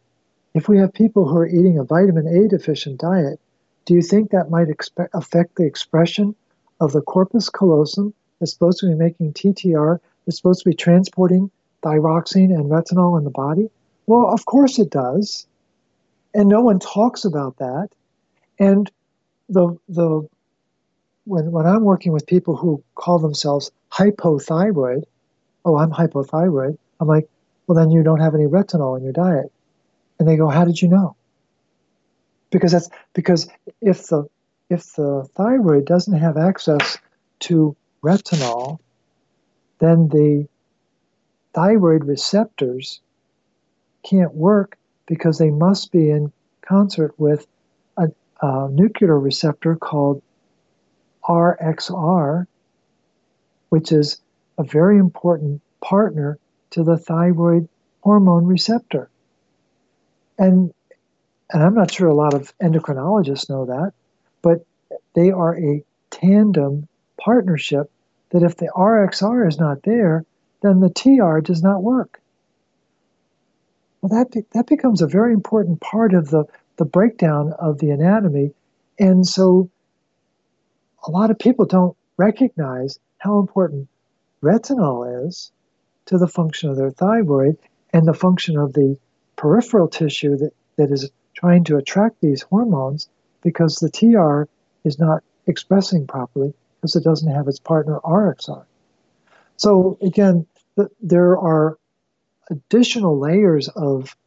if 0.54 0.70
we 0.70 0.78
have 0.78 0.94
people 0.94 1.28
who 1.28 1.38
are 1.38 1.48
eating 1.48 1.78
a 1.78 1.84
vitamin 1.84 2.28
A 2.28 2.48
deficient 2.48 3.00
diet, 3.00 3.40
do 3.86 3.94
you 3.94 4.02
think 4.02 4.32
that 4.32 4.50
might 4.50 4.68
expe- 4.68 5.10
affect 5.14 5.56
the 5.56 5.66
expression 5.66 6.36
of 6.80 6.92
the 6.92 7.02
corpus 7.02 7.50
callosum 7.50 8.14
that's 8.40 8.52
supposed 8.52 8.80
to 8.80 8.88
be 8.88 8.96
making 8.96 9.34
TTR, 9.34 10.00
that's 10.26 10.38
supposed 10.38 10.64
to 10.64 10.70
be 10.70 10.76
transporting 10.76 11.50
thyroxine 11.84 12.54
and 12.54 12.70
retinol 12.70 13.18
in 13.18 13.24
the 13.24 13.30
body? 13.30 13.70
Well, 14.08 14.28
of 14.28 14.46
course 14.46 14.80
it 14.80 14.90
does. 14.90 15.48
And 16.34 16.50
no 16.50 16.62
one 16.62 16.80
talks 16.80 17.26
about 17.26 17.58
that. 17.58 17.90
And 18.60 18.92
the 19.50 19.78
the 19.88 20.28
when 21.26 21.52
when 21.52 21.66
I'm 21.66 21.84
working 21.84 22.12
with 22.12 22.28
people 22.28 22.56
who 22.56 22.84
call 22.96 23.20
themselves 23.20 23.72
hypothyroid, 23.92 25.04
oh, 25.64 25.78
I'm 25.78 25.92
hypothyroid, 25.92 26.78
I'm 27.00 27.08
like, 27.08 27.30
well, 27.68 27.78
then 27.78 27.92
you 27.92 28.04
don't 28.04 28.20
have 28.20 28.36
any 28.36 28.46
retinol 28.46 28.98
in 28.98 29.04
your 29.04 29.14
diet. 29.14 29.52
And 30.20 30.28
they 30.28 30.38
go, 30.38 30.50
how 30.50 30.66
did 30.66 30.82
you 30.82 30.88
know? 30.88 31.16
because 32.56 32.72
that's 32.72 32.90
because 33.14 33.48
if 33.82 34.08
the 34.08 34.28
if 34.70 34.94
the 34.94 35.28
thyroid 35.36 35.86
doesn't 35.86 36.18
have 36.18 36.38
access 36.38 36.98
to 37.40 37.76
retinol, 38.04 38.80
then 39.80 40.08
the 40.10 40.48
thyroid 41.54 42.06
receptors 42.06 43.02
can't 44.04 44.34
work 44.34 44.78
because 45.06 45.38
they 45.38 45.52
must 45.52 45.92
be 45.92 46.10
in 46.10 46.32
concert 46.62 47.14
with 47.18 47.46
a, 47.98 48.08
a 48.42 48.70
nuclear 48.70 49.20
receptor 49.20 49.76
called 49.76 50.22
RXR, 51.24 52.46
which 53.70 53.92
is 53.92 54.22
a 54.58 54.64
very 54.64 54.98
important 54.98 55.62
partner 55.82 56.40
to 56.72 56.84
the 56.84 56.98
thyroid 56.98 57.68
hormone 58.02 58.46
receptor. 58.46 59.10
And 60.38 60.74
and 61.52 61.62
I'm 61.64 61.76
not 61.76 61.92
sure 61.92 62.08
a 62.08 62.16
lot 62.16 62.34
of 62.34 62.54
endocrinologists 62.58 63.50
know 63.50 63.66
that, 63.66 63.94
but 64.46 64.64
they 65.16 65.32
are 65.32 65.58
a 65.58 65.84
tandem 66.12 66.88
partnership 67.20 67.90
that 68.30 68.44
if 68.44 68.56
the 68.58 68.72
RXR 68.76 69.48
is 69.48 69.58
not 69.58 69.82
there, 69.82 70.24
then 70.62 70.82
the 70.82 70.92
TR 70.92 71.40
does 71.40 71.64
not 71.64 71.82
work. 71.82 72.22
Well, 74.02 74.20
that, 74.20 74.30
be, 74.30 74.46
that 74.52 74.68
becomes 74.68 75.02
a 75.02 75.08
very 75.08 75.34
important 75.34 75.82
part 75.82 76.14
of 76.14 76.30
the, 76.30 76.46
the 76.78 76.86
breakdown 76.86 77.54
of 77.58 77.80
the 77.80 77.90
anatomy. 77.90 78.52
And 79.00 79.26
so 79.26 79.72
a 81.08 81.10
lot 81.10 81.32
of 81.32 81.40
people 81.40 81.66
don't 81.66 81.98
recognize 82.16 83.00
how 83.18 83.40
important 83.40 83.88
retinol 84.44 85.26
is 85.28 85.52
to 86.06 86.20
the 86.20 86.28
function 86.28 86.70
of 86.70 86.78
their 86.78 86.92
thyroid 86.92 87.58
and 87.94 88.08
the 88.08 88.14
function 88.14 88.60
of 88.60 88.74
the 88.74 88.96
peripheral 89.38 89.88
tissue 89.88 90.38
that, 90.38 90.52
that 90.76 90.92
is 90.92 91.10
trying 91.34 91.64
to 91.64 91.78
attract 91.78 92.22
these 92.22 92.44
hormones 92.44 93.10
because 93.46 93.76
the 93.76 93.92
TR 93.92 94.50
is 94.84 94.98
not 95.00 95.24
expressing 95.46 96.08
properly 96.08 96.52
because 96.82 96.96
it 96.96 97.04
doesn't 97.04 97.32
have 97.32 97.48
its 97.48 97.60
partner 97.60 98.00
RXR. 98.04 98.66
So 99.56 100.00
again, 100.02 100.48
the, 100.76 100.90
there 101.00 101.38
are 101.38 101.78
additional 102.50 103.20
layers 103.20 103.68
of, 103.70 104.18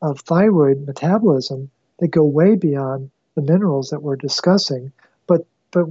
of 0.00 0.20
thyroid 0.20 0.86
metabolism 0.86 1.70
that 1.98 2.08
go 2.08 2.24
way 2.24 2.54
beyond 2.54 3.10
the 3.34 3.42
minerals 3.42 3.90
that 3.90 4.00
we're 4.00 4.16
discussing. 4.16 4.92
But, 5.26 5.44
but 5.72 5.86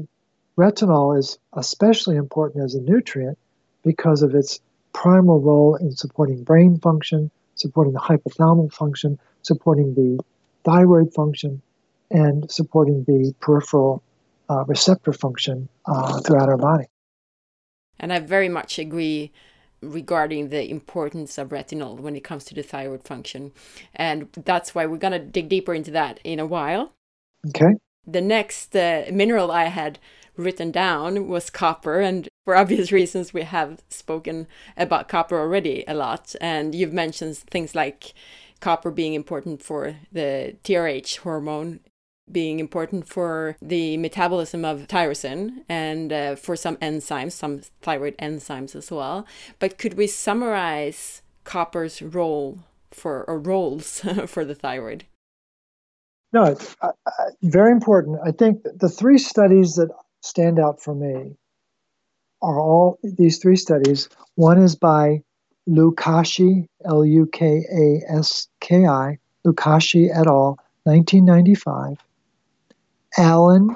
retinol 0.57 1.19
is 1.19 1.37
especially 1.53 2.15
important 2.15 2.63
as 2.63 2.73
a 2.73 2.81
nutrient 2.81 3.37
because 3.83 4.21
of 4.21 4.33
its 4.33 4.61
primal 4.93 5.41
role 5.41 5.75
in 5.75 5.91
supporting 5.91 6.41
brain 6.43 6.79
function, 6.79 7.31
supporting 7.55 7.93
the 7.93 7.99
hypothalamic 7.99 8.71
function, 8.71 9.19
supporting 9.41 9.93
the 9.93 10.23
thyroid 10.63 11.13
function, 11.13 11.61
and 12.09 12.49
supporting 12.49 13.03
the 13.07 13.33
peripheral 13.39 14.03
uh, 14.49 14.63
receptor 14.65 15.13
function 15.13 15.67
uh, 15.85 16.19
throughout 16.21 16.49
our 16.49 16.57
body. 16.57 16.85
And 17.99 18.13
I 18.13 18.19
very 18.19 18.49
much 18.49 18.79
agree 18.79 19.31
regarding 19.81 20.49
the 20.49 20.69
importance 20.69 21.37
of 21.37 21.49
retinol 21.49 21.99
when 21.99 22.15
it 22.15 22.23
comes 22.23 22.43
to 22.45 22.55
the 22.55 22.63
thyroid 22.63 23.03
function. 23.03 23.51
And 23.93 24.29
that's 24.33 24.73
why 24.73 24.85
we're 24.85 24.97
going 24.97 25.13
to 25.13 25.19
dig 25.19 25.49
deeper 25.49 25.73
into 25.73 25.91
that 25.91 26.19
in 26.23 26.39
a 26.39 26.45
while. 26.45 26.93
Okay. 27.49 27.75
The 28.05 28.21
next 28.21 28.75
uh, 28.75 29.05
mineral 29.11 29.51
I 29.51 29.65
had 29.65 29.99
written 30.35 30.71
down 30.71 31.27
was 31.27 31.49
copper. 31.49 31.99
And 31.99 32.29
for 32.45 32.55
obvious 32.55 32.91
reasons, 32.99 33.33
we 33.33 33.43
have 33.43 33.81
spoken 33.89 34.47
about 34.75 35.09
copper 35.09 35.39
already 35.39 35.83
a 35.87 35.93
lot. 35.93 36.35
And 36.41 36.73
you've 36.73 36.93
mentioned 36.93 37.37
things 37.37 37.75
like 37.75 38.13
copper 38.59 38.89
being 38.89 39.13
important 39.13 39.61
for 39.61 39.95
the 40.11 40.55
TRH 40.63 41.17
hormone 41.17 41.81
being 42.31 42.59
important 42.59 43.07
for 43.07 43.55
the 43.61 43.97
metabolism 43.97 44.65
of 44.65 44.87
tyrosine 44.87 45.63
and 45.69 46.11
uh, 46.11 46.35
for 46.35 46.55
some 46.55 46.75
enzymes, 46.77 47.31
some 47.33 47.61
thyroid 47.81 48.17
enzymes 48.17 48.75
as 48.75 48.91
well. 48.91 49.25
But 49.59 49.77
could 49.77 49.95
we 49.95 50.07
summarize 50.07 51.21
copper's 51.43 52.01
role 52.01 52.59
for 52.91 53.23
or 53.29 53.39
roles 53.39 53.99
for 54.27 54.43
the 54.43 54.55
thyroid? 54.55 55.05
No, 56.33 56.43
it's 56.43 56.75
uh, 56.81 56.91
uh, 57.05 57.11
very 57.41 57.71
important. 57.71 58.19
I 58.25 58.31
think 58.31 58.63
the 58.63 58.89
three 58.89 59.17
studies 59.17 59.75
that 59.75 59.89
stand 60.21 60.59
out 60.59 60.81
for 60.81 60.93
me 60.93 61.37
are 62.41 62.59
all 62.59 62.99
these 63.01 63.39
three 63.39 63.55
studies. 63.55 64.09
One 64.35 64.61
is 64.61 64.75
by 64.75 65.23
Lukaski, 65.67 66.67
L 66.85 67.05
U 67.05 67.27
K 67.27 67.63
A 67.71 68.11
S 68.11 68.47
K 68.59 68.85
I, 68.85 69.17
Lukaski 69.45 70.09
et 70.09 70.27
al., 70.27 70.57
1995. 70.83 71.97
Allen 73.17 73.75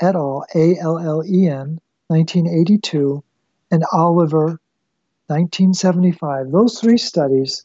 et 0.00 0.14
al., 0.14 0.44
A 0.54 0.76
L 0.78 0.98
L 0.98 1.22
E 1.24 1.46
N, 1.46 1.80
1982, 2.08 3.22
and 3.70 3.84
Oliver, 3.92 4.60
1975. 5.28 6.50
Those 6.50 6.80
three 6.80 6.98
studies 6.98 7.64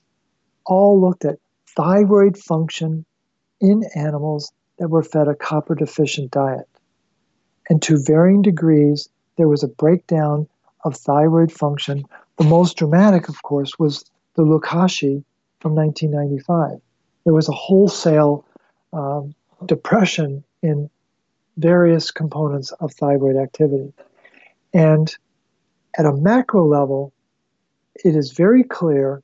all 0.66 1.02
looked 1.02 1.26
at 1.26 1.40
thyroid 1.76 2.38
function 2.38 3.06
in 3.60 3.84
animals 3.96 4.52
that 4.78 4.90
were 4.90 5.04
fed 5.04 5.28
a 5.28 5.36
copper 5.36 5.76
deficient 5.76 6.32
diet. 6.32 6.68
And 7.70 7.82
to 7.84 7.98
varying 7.98 8.42
degrees, 8.42 9.10
there 9.38 9.48
was 9.48 9.64
a 9.64 9.68
breakdown 9.68 10.48
of 10.86 10.96
thyroid 10.96 11.52
function. 11.52 12.04
The 12.38 12.46
most 12.46 12.78
dramatic, 12.78 13.28
of 13.28 13.42
course, 13.42 13.78
was 13.80 14.06
the 14.36 14.44
Lukaski 14.44 15.24
from 15.60 15.76
1995. 15.76 16.80
There 17.24 17.34
was 17.34 17.50
a 17.50 17.54
wholesale 17.54 18.46
um, 18.94 19.34
depression 19.66 20.44
in 20.62 20.90
various 21.58 22.12
components 22.12 22.72
of 22.80 22.94
thyroid 22.94 23.36
activity. 23.36 23.94
And 24.74 25.14
at 25.98 26.06
a 26.06 26.14
macro 26.14 26.66
level, 26.66 27.14
it 27.96 28.16
is 28.16 28.32
very 28.32 28.64
clear 28.64 29.24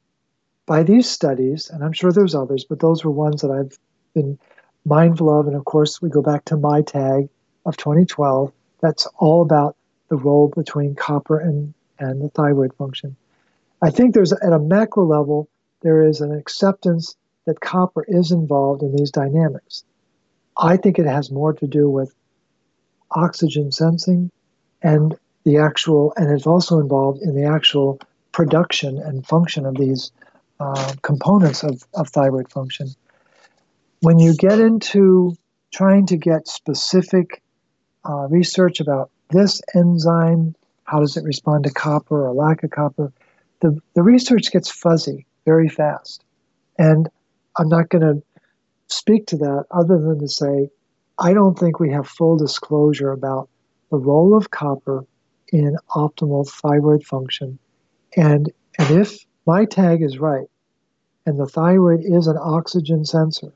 by 0.66 0.84
these 0.84 1.10
studies, 1.10 1.70
and 1.70 1.84
I'm 1.84 1.94
sure 1.94 2.12
there's 2.12 2.36
others, 2.36 2.66
but 2.68 2.80
those 2.80 3.04
were 3.04 3.12
ones 3.12 3.42
that 3.42 3.52
I've 3.52 3.78
been 4.14 4.40
mindful 4.86 5.40
of. 5.40 5.48
And 5.48 5.56
of 5.56 5.66
course, 5.66 6.02
we 6.02 6.10
go 6.10 6.22
back 6.22 6.46
to 6.46 6.58
my 6.58 6.82
tag 6.82 7.30
of 7.66 7.78
2012. 7.78 8.52
That's 8.82 9.06
all 9.18 9.42
about 9.42 9.76
the 10.10 10.16
role 10.16 10.52
between 10.56 10.96
copper 10.96 11.40
and, 11.40 11.74
and 12.00 12.22
the 12.22 12.30
thyroid 12.30 12.74
function. 12.76 13.16
I 13.82 13.90
think 13.90 14.14
there's, 14.14 14.34
at 14.34 14.54
a 14.54 14.60
macro 14.60 15.06
level, 15.06 15.50
there 15.82 16.04
is 16.04 16.22
an 16.22 16.32
acceptance 16.32 17.16
that 17.46 17.60
copper 17.60 18.06
is 18.08 18.32
involved 18.32 18.82
in 18.82 18.96
these 18.96 19.12
dynamics. 19.12 19.84
I 20.58 20.78
think 20.78 20.98
it 20.98 21.06
has 21.06 21.32
more 21.32 21.54
to 21.54 21.68
do 21.68 21.90
with 21.90 22.14
oxygen 23.16 23.72
sensing 23.72 24.32
and 24.82 25.16
the 25.46 25.58
actual, 25.58 26.14
and 26.16 26.32
it's 26.32 26.48
also 26.48 26.80
involved 26.80 27.22
in 27.22 27.36
the 27.36 27.46
actual 27.46 28.00
production 28.32 28.98
and 28.98 29.26
function 29.26 29.66
of 29.66 29.76
these 29.76 30.12
uh, 30.60 30.94
components 31.02 31.64
of, 31.64 31.84
of 31.94 32.10
thyroid 32.10 32.50
function. 32.52 32.88
When 34.02 34.20
you 34.20 34.36
get 34.36 34.60
into 34.60 35.36
trying 35.74 36.06
to 36.08 36.18
get 36.18 36.48
specific 36.48 37.42
uh, 38.08 38.28
research 38.30 38.80
about 38.80 39.10
this 39.30 39.62
enzyme, 39.76 40.56
how 40.86 41.00
does 41.00 41.18
it 41.18 41.24
respond 41.24 41.64
to 41.64 41.72
copper 41.72 42.28
or 42.28 42.34
lack 42.34 42.64
of 42.64 42.72
copper, 42.72 43.12
the, 43.62 43.80
the 43.96 44.04
research 44.04 44.52
gets 44.52 44.70
fuzzy 44.70 45.26
very 45.46 45.70
fast. 45.70 46.24
And 46.78 47.10
I'm 47.58 47.70
not 47.70 47.90
going 47.90 48.02
to 48.02 48.24
speak 48.88 49.28
to 49.28 49.38
that 49.38 49.66
other 49.72 49.98
than 49.98 50.20
to 50.20 50.28
say 50.28 50.70
I 51.20 51.34
don't 51.34 51.58
think 51.58 51.80
we 51.80 51.92
have 51.92 52.08
full 52.08 52.38
disclosure 52.38 53.12
about 53.12 53.50
the 53.92 53.98
role 53.98 54.36
of 54.36 54.50
copper 54.52 55.06
in 55.52 55.78
optimal 55.92 56.50
thyroid 56.50 57.06
function. 57.06 57.60
And, 58.18 58.52
and 58.80 59.00
if 59.00 59.24
my 59.46 59.66
tag 59.66 60.02
is 60.02 60.18
right, 60.18 60.48
and 61.26 61.40
the 61.40 61.46
thyroid 61.46 62.02
is 62.04 62.28
an 62.28 62.38
oxygen 62.40 63.06
sensor, 63.06 63.54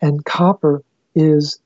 and 0.00 0.24
copper 0.24 0.82
is 1.14 1.58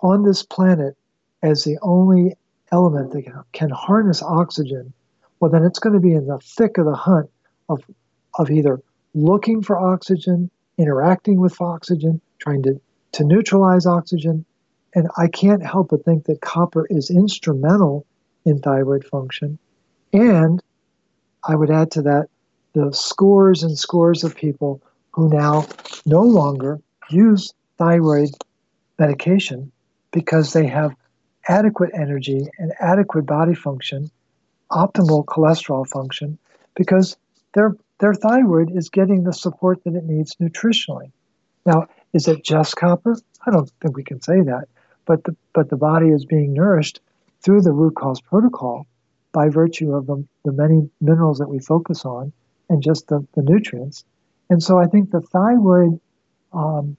on 0.00 0.22
this 0.22 0.42
planet 0.42 0.96
as 1.42 1.64
the 1.64 1.78
only 1.82 2.36
element 2.70 3.12
that 3.12 3.44
can 3.52 3.70
harness 3.70 4.22
oxygen, 4.22 4.92
well, 5.40 5.50
then 5.50 5.64
it's 5.64 5.78
going 5.78 5.94
to 5.94 6.00
be 6.00 6.14
in 6.14 6.26
the 6.26 6.38
thick 6.38 6.78
of 6.78 6.86
the 6.86 6.94
hunt 6.94 7.30
of, 7.68 7.82
of 8.38 8.50
either 8.50 8.80
looking 9.14 9.62
for 9.62 9.78
oxygen, 9.78 10.50
interacting 10.78 11.40
with 11.40 11.60
oxygen, 11.60 12.20
trying 12.38 12.62
to 12.62 12.80
to 13.12 13.24
neutralize 13.24 13.86
oxygen. 13.86 14.44
And 14.94 15.08
I 15.16 15.28
can't 15.28 15.64
help 15.64 15.88
but 15.90 16.04
think 16.04 16.24
that 16.24 16.40
copper 16.40 16.86
is 16.90 17.10
instrumental 17.10 18.06
in 18.44 18.60
thyroid 18.60 19.04
function. 19.04 19.58
And 20.12 20.62
I 21.44 21.54
would 21.54 21.70
add 21.70 21.90
to 21.92 22.02
that 22.02 22.28
the 22.74 22.92
scores 22.92 23.62
and 23.62 23.78
scores 23.78 24.24
of 24.24 24.36
people 24.36 24.82
who 25.10 25.28
now 25.28 25.66
no 26.06 26.22
longer 26.22 26.80
use 27.10 27.52
thyroid 27.78 28.30
medication 28.98 29.72
because 30.10 30.52
they 30.52 30.66
have 30.66 30.94
adequate 31.48 31.90
energy 31.94 32.46
and 32.58 32.72
adequate 32.80 33.26
body 33.26 33.54
function, 33.54 34.10
optimal 34.70 35.24
cholesterol 35.24 35.86
function, 35.86 36.38
because 36.74 37.16
their 37.54 37.76
their 37.98 38.14
thyroid 38.14 38.76
is 38.76 38.88
getting 38.88 39.22
the 39.22 39.32
support 39.32 39.82
that 39.84 39.94
it 39.94 40.04
needs 40.04 40.34
nutritionally. 40.36 41.12
Now, 41.64 41.86
is 42.12 42.28
it 42.28 42.44
just 42.44 42.76
copper? 42.76 43.16
I 43.46 43.50
don't 43.50 43.70
think 43.80 43.96
we 43.96 44.04
can 44.04 44.20
say 44.20 44.40
that. 44.42 44.68
But 45.04 45.24
the, 45.24 45.36
but 45.52 45.68
the 45.70 45.76
body 45.76 46.10
is 46.10 46.24
being 46.24 46.52
nourished 46.52 47.00
through 47.42 47.62
the 47.62 47.72
root 47.72 47.96
cause 47.96 48.20
protocol 48.20 48.86
by 49.32 49.48
virtue 49.48 49.94
of 49.94 50.06
the, 50.06 50.24
the 50.44 50.52
many 50.52 50.88
minerals 51.00 51.38
that 51.38 51.48
we 51.48 51.58
focus 51.58 52.04
on 52.04 52.32
and 52.68 52.82
just 52.82 53.08
the, 53.08 53.26
the 53.34 53.42
nutrients. 53.42 54.04
And 54.50 54.62
so 54.62 54.78
I 54.78 54.86
think 54.86 55.10
the 55.10 55.20
thyroid 55.20 55.98
um, 56.52 56.96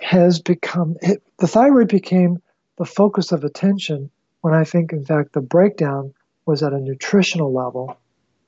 has 0.00 0.40
become 0.40 0.96
it, 1.00 1.22
the 1.38 1.46
thyroid 1.46 1.88
became 1.88 2.40
the 2.76 2.84
focus 2.84 3.32
of 3.32 3.44
attention 3.44 4.10
when 4.42 4.54
I 4.54 4.64
think, 4.64 4.92
in 4.92 5.04
fact, 5.04 5.32
the 5.32 5.40
breakdown 5.40 6.14
was 6.46 6.62
at 6.62 6.72
a 6.72 6.78
nutritional 6.78 7.52
level, 7.52 7.96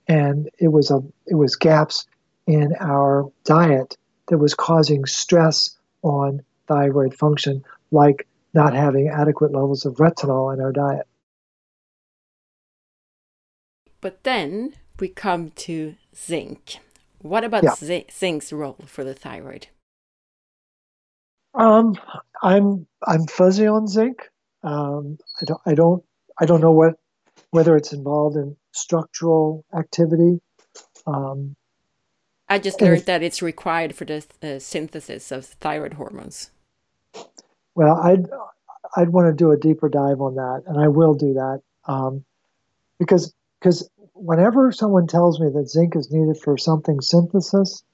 and 0.06 0.48
it 0.58 0.68
was 0.68 0.90
a 0.90 1.02
it 1.26 1.34
was 1.34 1.56
gaps 1.56 2.06
in 2.46 2.74
our 2.78 3.30
diet 3.44 3.96
that 4.30 4.38
was 4.38 4.54
causing 4.54 5.04
stress 5.04 5.76
on 6.02 6.42
thyroid 6.66 7.14
function, 7.14 7.62
like 7.90 8.26
not 8.54 8.74
having 8.74 9.08
adequate 9.08 9.52
levels 9.52 9.84
of 9.84 9.96
retinol 9.96 10.54
in 10.54 10.60
our 10.60 10.72
diet. 10.72 11.06
But 14.00 14.22
then 14.24 14.74
we 14.98 15.08
come 15.08 15.50
to 15.50 15.96
zinc. 16.16 16.78
What 17.18 17.44
about 17.44 17.64
yeah. 17.64 18.04
zinc's 18.10 18.52
role 18.52 18.78
for 18.86 19.04
the 19.04 19.14
thyroid? 19.14 19.66
Um, 21.54 21.96
I'm 22.42 22.86
I'm 23.06 23.26
fuzzy 23.26 23.66
on 23.66 23.86
zinc. 23.88 24.30
Um, 24.62 25.18
I 25.40 25.44
don't 25.44 25.60
I 25.66 25.74
don't 25.74 26.04
I 26.40 26.46
don't 26.46 26.60
know 26.60 26.70
what 26.70 26.94
whether 27.50 27.76
it's 27.76 27.92
involved 27.92 28.36
in 28.36 28.56
structural 28.72 29.64
activity. 29.76 30.40
Um, 31.06 31.56
I 32.50 32.58
just 32.58 32.80
learned 32.80 33.06
that 33.06 33.22
it's 33.22 33.40
required 33.42 33.94
for 33.94 34.04
the 34.04 34.26
uh, 34.42 34.58
synthesis 34.58 35.30
of 35.30 35.46
thyroid 35.46 35.94
hormones. 35.94 36.50
Well, 37.76 37.96
I'd 37.96 38.26
I'd 38.96 39.10
want 39.10 39.28
to 39.28 39.32
do 39.32 39.52
a 39.52 39.56
deeper 39.56 39.88
dive 39.88 40.20
on 40.20 40.34
that, 40.34 40.64
and 40.66 40.76
I 40.76 40.88
will 40.88 41.14
do 41.14 41.34
that 41.34 41.62
um, 41.86 42.24
because 42.98 43.32
because 43.60 43.88
whenever 44.14 44.72
someone 44.72 45.06
tells 45.06 45.38
me 45.38 45.48
that 45.54 45.68
zinc 45.68 45.94
is 45.94 46.10
needed 46.10 46.38
for 46.42 46.58
something 46.58 47.00
synthesis, 47.00 47.84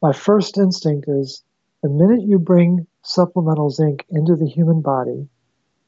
my 0.00 0.14
first 0.14 0.56
instinct 0.56 1.06
is 1.06 1.42
the 1.82 1.90
minute 1.90 2.22
you 2.22 2.38
bring 2.38 2.86
supplemental 3.02 3.68
zinc 3.68 4.06
into 4.08 4.36
the 4.36 4.48
human 4.48 4.80
body, 4.80 5.28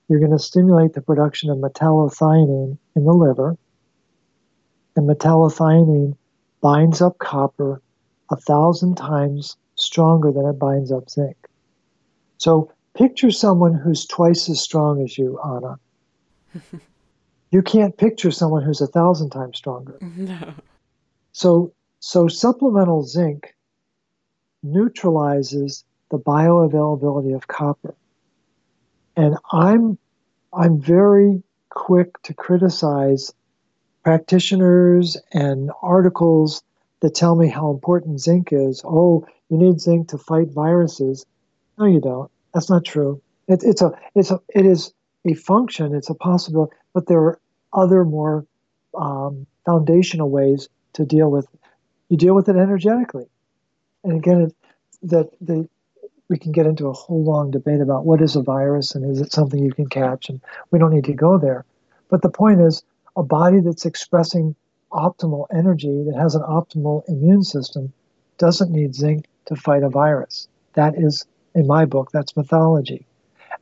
you're 0.08 0.20
going 0.20 0.30
to 0.30 0.38
stimulate 0.38 0.92
the 0.92 1.00
production 1.00 1.48
of 1.48 1.56
metallothionein 1.56 2.76
in 2.96 3.04
the 3.04 3.14
liver, 3.14 3.56
and 4.94 5.08
metallothionein 5.08 6.16
binds 6.60 7.00
up 7.00 7.18
copper 7.18 7.80
a 8.34 8.36
thousand 8.36 8.96
times 8.96 9.56
stronger 9.76 10.32
than 10.32 10.44
it 10.46 10.58
binds 10.58 10.90
up 10.90 11.08
zinc. 11.08 11.36
So 12.38 12.72
picture 12.94 13.30
someone 13.30 13.74
who's 13.74 14.06
twice 14.06 14.48
as 14.48 14.60
strong 14.60 15.02
as 15.02 15.16
you, 15.16 15.38
Anna. 15.40 15.78
you 17.52 17.62
can't 17.62 17.96
picture 17.96 18.32
someone 18.32 18.64
who's 18.64 18.80
a 18.80 18.88
thousand 18.88 19.30
times 19.30 19.56
stronger. 19.56 19.98
No. 20.00 20.54
So, 21.30 21.72
so 22.00 22.26
supplemental 22.26 23.04
zinc 23.04 23.54
neutralizes 24.64 25.84
the 26.10 26.18
bioavailability 26.18 27.36
of 27.36 27.46
copper. 27.46 27.94
And 29.16 29.36
I'm, 29.52 29.96
I'm 30.52 30.80
very 30.80 31.42
quick 31.70 32.20
to 32.22 32.34
criticize 32.34 33.32
practitioners 34.02 35.16
and 35.32 35.70
articles 35.82 36.64
that 37.04 37.14
tell 37.14 37.36
me 37.36 37.48
how 37.48 37.70
important 37.70 38.18
zinc 38.18 38.48
is. 38.50 38.80
Oh, 38.82 39.26
you 39.50 39.58
need 39.58 39.78
zinc 39.78 40.08
to 40.08 40.16
fight 40.16 40.48
viruses. 40.48 41.26
No, 41.76 41.84
you 41.84 42.00
don't. 42.00 42.30
That's 42.54 42.70
not 42.70 42.86
true. 42.86 43.20
It, 43.46 43.62
it's 43.62 43.82
a, 43.82 43.92
it's 44.14 44.30
a, 44.30 44.40
it 44.54 44.64
is 44.64 44.94
a 45.26 45.34
function. 45.34 45.94
It's 45.94 46.08
a 46.08 46.14
possibility, 46.14 46.74
but 46.94 47.06
there 47.06 47.20
are 47.20 47.38
other 47.74 48.06
more 48.06 48.46
um, 48.94 49.46
foundational 49.66 50.30
ways 50.30 50.70
to 50.94 51.04
deal 51.04 51.30
with. 51.30 51.44
It. 51.52 51.60
You 52.08 52.16
deal 52.16 52.34
with 52.34 52.48
it 52.48 52.56
energetically, 52.56 53.26
and 54.02 54.14
again, 54.14 54.50
that 55.02 55.28
the 55.42 55.68
we 56.30 56.38
can 56.38 56.52
get 56.52 56.64
into 56.64 56.86
a 56.86 56.92
whole 56.94 57.22
long 57.22 57.50
debate 57.50 57.82
about 57.82 58.06
what 58.06 58.22
is 58.22 58.34
a 58.34 58.40
virus 58.40 58.94
and 58.94 59.04
is 59.04 59.20
it 59.20 59.30
something 59.30 59.62
you 59.62 59.74
can 59.74 59.90
catch, 59.90 60.30
and 60.30 60.40
we 60.70 60.78
don't 60.78 60.94
need 60.94 61.04
to 61.04 61.12
go 61.12 61.36
there. 61.36 61.66
But 62.08 62.22
the 62.22 62.30
point 62.30 62.62
is, 62.62 62.82
a 63.14 63.22
body 63.22 63.60
that's 63.60 63.84
expressing 63.84 64.56
optimal 64.94 65.46
energy, 65.52 66.04
that 66.04 66.16
has 66.16 66.34
an 66.34 66.42
optimal 66.42 67.02
immune 67.08 67.42
system, 67.42 67.92
doesn't 68.38 68.70
need 68.70 68.94
zinc 68.94 69.26
to 69.46 69.56
fight 69.56 69.82
a 69.82 69.88
virus. 69.88 70.48
That 70.74 70.94
is, 70.96 71.26
in 71.54 71.66
my 71.66 71.84
book, 71.84 72.10
that's 72.12 72.36
mythology. 72.36 73.06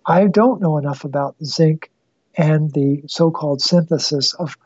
I 0.07 0.27
don't 0.27 0.61
know 0.61 0.79
enough 0.79 1.05
about 1.05 1.37
zinc 1.45 1.91
and 2.37 2.73
the 2.73 3.03
so-called 3.07 3.61
synthesis 3.61 4.35
of 4.35 4.57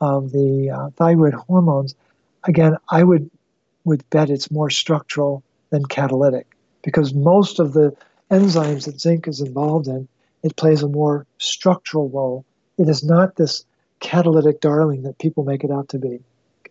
of 0.00 0.30
the 0.32 0.70
uh, 0.70 0.90
thyroid 0.96 1.34
hormones. 1.34 1.94
Again, 2.44 2.76
I 2.90 3.02
would 3.02 3.30
would 3.84 4.08
bet 4.10 4.30
it's 4.30 4.50
more 4.50 4.70
structural 4.70 5.42
than 5.70 5.84
catalytic 5.86 6.46
because 6.82 7.14
most 7.14 7.58
of 7.58 7.72
the 7.72 7.96
enzymes 8.30 8.84
that 8.86 9.00
zinc 9.00 9.28
is 9.28 9.40
involved 9.40 9.88
in, 9.88 10.08
it 10.42 10.56
plays 10.56 10.82
a 10.82 10.88
more 10.88 11.26
structural 11.38 12.08
role. 12.08 12.44
It 12.78 12.88
is 12.88 13.04
not 13.04 13.36
this 13.36 13.64
catalytic 14.00 14.60
darling 14.60 15.02
that 15.02 15.18
people 15.18 15.44
make 15.44 15.64
it 15.64 15.70
out 15.70 15.88
to 15.90 15.98
be. 15.98 16.20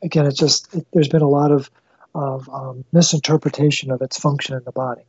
Again, 0.03 0.25
it's 0.25 0.37
just 0.37 0.73
it, 0.73 0.87
there's 0.93 1.07
been 1.07 1.21
a 1.21 1.29
lot 1.29 1.51
of 1.51 1.69
of 2.13 2.49
um, 2.49 2.85
misinterpretation 2.93 3.91
of 3.91 4.01
its 4.01 4.17
function 4.17 4.55
in 4.55 4.63
the 4.63 4.71
body. 4.71 5.03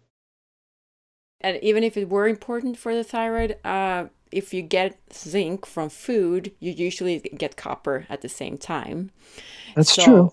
And 1.40 1.59
even 1.62 1.85
if 1.85 1.96
it 1.96 2.09
were 2.09 2.26
important 2.26 2.76
for 2.79 2.94
the 2.94 3.05
thyroid, 3.05 3.59
uh, 3.64 4.07
if 4.33 4.52
you 4.52 4.62
get 4.62 4.98
zinc 5.12 5.66
from 5.66 5.88
food, 5.88 6.52
you 6.59 6.72
usually 6.72 7.20
get 7.20 7.57
copper 7.57 8.07
at 8.09 8.22
the 8.22 8.29
same 8.29 8.59
time. 8.59 9.11
That's 9.76 9.92
so, 9.92 10.05
true. 10.05 10.33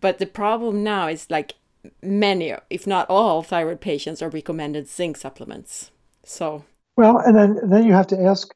But 0.00 0.18
the 0.18 0.26
problem 0.26 0.82
now 0.82 1.08
is 1.08 1.30
like 1.30 1.54
many, 2.02 2.54
if 2.70 2.86
not 2.86 3.10
all, 3.10 3.42
thyroid 3.42 3.80
patients 3.80 4.22
are 4.22 4.30
recommended 4.30 4.88
zinc 4.88 5.18
supplements. 5.18 5.90
So 6.22 6.64
well, 6.96 7.18
and 7.18 7.36
then 7.36 7.58
then 7.68 7.84
you 7.84 7.92
have 7.92 8.06
to 8.08 8.22
ask 8.22 8.54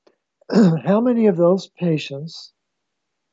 how 0.84 1.00
many 1.00 1.26
of 1.26 1.36
those 1.36 1.68
patients 1.68 2.52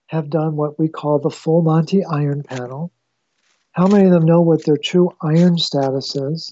have 0.08 0.30
done 0.30 0.56
what 0.56 0.80
we 0.80 0.88
call 0.88 1.20
the 1.20 1.30
full 1.30 1.62
Monty 1.62 2.04
iron 2.06 2.44
panel. 2.44 2.92
How 3.72 3.88
many 3.88 4.06
of 4.06 4.12
them 4.12 4.26
know 4.26 4.42
what 4.42 4.66
their 4.66 4.78
true 4.78 5.12
iron 5.22 5.58
status 5.58 6.16
is? 6.16 6.50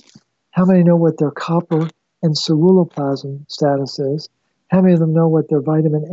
How 0.51 0.65
many 0.65 0.83
know 0.83 0.95
what 0.95 1.17
their 1.17 1.31
copper 1.31 1.89
and 2.21 2.35
ceruloplasmin 2.35 3.49
status 3.49 3.99
is? 3.99 4.29
How 4.69 4.81
many 4.81 4.93
of 4.93 4.99
them 4.99 5.13
know 5.13 5.27
what 5.27 5.49
their 5.49 5.61
vitamin 5.61 6.03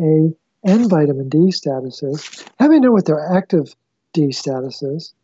A 0.65 0.69
and 0.71 0.89
vitamin 0.89 1.29
D 1.29 1.51
status 1.51 2.03
is? 2.03 2.45
How 2.59 2.69
many 2.69 2.81
know 2.81 2.93
what 2.93 3.07
their 3.07 3.35
active 3.35 3.75
D 4.13 4.33
status 4.33 4.83
is? 4.83 5.15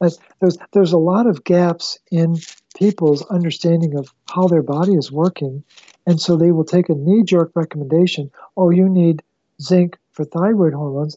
There's, 0.00 0.58
there's 0.72 0.92
a 0.92 0.98
lot 0.98 1.26
of 1.26 1.44
gaps 1.44 1.98
in 2.10 2.36
people's 2.76 3.24
understanding 3.26 3.96
of 3.96 4.12
how 4.28 4.46
their 4.46 4.62
body 4.62 4.94
is 4.94 5.10
working. 5.10 5.64
And 6.06 6.20
so 6.20 6.36
they 6.36 6.52
will 6.52 6.64
take 6.64 6.88
a 6.88 6.94
knee 6.94 7.24
jerk 7.24 7.52
recommendation 7.54 8.30
oh, 8.56 8.70
you 8.70 8.88
need 8.88 9.22
zinc 9.60 9.98
for 10.12 10.24
thyroid 10.24 10.72
hormones, 10.72 11.16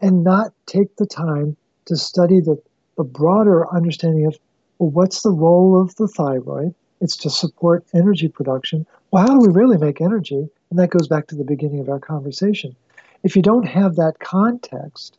and 0.00 0.24
not 0.24 0.52
take 0.66 0.96
the 0.96 1.06
time 1.06 1.56
to 1.86 1.96
study 1.96 2.40
the, 2.40 2.60
the 2.96 3.04
broader 3.04 3.68
understanding 3.74 4.26
of 4.26 4.38
well, 4.78 4.90
what's 4.90 5.22
the 5.22 5.30
role 5.30 5.80
of 5.80 5.94
the 5.96 6.08
thyroid? 6.08 6.74
It's 7.02 7.16
to 7.18 7.30
support 7.30 7.84
energy 7.94 8.28
production. 8.28 8.86
Well, 9.10 9.22
how 9.22 9.38
do 9.38 9.46
we 9.46 9.52
really 9.52 9.76
make 9.76 10.00
energy? 10.00 10.48
And 10.70 10.78
that 10.78 10.90
goes 10.90 11.06
back 11.06 11.26
to 11.28 11.34
the 11.34 11.44
beginning 11.44 11.80
of 11.80 11.88
our 11.88 11.98
conversation. 11.98 12.74
If 13.22 13.36
you 13.36 13.42
don't 13.42 13.66
have 13.66 13.96
that 13.96 14.18
context, 14.20 15.18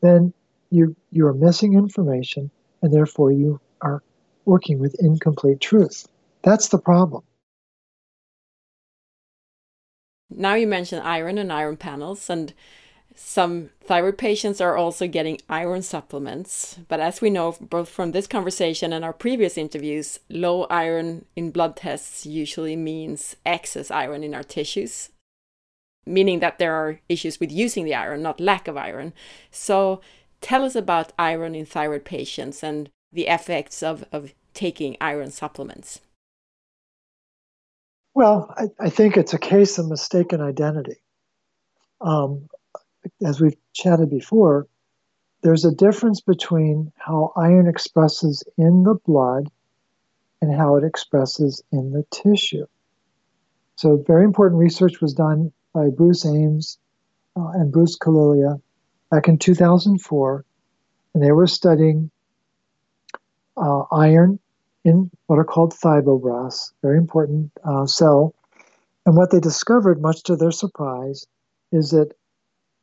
then 0.00 0.32
you 0.70 0.96
you 1.12 1.26
are 1.26 1.34
missing 1.34 1.74
information, 1.74 2.50
and 2.82 2.92
therefore 2.92 3.30
you 3.32 3.60
are 3.80 4.02
working 4.44 4.78
with 4.78 4.96
incomplete 4.98 5.60
truth. 5.60 6.08
That's 6.42 6.68
the 6.68 6.78
problem. 6.78 7.22
Now 10.30 10.54
you 10.54 10.66
mentioned 10.66 11.02
iron 11.02 11.38
and 11.38 11.52
iron 11.52 11.76
panels, 11.76 12.28
and 12.28 12.52
some 13.14 13.70
thyroid 13.80 14.16
patients 14.16 14.60
are 14.60 14.76
also 14.76 15.08
getting 15.08 15.40
iron 15.48 15.82
supplements, 15.82 16.78
but 16.88 17.00
as 17.00 17.20
we 17.20 17.30
know 17.30 17.56
both 17.60 17.88
from 17.88 18.12
this 18.12 18.26
conversation 18.26 18.92
and 18.92 19.04
our 19.04 19.12
previous 19.12 19.58
interviews, 19.58 20.20
low 20.28 20.64
iron 20.64 21.24
in 21.34 21.50
blood 21.50 21.76
tests 21.76 22.24
usually 22.24 22.76
means 22.76 23.34
excess 23.44 23.90
iron 23.90 24.22
in 24.22 24.34
our 24.34 24.44
tissues, 24.44 25.10
meaning 26.06 26.38
that 26.40 26.58
there 26.58 26.74
are 26.74 27.00
issues 27.08 27.40
with 27.40 27.50
using 27.50 27.84
the 27.84 27.94
iron, 27.94 28.22
not 28.22 28.40
lack 28.40 28.68
of 28.68 28.76
iron. 28.76 29.12
So 29.50 30.00
tell 30.40 30.64
us 30.64 30.76
about 30.76 31.12
iron 31.18 31.54
in 31.54 31.66
thyroid 31.66 32.04
patients 32.04 32.62
and 32.62 32.88
the 33.12 33.26
effects 33.26 33.82
of, 33.82 34.04
of 34.12 34.32
taking 34.54 34.96
iron 35.00 35.30
supplements. 35.30 36.00
Well, 38.14 38.54
I, 38.56 38.86
I 38.86 38.90
think 38.90 39.16
it's 39.16 39.34
a 39.34 39.38
case 39.38 39.78
of 39.78 39.88
mistaken 39.88 40.40
identity. 40.40 40.96
Um, 42.00 42.48
as 43.24 43.40
we've 43.40 43.56
chatted 43.72 44.10
before, 44.10 44.66
there's 45.42 45.64
a 45.64 45.74
difference 45.74 46.20
between 46.20 46.92
how 46.96 47.32
iron 47.36 47.68
expresses 47.68 48.42
in 48.56 48.82
the 48.82 48.94
blood 49.06 49.48
and 50.40 50.54
how 50.54 50.76
it 50.76 50.84
expresses 50.84 51.62
in 51.72 51.92
the 51.92 52.04
tissue. 52.10 52.66
So, 53.76 54.02
very 54.06 54.24
important 54.24 54.60
research 54.60 55.00
was 55.00 55.14
done 55.14 55.52
by 55.72 55.90
Bruce 55.90 56.26
Ames 56.26 56.78
uh, 57.36 57.48
and 57.54 57.72
Bruce 57.72 57.96
Killilea 57.96 58.60
back 59.10 59.28
in 59.28 59.38
2004, 59.38 60.44
and 61.14 61.22
they 61.22 61.32
were 61.32 61.46
studying 61.46 62.10
uh, 63.56 63.82
iron 63.92 64.38
in 64.84 65.10
what 65.26 65.38
are 65.38 65.44
called 65.44 65.74
fibroblasts, 65.74 66.72
very 66.82 66.98
important 66.98 67.52
uh, 67.64 67.86
cell. 67.86 68.34
And 69.06 69.16
what 69.16 69.30
they 69.30 69.40
discovered, 69.40 70.02
much 70.02 70.22
to 70.24 70.36
their 70.36 70.50
surprise, 70.50 71.26
is 71.72 71.90
that 71.90 72.12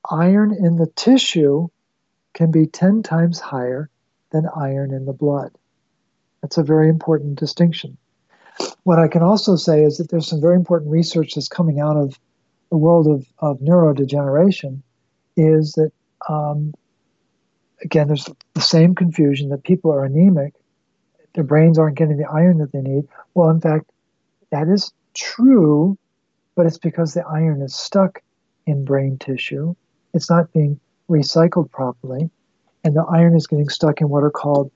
iron 0.10 0.54
in 0.54 0.78
the 0.78 0.88
tissue 0.96 1.68
can 2.34 2.52
be 2.52 2.68
10 2.68 3.04
times 3.04 3.40
higher 3.40 3.90
than 4.32 4.48
iron 4.56 4.94
in 4.94 5.06
the 5.06 5.14
blood. 5.14 5.52
That's 6.42 6.58
a 6.58 6.64
very 6.64 6.90
important 6.90 7.40
distinction. 7.40 7.98
What 8.84 9.00
I 9.00 9.08
can 9.08 9.22
also 9.22 9.56
say 9.56 9.84
is 9.84 9.98
that 9.98 10.10
there's 10.10 10.28
some 10.28 10.42
very 10.42 10.56
important 10.56 10.92
research 10.92 11.34
that's 11.34 11.48
coming 11.48 11.80
out 11.80 11.98
of 11.98 12.20
the 12.70 12.78
world 12.78 13.08
of, 13.08 13.26
of 13.40 13.60
neurodegeneration 13.60 14.82
is 15.38 15.74
that, 15.74 15.92
um, 16.30 16.74
again, 17.84 18.08
there's 18.08 18.30
the 18.54 18.62
same 18.62 18.96
confusion 18.96 19.50
that 19.50 19.64
people 19.64 19.92
are 19.92 20.06
anemic, 20.06 20.54
their 21.34 21.44
brains 21.44 21.78
aren't 21.78 21.98
getting 21.98 22.18
the 22.18 22.30
iron 22.30 22.60
that 22.60 22.72
they 22.72 22.82
need. 22.82 23.08
Well, 23.34 23.50
in 23.50 23.60
fact, 23.60 23.92
that 24.52 24.70
is 24.70 24.94
true, 25.14 25.98
but 26.56 26.66
it's 26.66 26.78
because 26.78 27.14
the 27.14 27.26
iron 27.26 27.62
is 27.62 27.76
stuck 27.76 28.22
in 28.66 28.86
brain 28.86 29.18
tissue. 29.18 29.76
It's 30.16 30.30
not 30.30 30.54
being 30.54 30.80
recycled 31.10 31.70
properly, 31.72 32.30
and 32.86 32.96
the 32.96 33.04
iron 33.04 33.36
is 33.36 33.48
getting 33.48 33.68
stuck 33.68 34.00
in 34.00 34.08
what 34.08 34.24
are 34.24 34.32
called 34.32 34.72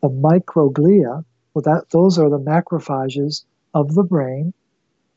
the 0.00 0.08
microglia. 0.08 1.24
Well, 1.52 1.62
that 1.62 1.90
those 1.90 2.18
are 2.18 2.30
the 2.30 2.38
macrophages 2.38 3.44
of 3.74 3.94
the 3.94 4.04
brain. 4.04 4.54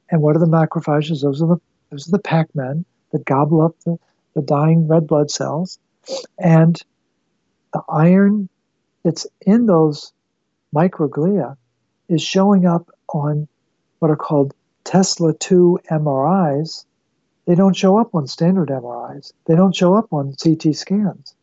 And 0.09 0.23
what 0.23 0.35
are 0.35 0.39
the 0.39 0.47
macrophages? 0.47 1.21
Those 1.21 1.41
are 1.43 1.47
the 1.47 1.61
those 1.91 2.07
are 2.07 2.11
the 2.11 2.19
Pac-Men 2.19 2.83
that 3.11 3.25
gobble 3.25 3.61
up 3.61 3.75
the, 3.85 3.97
the 4.33 4.41
dying 4.41 4.87
red 4.87 5.05
blood 5.05 5.29
cells. 5.29 5.77
And 6.39 6.81
the 7.73 7.83
iron 7.89 8.49
that's 9.03 9.27
in 9.41 9.67
those 9.67 10.13
microglia 10.75 11.55
is 12.09 12.23
showing 12.23 12.65
up 12.65 12.89
on 13.09 13.47
what 13.99 14.09
are 14.09 14.17
called 14.17 14.55
Tesla 14.83 15.33
2 15.35 15.79
MRIs. 15.91 16.85
They 17.47 17.55
don't 17.55 17.75
show 17.75 17.97
up 17.97 18.13
on 18.13 18.27
standard 18.27 18.67
MRIs. 18.67 19.31
They 19.45 19.55
don't 19.55 19.75
show 19.75 19.95
up 19.95 20.11
on 20.11 20.35
CT 20.35 20.75
scans. 20.75 21.33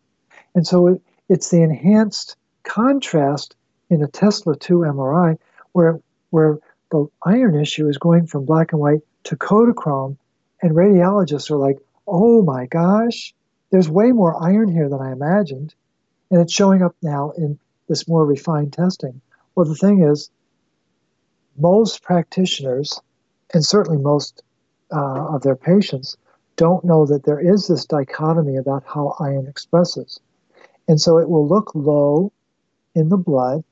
And 0.55 0.67
so 0.67 0.89
it, 0.89 1.03
it's 1.31 1.51
the 1.51 1.63
enhanced 1.63 2.37
contrast 2.63 3.57
in 3.89 4.03
a 4.03 4.07
Tesla 4.07 4.55
2 4.55 4.81
MRI 4.81 5.39
where, 5.73 5.99
where 6.29 6.59
the 6.91 7.07
iron 7.25 7.59
issue 7.59 7.89
is 7.89 7.97
going 7.97 8.27
from 8.27 8.45
black 8.45 8.73
and 8.73 8.81
white 8.81 9.01
to 9.25 9.37
Kodachrome, 9.37 10.19
and 10.63 10.73
radiologists 10.73 11.51
are 11.51 11.57
like, 11.57 11.79
oh 12.07 12.43
my 12.43 12.67
gosh, 12.67 13.35
there's 13.71 13.89
way 13.89 14.13
more 14.13 14.41
iron 14.43 14.69
here 14.69 14.91
than 14.91 15.01
I 15.01 15.11
imagined. 15.11 15.75
And 16.31 16.41
it's 16.41 16.53
showing 16.53 16.83
up 16.83 16.95
now 17.03 17.33
in 17.39 17.59
this 17.89 18.07
more 18.07 18.27
refined 18.27 18.75
testing. 18.75 19.23
Well, 19.55 19.67
the 19.67 19.75
thing 19.75 20.03
is, 20.03 20.31
most 21.57 22.03
practitioners, 22.03 23.01
and 23.55 23.65
certainly 23.65 24.03
most 24.03 24.43
uh, 24.95 25.35
of 25.35 25.43
their 25.43 25.57
patients, 25.57 26.17
don't 26.57 26.85
know 26.85 27.05
that 27.07 27.25
there 27.25 27.41
is 27.41 27.67
this 27.67 27.85
dichotomy 27.85 28.57
about 28.57 28.85
how 28.87 29.17
iron 29.19 29.47
expresses. 29.49 30.21
And 30.87 31.01
so 31.01 31.19
it 31.19 31.29
will 31.29 31.49
look 31.49 31.75
low 31.75 32.33
in 32.95 33.09
the 33.09 33.17
blood, 33.17 33.65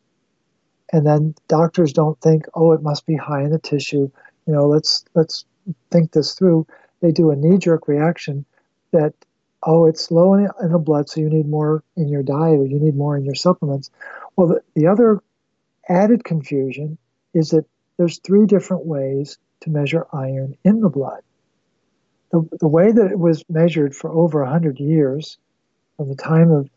and 0.92 1.06
then 1.06 1.34
doctors 1.46 1.92
don't 1.92 2.20
think, 2.20 2.46
oh, 2.54 2.72
it 2.72 2.82
must 2.82 3.06
be 3.06 3.16
high 3.16 3.42
in 3.42 3.50
the 3.50 3.58
tissue. 3.58 4.10
You 4.46 4.52
know, 4.52 4.66
let's 4.66 5.04
let's 5.14 5.44
think 5.90 6.12
this 6.12 6.34
through. 6.34 6.66
They 7.00 7.12
do 7.12 7.30
a 7.30 7.36
knee-jerk 7.36 7.88
reaction 7.88 8.44
that, 8.92 9.14
oh, 9.62 9.86
it's 9.86 10.10
low 10.10 10.34
in, 10.34 10.48
the 10.70 10.78
blood, 10.78 11.08
so 11.08 11.20
you 11.20 11.28
need 11.28 11.48
more 11.48 11.82
in 11.96 12.08
your 12.08 12.22
diet 12.22 12.58
or 12.58 12.66
you 12.66 12.80
need 12.80 12.96
more 12.96 13.16
in 13.16 13.24
your 13.24 13.34
supplements. 13.34 13.90
Well, 14.36 14.48
the, 14.48 14.62
the 14.74 14.86
other 14.86 15.22
added 15.88 16.24
confusion 16.24 16.98
is 17.34 17.50
that 17.50 17.64
there's 17.96 18.18
three 18.18 18.46
different 18.46 18.86
ways 18.86 19.38
to 19.62 19.70
measure 19.70 20.06
iron 20.12 20.56
in 20.64 20.80
the 20.80 20.88
blood. 20.88 21.22
The, 22.30 22.48
the 22.60 22.68
way 22.68 22.92
that 22.92 23.10
it 23.10 23.18
was 23.18 23.44
measured 23.48 23.94
for 23.94 24.10
over 24.10 24.42
100 24.42 24.78
years, 24.80 25.38
from 25.96 26.08
the 26.08 26.16
time 26.16 26.50
of 26.50 26.68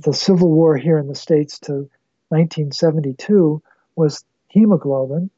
the 0.00 0.12
Civil 0.12 0.50
War 0.50 0.76
here 0.76 0.98
in 0.98 1.08
the 1.08 1.14
States 1.14 1.58
to 1.60 1.88
1972, 2.28 3.62
was 3.96 4.24
hemoglobin. 4.48 5.30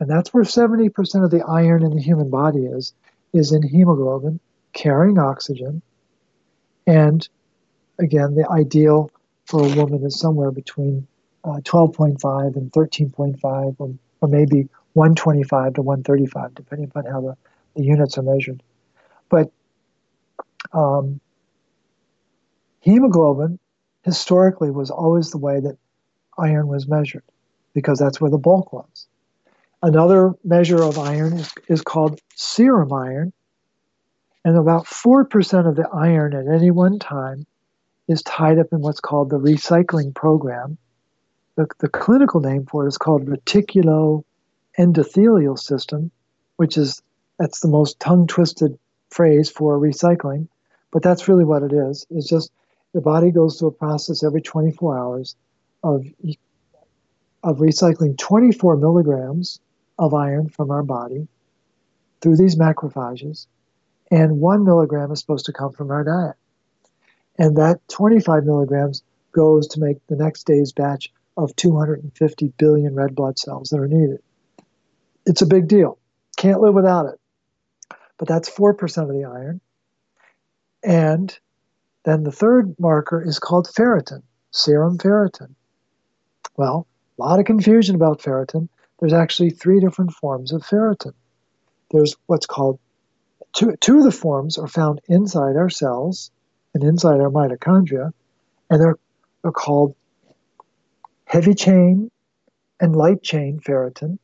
And 0.00 0.10
that's 0.10 0.32
where 0.32 0.44
70% 0.44 1.24
of 1.24 1.30
the 1.30 1.42
iron 1.42 1.84
in 1.84 1.94
the 1.94 2.02
human 2.02 2.30
body 2.30 2.64
is, 2.64 2.94
is 3.32 3.52
in 3.52 3.62
hemoglobin, 3.62 4.40
carrying 4.72 5.18
oxygen. 5.18 5.82
And 6.86 7.26
again, 7.98 8.34
the 8.34 8.48
ideal 8.50 9.10
for 9.44 9.64
a 9.64 9.76
woman 9.76 10.04
is 10.04 10.18
somewhere 10.18 10.50
between 10.50 11.06
uh, 11.44 11.60
12.5 11.62 12.56
and 12.56 12.72
13.5, 12.72 13.76
or, 13.78 13.94
or 14.20 14.28
maybe 14.28 14.68
125 14.94 15.74
to 15.74 15.82
135, 15.82 16.54
depending 16.54 16.88
upon 16.88 17.04
how 17.06 17.20
the, 17.20 17.36
the 17.76 17.84
units 17.84 18.18
are 18.18 18.22
measured. 18.22 18.62
But 19.28 19.50
um, 20.72 21.20
hemoglobin 22.80 23.58
historically 24.02 24.70
was 24.70 24.90
always 24.90 25.30
the 25.30 25.38
way 25.38 25.60
that 25.60 25.76
iron 26.38 26.68
was 26.68 26.88
measured 26.88 27.24
because 27.74 27.98
that's 27.98 28.20
where 28.20 28.30
the 28.30 28.38
bulk 28.38 28.72
was. 28.72 29.06
Another 29.82 30.34
measure 30.44 30.82
of 30.82 30.98
iron 30.98 31.34
is, 31.34 31.54
is 31.68 31.82
called 31.82 32.20
serum 32.34 32.92
iron, 32.92 33.32
and 34.44 34.56
about 34.56 34.86
4% 34.86 35.68
of 35.68 35.76
the 35.76 35.88
iron 35.92 36.34
at 36.34 36.52
any 36.52 36.70
one 36.70 36.98
time 36.98 37.46
is 38.08 38.22
tied 38.22 38.58
up 38.58 38.66
in 38.72 38.80
what's 38.80 39.00
called 39.00 39.30
the 39.30 39.38
recycling 39.38 40.14
program, 40.14 40.76
the, 41.56 41.66
the 41.78 41.88
clinical 41.88 42.40
name 42.40 42.66
for 42.66 42.84
it 42.84 42.88
is 42.88 42.98
called 42.98 43.26
reticulo 43.26 44.24
endothelial 44.78 45.58
system, 45.58 46.10
which 46.56 46.76
is 46.76 47.02
that's 47.38 47.60
the 47.60 47.68
most 47.68 47.98
tongue 48.00 48.26
twisted 48.26 48.78
phrase 49.10 49.50
for 49.50 49.78
recycling, 49.78 50.48
but 50.92 51.02
that's 51.02 51.28
really 51.28 51.44
what 51.44 51.62
it 51.62 51.72
is. 51.72 52.06
It's 52.10 52.28
just 52.28 52.52
the 52.92 53.00
body 53.00 53.30
goes 53.30 53.58
through 53.58 53.68
a 53.68 53.72
process 53.72 54.22
every 54.22 54.42
24 54.42 54.98
hours 54.98 55.36
of 55.82 56.04
of 57.42 57.58
recycling 57.58 58.18
24 58.18 58.76
milligrams 58.76 59.60
of 59.98 60.12
iron 60.12 60.48
from 60.48 60.70
our 60.70 60.82
body 60.82 61.26
through 62.20 62.36
these 62.36 62.56
macrophages, 62.56 63.46
and 64.10 64.40
one 64.40 64.64
milligram 64.64 65.10
is 65.10 65.20
supposed 65.20 65.46
to 65.46 65.52
come 65.52 65.72
from 65.72 65.90
our 65.90 66.04
diet. 66.04 66.36
And 67.38 67.56
that 67.56 67.80
25 67.88 68.44
milligrams 68.44 69.02
goes 69.32 69.68
to 69.68 69.80
make 69.80 70.06
the 70.06 70.16
next 70.16 70.44
day's 70.44 70.72
batch 70.72 71.10
of 71.36 71.56
250 71.56 72.52
billion 72.58 72.94
red 72.94 73.14
blood 73.14 73.38
cells 73.38 73.70
that 73.70 73.80
are 73.80 73.88
needed. 73.88 74.20
It's 75.26 75.42
a 75.42 75.46
big 75.46 75.68
deal. 75.68 75.98
Can't 76.36 76.60
live 76.60 76.74
without 76.74 77.06
it. 77.06 77.20
But 78.18 78.28
that's 78.28 78.50
4% 78.50 79.02
of 79.02 79.08
the 79.08 79.24
iron. 79.24 79.60
And 80.82 81.36
then 82.04 82.22
the 82.22 82.32
third 82.32 82.74
marker 82.78 83.22
is 83.22 83.38
called 83.38 83.66
ferritin, 83.66 84.22
serum 84.50 84.98
ferritin. 84.98 85.54
Well, 86.56 86.86
a 87.18 87.22
lot 87.22 87.38
of 87.38 87.46
confusion 87.46 87.94
about 87.94 88.20
ferritin. 88.20 88.68
There's 88.98 89.12
actually 89.12 89.50
three 89.50 89.80
different 89.80 90.12
forms 90.12 90.52
of 90.52 90.62
ferritin. 90.62 91.14
There's 91.90 92.14
what's 92.26 92.46
called, 92.46 92.78
two, 93.52 93.76
two 93.80 93.98
of 93.98 94.04
the 94.04 94.12
forms 94.12 94.58
are 94.58 94.68
found 94.68 95.00
inside 95.08 95.56
our 95.56 95.70
cells 95.70 96.30
and 96.74 96.84
inside 96.84 97.20
our 97.20 97.30
mitochondria, 97.30 98.12
and 98.70 98.80
they're, 98.80 98.98
they're 99.42 99.52
called 99.52 99.94
heavy 101.24 101.54
chain 101.54 102.10
and 102.80 102.96
light 102.96 103.22
chain 103.22 103.60
ferritin. 103.60 104.18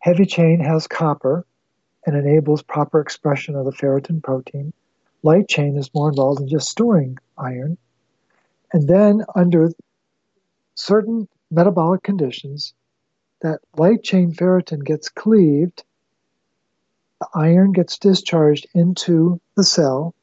Heavy 0.00 0.26
chain 0.26 0.60
has 0.60 0.86
copper 0.86 1.44
and 2.06 2.16
enables 2.16 2.62
proper 2.62 3.00
expression 3.00 3.56
of 3.56 3.64
the 3.64 3.72
ferritin 3.72 4.22
protein. 4.22 4.72
Light 5.22 5.48
chain 5.48 5.76
is 5.76 5.92
more 5.94 6.08
involved 6.08 6.40
in 6.40 6.48
just 6.48 6.68
storing 6.68 7.18
iron. 7.36 7.76
And 8.72 8.88
then, 8.88 9.24
under 9.34 9.70
certain 10.74 11.28
metabolic 11.50 12.02
conditions, 12.02 12.74
that 13.40 13.60
light 13.76 14.02
chain 14.02 14.32
ferritin 14.32 14.84
gets 14.84 15.08
cleaved, 15.08 15.84
the 17.20 17.28
iron 17.34 17.72
gets 17.72 17.98
discharged 17.98 18.66
into 18.74 19.40
the 19.56 19.64
cell, 19.64 20.14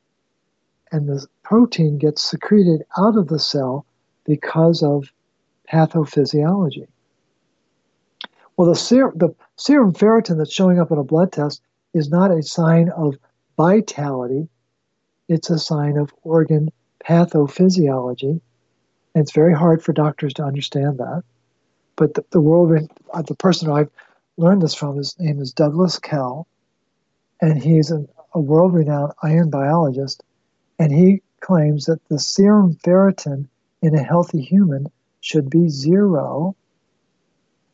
and 0.91 1.07
the 1.09 1.25
protein 1.43 1.97
gets 1.97 2.21
secreted 2.23 2.83
out 2.97 3.17
of 3.17 3.27
the 3.27 3.39
cell 3.39 3.85
because 4.23 4.81
of 4.81 5.11
pathophysiology. 5.69 6.87
Well, 8.55 8.69
the, 8.69 8.75
ser- 8.75 9.13
the 9.15 9.35
serum 9.57 9.93
ferritin 9.93 10.37
that's 10.37 10.53
showing 10.53 10.79
up 10.79 10.91
in 10.91 10.97
a 10.97 11.03
blood 11.03 11.31
test 11.31 11.61
is 11.93 12.09
not 12.09 12.31
a 12.31 12.43
sign 12.43 12.89
of 12.89 13.15
vitality, 13.57 14.47
it's 15.27 15.49
a 15.49 15.59
sign 15.59 15.97
of 15.97 16.13
organ 16.23 16.69
pathophysiology. 17.03 18.41
And 19.13 19.21
it's 19.21 19.31
very 19.31 19.53
hard 19.53 19.83
for 19.83 19.93
doctors 19.93 20.33
to 20.33 20.43
understand 20.43 20.97
that. 20.97 21.23
But 21.95 22.15
the, 22.15 22.25
the 22.31 22.41
world, 22.41 22.89
uh, 23.13 23.21
the 23.21 23.35
person 23.35 23.71
I've 23.71 23.89
learned 24.37 24.61
this 24.61 24.75
from, 24.75 24.97
his 24.97 25.17
name 25.19 25.39
is 25.39 25.53
Douglas 25.53 25.97
Kell, 25.99 26.47
and 27.41 27.61
he's 27.61 27.91
an, 27.91 28.09
a 28.33 28.41
world 28.41 28.73
renowned 28.73 29.13
iron 29.23 29.49
biologist. 29.49 30.23
And 30.77 30.91
he 30.91 31.21
claims 31.39 31.85
that 31.85 32.05
the 32.09 32.19
serum 32.19 32.75
ferritin 32.83 33.47
in 33.81 33.95
a 33.95 34.03
healthy 34.03 34.41
human 34.41 34.87
should 35.21 35.49
be 35.49 35.69
zero 35.69 36.55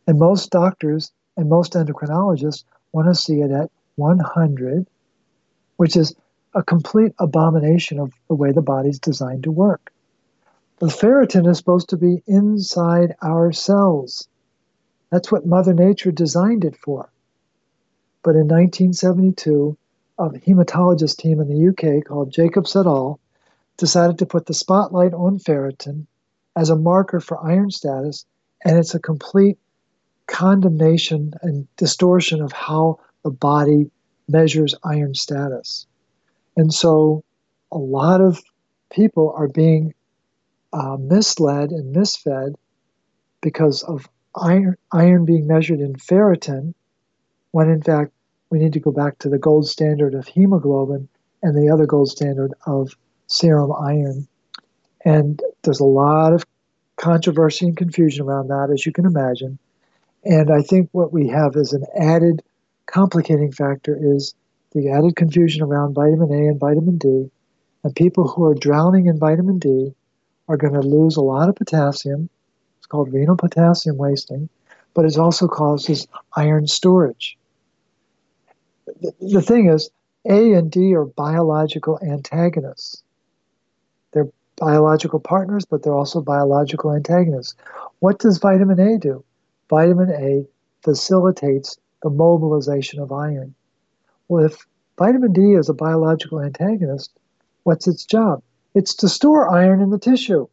And 0.08 0.20
most 0.20 0.52
doctors 0.52 1.12
and 1.38 1.50
most 1.50 1.74
endocrinologists 1.74 2.64
want 2.92 3.08
to 3.08 3.16
see 3.16 3.42
it 3.42 3.52
at 3.52 3.72
100, 3.96 4.88
which 5.78 5.96
is 5.96 6.16
a 6.54 6.64
complete 6.64 7.14
abomination 7.20 8.00
of 8.00 8.12
the 8.28 8.36
way 8.36 8.52
the 8.52 8.62
body's 8.62 9.00
designed 9.00 9.44
to 9.44 9.52
work. 9.52 9.92
The 10.80 10.88
ferritin 10.88 11.48
is 11.48 11.58
supposed 11.58 11.90
to 11.90 11.98
be 11.98 12.24
inside 12.26 13.16
our 13.22 13.52
cells. 13.52 14.28
That's 15.10 15.32
what 15.32 15.46
Mother 15.46 15.74
Nature 15.74 16.12
designed 16.12 16.66
it 16.66 16.76
for. 16.76 17.10
But 18.24 18.36
in 18.36 18.48
1972, 18.48 19.78
a 20.18 20.30
hematologist 20.30 21.18
team 21.18 21.40
in 21.40 21.48
the 21.48 21.70
UK 21.70 22.06
called 22.06 22.32
Jacobs 22.32 22.76
et 22.76 22.86
al. 22.86 23.20
decided 23.78 24.20
to 24.20 24.26
put 24.26 24.46
the 24.46 24.54
spotlight 24.54 25.14
on 25.14 25.40
ferritin 25.40 26.06
as 26.56 26.70
a 26.70 26.76
marker 26.76 27.20
for 27.20 27.44
iron 27.44 27.72
status, 27.72 28.26
and 28.64 28.78
it's 28.78 28.94
a 28.94 29.00
complete 29.00 29.58
condemnation 30.32 31.34
and 31.42 31.68
distortion 31.76 32.42
of 32.42 32.54
how 32.54 32.98
the 33.24 33.30
body 33.30 33.92
measures 34.30 34.74
iron 34.84 35.14
status. 35.14 35.86
And 36.56 36.74
so 36.74 37.24
a 37.72 37.78
lot 37.78 38.22
of 38.22 38.42
people 38.92 39.34
are 39.38 39.50
being 39.50 39.94
uh, 40.72 40.96
misled 40.98 41.72
and 41.72 41.94
misfed 41.94 42.56
because 43.42 43.84
of 43.84 44.08
iron, 44.36 44.78
iron 44.94 45.26
being 45.26 45.48
measured 45.48 45.82
in 45.82 45.96
ferritin, 45.96 46.74
when 47.52 47.70
in 47.70 47.82
fact 47.82 48.14
we 48.50 48.60
need 48.60 48.74
to 48.74 48.80
go 48.80 48.92
back 48.92 49.20
to 49.20 49.30
the 49.30 49.38
gold 49.38 49.68
standard 49.68 50.14
of 50.14 50.28
hemoglobin 50.28 51.10
and 51.44 51.56
the 51.56 51.72
other 51.72 51.86
gold 51.86 52.10
standard 52.10 52.54
of 52.66 52.96
serum 53.28 53.74
iron. 53.74 54.28
And 55.04 55.42
there's 55.64 55.82
a 55.82 55.86
lot 55.86 56.32
of 56.32 56.46
controversy 56.96 57.66
and 57.66 57.76
confusion 57.76 58.26
around 58.26 58.48
that, 58.48 58.70
as 58.72 58.86
you 58.86 58.94
can 58.94 59.06
imagine. 59.06 59.60
And 60.24 60.52
I 60.52 60.62
think 60.62 60.90
what 60.92 61.12
we 61.12 61.28
have 61.30 61.56
as 61.56 61.74
an 61.74 61.86
added 61.98 62.44
complicating 62.86 63.52
factor 63.52 63.98
is 64.00 64.36
the 64.74 64.90
added 64.90 65.16
confusion 65.16 65.64
around 65.64 65.94
vitamin 65.94 66.32
A 66.32 66.48
and 66.48 66.60
vitamin 66.60 66.98
D. 66.98 67.30
And 67.84 67.96
people 67.96 68.28
who 68.28 68.46
are 68.46 68.54
drowning 68.54 69.08
in 69.08 69.18
vitamin 69.18 69.58
D 69.58 69.94
are 70.48 70.58
going 70.58 70.74
to 70.74 70.82
lose 70.82 71.16
a 71.16 71.22
lot 71.22 71.50
of 71.50 71.56
potassium. 71.56 72.30
It's 72.78 72.86
called 72.86 73.12
renal 73.12 73.38
potassium 73.38 73.98
wasting, 73.98 74.50
but 74.94 75.06
it 75.06 75.18
also 75.18 75.48
causes 75.48 76.08
iron 76.36 76.68
storage. 76.68 77.38
The, 78.86 79.14
the 79.20 79.42
thing 79.42 79.70
is, 79.70 79.90
A 80.26 80.54
and 80.54 80.70
D 80.70 80.94
are 80.94 81.06
biological 81.06 82.00
antagonists. 82.04 83.04
They're 84.12 84.30
biological 84.58 85.20
partners, 85.20 85.66
but 85.66 85.82
they're 85.82 85.94
also 85.94 86.22
biological 86.22 86.94
antagonists. 86.94 87.56
What 88.00 88.20
does 88.20 88.38
vitamin 88.38 88.80
A 88.80 89.00
do? 89.00 89.24
Vitamin 89.72 90.12
A 90.12 90.46
facilitates 90.84 91.80
the 92.04 92.10
mobilization 92.10 93.00
of 93.00 93.14
iron. 93.14 93.56
Well, 94.28 94.44
if 94.44 94.68
vitamin 94.98 95.32
D 95.32 95.54
is 95.54 95.70
a 95.70 95.74
biological 95.74 96.42
antagonist, 96.42 97.12
what's 97.64 97.88
its 97.88 98.04
job? 98.04 98.44
It's 98.76 98.94
to 98.96 99.08
store 99.08 99.48
iron 99.48 99.80
in 99.82 99.90
the 99.90 99.98
tissue. 99.98 100.48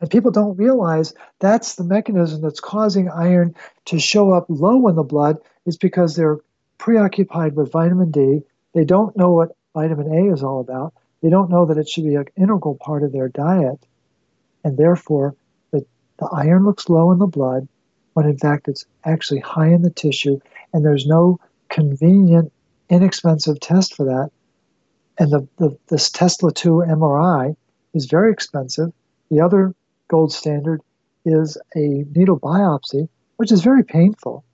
And 0.00 0.10
people 0.10 0.32
don't 0.32 0.56
realize 0.56 1.14
that's 1.38 1.76
the 1.76 1.84
mechanism 1.84 2.42
that's 2.42 2.58
causing 2.58 3.08
iron 3.08 3.54
to 3.84 4.00
show 4.00 4.32
up 4.32 4.46
low 4.48 4.88
in 4.88 4.96
the 4.96 5.04
blood 5.04 5.38
is 5.64 5.76
because 5.76 6.16
they're 6.16 6.40
preoccupied 6.78 7.54
with 7.54 7.70
vitamin 7.70 8.10
D. 8.10 8.42
They 8.72 8.84
don't 8.84 9.16
know 9.16 9.30
what 9.30 9.56
vitamin 9.74 10.12
A 10.12 10.32
is 10.32 10.42
all 10.42 10.58
about. 10.58 10.92
They 11.22 11.30
don't 11.30 11.50
know 11.50 11.66
that 11.66 11.78
it 11.78 11.88
should 11.88 12.04
be 12.04 12.16
an 12.16 12.26
integral 12.36 12.74
part 12.74 13.04
of 13.04 13.12
their 13.12 13.28
diet. 13.28 13.86
And 14.64 14.76
therefore, 14.76 15.36
the, 16.18 16.26
iron 16.32 16.64
looks 16.64 16.88
low 16.88 17.12
in 17.12 17.18
the 17.18 17.26
blood 17.26 17.68
when 18.14 18.26
in 18.26 18.38
fact 18.38 18.68
it's 18.68 18.86
actually 19.04 19.40
high 19.40 19.68
in 19.68 19.82
the 19.82 19.90
tissue. 19.90 20.38
And 20.72 20.84
there's 20.84 21.06
no 21.06 21.38
convenient, 21.68 22.52
inexpensive 22.88 23.60
test 23.60 23.94
for 23.94 24.04
that. 24.04 24.30
And 25.18 25.30
the, 25.30 25.48
the, 25.58 25.76
this 25.88 26.10
Tesla 26.10 26.52
2 26.52 26.84
MRI 26.88 27.56
is 27.92 28.06
very 28.06 28.32
expensive. 28.32 28.92
The 29.30 29.40
other 29.40 29.74
gold 30.08 30.32
standard 30.32 30.80
is 31.24 31.56
a 31.74 32.04
needle 32.14 32.38
biopsy, 32.38 33.08
which 33.36 33.52
is 33.52 33.62
very 33.62 33.84
painful, 33.84 34.44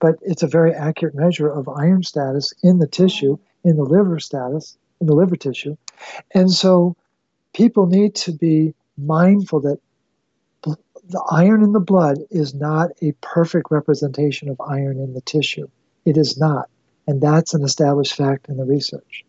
but 0.00 0.16
it's 0.22 0.42
a 0.42 0.48
very 0.48 0.72
accurate 0.72 1.14
measure 1.14 1.48
of 1.48 1.68
iron 1.68 2.02
status 2.02 2.52
in 2.62 2.78
the 2.78 2.86
tissue, 2.86 3.38
in 3.64 3.76
the 3.76 3.84
liver 3.84 4.20
status, 4.20 4.76
in 5.00 5.06
the 5.06 5.14
liver 5.14 5.36
tissue. 5.36 5.76
And 6.34 6.50
so 6.50 6.96
people 7.52 7.86
need 7.86 8.14
to 8.16 8.32
be 8.32 8.74
mindful 8.96 9.60
that 9.60 9.78
the 11.08 11.22
iron 11.30 11.62
in 11.62 11.72
the 11.72 11.80
blood 11.80 12.18
is 12.30 12.54
not 12.54 12.90
a 13.02 13.12
perfect 13.20 13.70
representation 13.70 14.48
of 14.48 14.60
iron 14.60 14.98
in 14.98 15.14
the 15.14 15.20
tissue. 15.20 15.68
It 16.04 16.16
is 16.16 16.38
not. 16.38 16.68
And 17.06 17.20
that's 17.20 17.54
an 17.54 17.62
established 17.62 18.14
fact 18.14 18.48
in 18.48 18.56
the 18.56 18.64
research. 18.64 19.24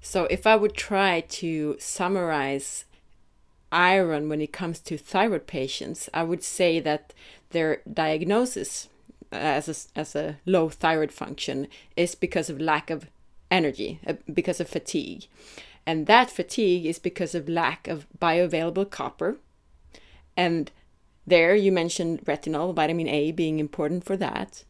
So, 0.00 0.24
if 0.24 0.46
I 0.46 0.54
would 0.54 0.74
try 0.74 1.20
to 1.20 1.76
summarize 1.78 2.84
iron 3.72 4.28
when 4.28 4.40
it 4.40 4.52
comes 4.52 4.78
to 4.80 4.98
thyroid 4.98 5.46
patients, 5.46 6.08
I 6.14 6.22
would 6.22 6.42
say 6.42 6.78
that 6.80 7.12
their 7.50 7.80
diagnosis 7.92 8.88
as 9.32 9.68
a, 9.68 9.98
as 9.98 10.14
a 10.14 10.36
low 10.46 10.68
thyroid 10.68 11.10
function 11.10 11.66
is 11.96 12.14
because 12.14 12.48
of 12.48 12.60
lack 12.60 12.90
of 12.90 13.06
energy, 13.50 14.00
uh, 14.06 14.14
because 14.32 14.60
of 14.60 14.68
fatigue. 14.68 15.26
And 15.86 16.06
that 16.06 16.30
fatigue 16.30 16.86
is 16.86 16.98
because 16.98 17.34
of 17.34 17.48
lack 17.48 17.88
of 17.88 18.06
bioavailable 18.18 18.90
copper. 18.90 19.36
And 20.36 20.70
there 21.26 21.54
you 21.54 21.72
mentioned 21.72 22.24
retinol, 22.24 22.74
vitamin 22.74 23.08
A 23.08 23.32
being 23.32 23.58
important 23.58 24.04
for 24.04 24.16
that. 24.16 24.64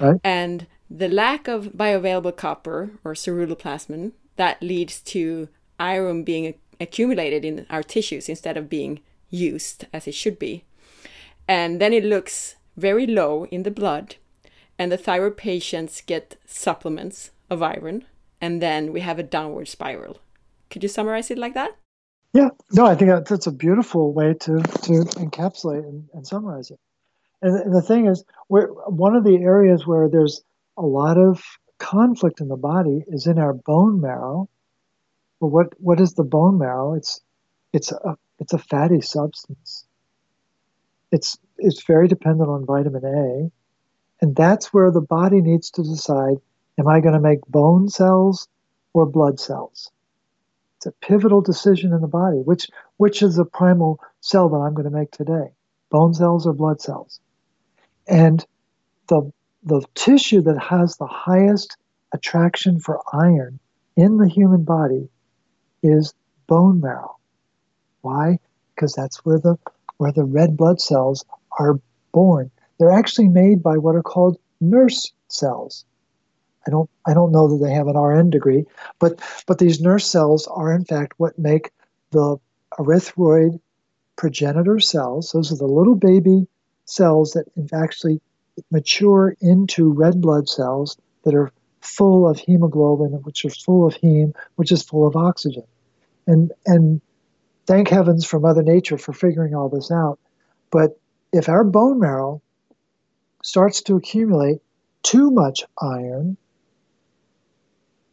Right. 0.00 0.20
And 0.24 0.66
the 0.90 1.08
lack 1.08 1.48
of 1.48 1.72
bioavailable 1.76 2.36
copper 2.36 2.90
or 3.04 3.14
ceruloplasmin 3.14 4.12
that 4.36 4.62
leads 4.62 5.00
to 5.00 5.48
iron 5.78 6.24
being 6.24 6.54
accumulated 6.80 7.44
in 7.44 7.66
our 7.70 7.82
tissues 7.82 8.28
instead 8.28 8.56
of 8.56 8.68
being 8.68 9.00
used 9.30 9.86
as 9.92 10.06
it 10.06 10.14
should 10.14 10.38
be. 10.38 10.64
And 11.48 11.80
then 11.80 11.92
it 11.92 12.04
looks 12.04 12.56
very 12.76 13.06
low 13.06 13.46
in 13.46 13.62
the 13.62 13.70
blood, 13.70 14.16
and 14.78 14.90
the 14.90 14.96
thyroid 14.96 15.36
patients 15.36 16.00
get 16.00 16.36
supplements 16.46 17.30
of 17.50 17.62
iron, 17.62 18.04
and 18.40 18.62
then 18.62 18.92
we 18.92 19.00
have 19.00 19.18
a 19.18 19.22
downward 19.22 19.68
spiral. 19.68 20.18
Could 20.70 20.82
you 20.82 20.88
summarize 20.88 21.30
it 21.30 21.38
like 21.38 21.54
that? 21.54 21.76
Yeah, 22.32 22.48
no, 22.72 22.86
I 22.86 22.94
think 22.94 23.26
that's 23.28 23.46
a 23.46 23.52
beautiful 23.52 24.12
way 24.12 24.34
to, 24.34 24.58
to 24.58 24.92
encapsulate 25.20 25.86
and, 25.86 26.08
and 26.14 26.26
summarize 26.26 26.70
it. 26.70 26.80
And 27.42 27.74
the 27.74 27.82
thing 27.82 28.06
is, 28.06 28.24
where 28.48 28.68
one 28.68 29.16
of 29.16 29.24
the 29.24 29.36
areas 29.36 29.86
where 29.86 30.08
there's 30.08 30.42
a 30.76 30.82
lot 30.82 31.18
of 31.18 31.42
conflict 31.82 32.40
in 32.40 32.48
the 32.48 32.56
body 32.56 33.04
is 33.08 33.26
in 33.26 33.38
our 33.38 33.52
bone 33.52 34.00
marrow. 34.00 34.48
Well, 35.40 35.50
what 35.50 35.80
what 35.80 36.00
is 36.00 36.14
the 36.14 36.22
bone 36.22 36.58
marrow? 36.58 36.94
It's 36.94 37.20
it's 37.72 37.90
a 37.90 38.16
it's 38.38 38.52
a 38.52 38.58
fatty 38.58 39.00
substance. 39.00 39.84
It's 41.10 41.36
it's 41.58 41.82
very 41.84 42.06
dependent 42.06 42.48
on 42.48 42.64
vitamin 42.64 43.04
A, 43.04 44.24
and 44.24 44.36
that's 44.36 44.72
where 44.72 44.90
the 44.92 45.00
body 45.00 45.40
needs 45.40 45.70
to 45.72 45.82
decide: 45.82 46.36
Am 46.78 46.86
I 46.86 47.00
going 47.00 47.14
to 47.14 47.20
make 47.20 47.40
bone 47.48 47.88
cells 47.88 48.48
or 48.94 49.04
blood 49.04 49.40
cells? 49.40 49.90
It's 50.82 50.86
a 50.88 51.06
pivotal 51.06 51.40
decision 51.40 51.92
in 51.92 52.00
the 52.00 52.08
body. 52.08 52.38
Which 52.38 52.68
which 52.96 53.22
is 53.22 53.36
the 53.36 53.44
primal 53.44 54.00
cell 54.20 54.48
that 54.48 54.56
I'm 54.56 54.74
going 54.74 54.90
to 54.90 54.90
make 54.90 55.12
today? 55.12 55.54
Bone 55.90 56.12
cells 56.12 56.44
or 56.44 56.52
blood 56.52 56.80
cells? 56.80 57.20
And 58.08 58.44
the 59.06 59.30
the 59.62 59.84
tissue 59.94 60.40
that 60.40 60.58
has 60.58 60.96
the 60.96 61.06
highest 61.06 61.76
attraction 62.12 62.80
for 62.80 63.00
iron 63.12 63.60
in 63.96 64.16
the 64.16 64.28
human 64.28 64.64
body 64.64 65.08
is 65.84 66.14
bone 66.48 66.80
marrow. 66.80 67.16
Why? 68.00 68.40
Because 68.74 68.92
that's 68.92 69.24
where 69.24 69.38
the 69.38 69.56
where 69.98 70.10
the 70.10 70.24
red 70.24 70.56
blood 70.56 70.80
cells 70.80 71.24
are 71.60 71.78
born. 72.10 72.50
They're 72.80 72.90
actually 72.90 73.28
made 73.28 73.62
by 73.62 73.78
what 73.78 73.94
are 73.94 74.02
called 74.02 74.36
nurse 74.60 75.12
cells. 75.28 75.84
I 76.66 76.70
don't 76.70 76.88
I 77.06 77.14
don't 77.14 77.32
know 77.32 77.48
that 77.48 77.64
they 77.64 77.72
have 77.72 77.88
an 77.88 77.96
RN 77.96 78.30
degree, 78.30 78.64
but 78.98 79.20
but 79.46 79.58
these 79.58 79.80
nurse 79.80 80.06
cells 80.06 80.46
are 80.46 80.72
in 80.72 80.84
fact 80.84 81.14
what 81.16 81.38
make 81.38 81.72
the 82.10 82.36
erythroid 82.78 83.60
progenitor 84.16 84.78
cells. 84.78 85.32
Those 85.32 85.52
are 85.52 85.56
the 85.56 85.66
little 85.66 85.96
baby 85.96 86.46
cells 86.84 87.32
that 87.32 87.46
actually 87.72 88.20
mature 88.70 89.36
into 89.40 89.92
red 89.92 90.20
blood 90.20 90.48
cells 90.48 90.96
that 91.24 91.34
are 91.34 91.50
full 91.80 92.28
of 92.28 92.38
hemoglobin, 92.38 93.12
which 93.22 93.44
are 93.44 93.50
full 93.50 93.86
of 93.86 93.94
heme, 93.94 94.34
which 94.56 94.72
is 94.72 94.82
full 94.82 95.06
of 95.06 95.16
oxygen. 95.16 95.64
And 96.26 96.52
and 96.66 97.00
thank 97.66 97.88
heavens 97.88 98.24
for 98.24 98.38
Mother 98.38 98.62
Nature 98.62 98.98
for 98.98 99.12
figuring 99.12 99.54
all 99.54 99.68
this 99.68 99.90
out. 99.90 100.18
But 100.70 100.98
if 101.32 101.48
our 101.48 101.64
bone 101.64 101.98
marrow 101.98 102.40
starts 103.42 103.82
to 103.82 103.96
accumulate 103.96 104.60
too 105.02 105.30
much 105.30 105.64
iron, 105.80 106.36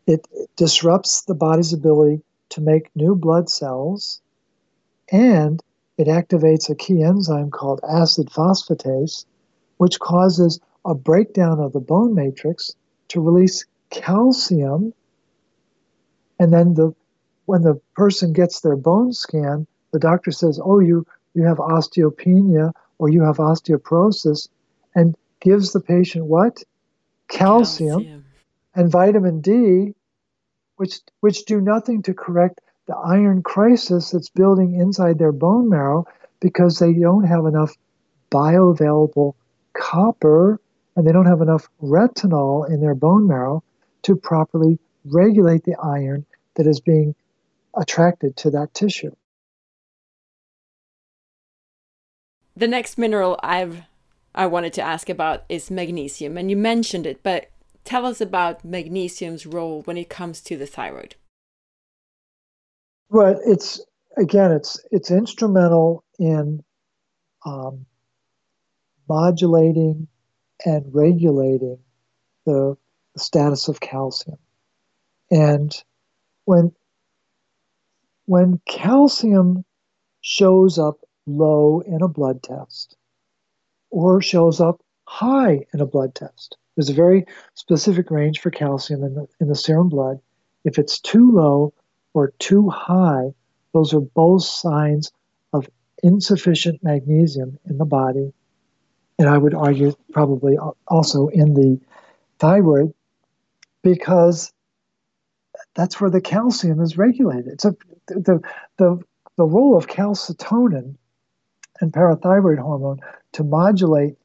it 0.10 0.28
disrupts 0.56 1.22
the 1.22 1.36
body's 1.36 1.72
ability 1.72 2.22
to 2.50 2.62
make 2.62 2.90
new 2.96 3.16
blood 3.16 3.50
cells 3.50 4.22
and 5.12 5.62
it 5.98 6.08
activates 6.08 6.70
a 6.70 6.76
key 6.76 7.04
enzyme 7.04 7.52
called 7.52 7.82
acid 7.88 8.30
phosphatase, 8.30 9.26
which 9.78 10.00
causes 10.00 10.60
a 10.86 10.96
breakdown 10.96 11.60
of 11.60 11.74
the 11.74 11.80
bone 11.80 12.16
matrix 12.16 12.74
to 13.10 13.22
release 13.22 13.66
calcium. 13.92 14.94
And 16.40 16.54
then 16.54 16.74
the 16.74 16.96
when 17.46 17.64
the 17.64 17.82
person 17.96 18.34
gets 18.34 18.62
their 18.62 18.76
bone 18.76 19.12
scan, 19.12 19.68
the 19.92 20.00
doctor 20.00 20.32
says, 20.32 20.60
"Oh, 20.64 20.80
you 20.80 21.06
you 21.34 21.44
have 21.44 21.58
osteopenia 21.58 22.72
or 22.98 23.10
you 23.10 23.22
have 23.24 23.38
osteoporosis," 23.38 24.48
and 24.96 25.16
gives 25.40 25.74
the 25.74 25.82
patient 25.82 26.26
what? 26.26 26.64
Calcium, 27.28 28.04
Calcium. 28.04 28.26
and 28.76 28.92
vitamin 28.92 29.42
D, 29.42 29.94
which 30.80 31.02
which 31.20 31.44
do 31.44 31.60
nothing 31.60 32.02
to 32.02 32.14
correct 32.14 32.62
the 32.88 32.96
iron 32.96 33.44
crisis 33.44 34.12
that's 34.12 34.30
building 34.30 34.76
inside 34.76 35.20
their 35.20 35.34
bone 35.34 35.68
marrow 35.68 36.08
because 36.40 36.80
they 36.80 36.94
don't 36.94 37.26
have 37.26 37.46
enough 37.46 37.76
bioavailable 38.32 39.34
copper 39.74 40.62
and 40.96 41.06
they 41.06 41.12
don't 41.12 41.26
have 41.26 41.42
enough 41.42 41.68
retinol 41.84 42.68
in 42.70 42.80
their 42.80 42.96
bone 42.96 43.28
marrow 43.28 43.62
to 44.04 44.16
properly 44.16 44.80
regulate 45.04 45.66
the 45.66 45.76
iron 45.84 46.26
that 46.56 46.66
is 46.66 46.80
being 46.80 47.14
attracted 47.76 48.38
to 48.38 48.50
that 48.50 48.74
tissue. 48.74 49.14
The 52.56 52.70
next 52.70 52.98
mineral 52.98 53.38
I've 53.44 53.84
I 54.34 54.48
wanted 54.48 54.72
to 54.74 54.82
ask 54.82 55.10
about 55.10 55.44
is 55.50 55.70
magnesium 55.70 56.38
and 56.38 56.50
you 56.50 56.56
mentioned 56.56 57.06
it 57.06 57.22
but 57.22 57.50
tell 57.90 58.06
us 58.06 58.22
about 58.22 58.64
magnesium's 58.64 59.48
role 59.48 59.82
when 59.82 59.98
it 59.98 60.10
comes 60.10 60.42
to 60.42 60.56
the 60.56 60.68
thyroid. 60.68 61.16
Well, 63.10 63.42
it's 63.44 63.84
again, 64.16 64.52
it's 64.52 64.80
it's 64.92 65.10
instrumental 65.10 66.04
in 66.20 66.64
um, 67.44 67.88
modulating 69.08 70.08
and 70.64 70.86
regulating 70.94 71.80
the, 72.46 72.78
the 73.16 73.20
status 73.20 73.70
of 73.70 73.80
calcium. 73.80 74.38
And 75.32 75.76
when 76.46 76.74
when 78.26 78.62
calcium 78.68 79.66
shows 80.22 80.78
up 80.78 81.00
low 81.26 81.80
in 81.80 82.04
a 82.04 82.08
blood 82.08 82.44
test 82.44 82.96
or 83.90 84.22
shows 84.22 84.62
up 84.62 84.80
high 85.06 85.66
in 85.74 85.82
a 85.82 85.88
blood 85.88 86.14
test, 86.14 86.56
there's 86.80 86.90
a 86.90 86.94
very 86.94 87.26
specific 87.56 88.10
range 88.10 88.40
for 88.40 88.52
calcium 88.52 89.04
in 89.04 89.14
the, 89.14 89.28
in 89.42 89.50
the 89.50 89.56
serum 89.56 89.90
blood. 89.90 90.22
If 90.64 90.80
it's 90.80 90.98
too 90.98 91.30
low, 91.30 91.74
or 92.14 92.32
too 92.40 92.70
high, 92.70 93.34
those 93.74 93.94
are 93.94 94.00
both 94.00 94.44
signs 94.44 95.12
of 95.52 95.70
insufficient 96.04 96.82
magnesium 96.84 97.60
in 97.70 97.78
the 97.78 97.86
body. 97.86 98.32
And 99.18 99.28
I 99.28 99.38
would 99.38 99.54
argue 99.54 99.94
probably 100.14 100.58
also 100.88 101.28
in 101.28 101.54
the 101.54 101.80
thyroid 102.40 102.94
because 103.82 104.54
that's 105.76 106.00
where 106.00 106.10
the 106.10 106.22
calcium 106.22 106.80
is 106.80 106.98
regulated. 106.98 107.60
So 107.60 107.76
the, 108.08 108.42
the, 108.78 109.00
the 109.36 109.44
role 109.44 109.76
of 109.78 109.88
calcitonin 109.88 110.96
and 111.82 111.92
parathyroid 111.92 112.58
hormone 112.58 113.00
to 113.34 113.44
modulate 113.44 114.16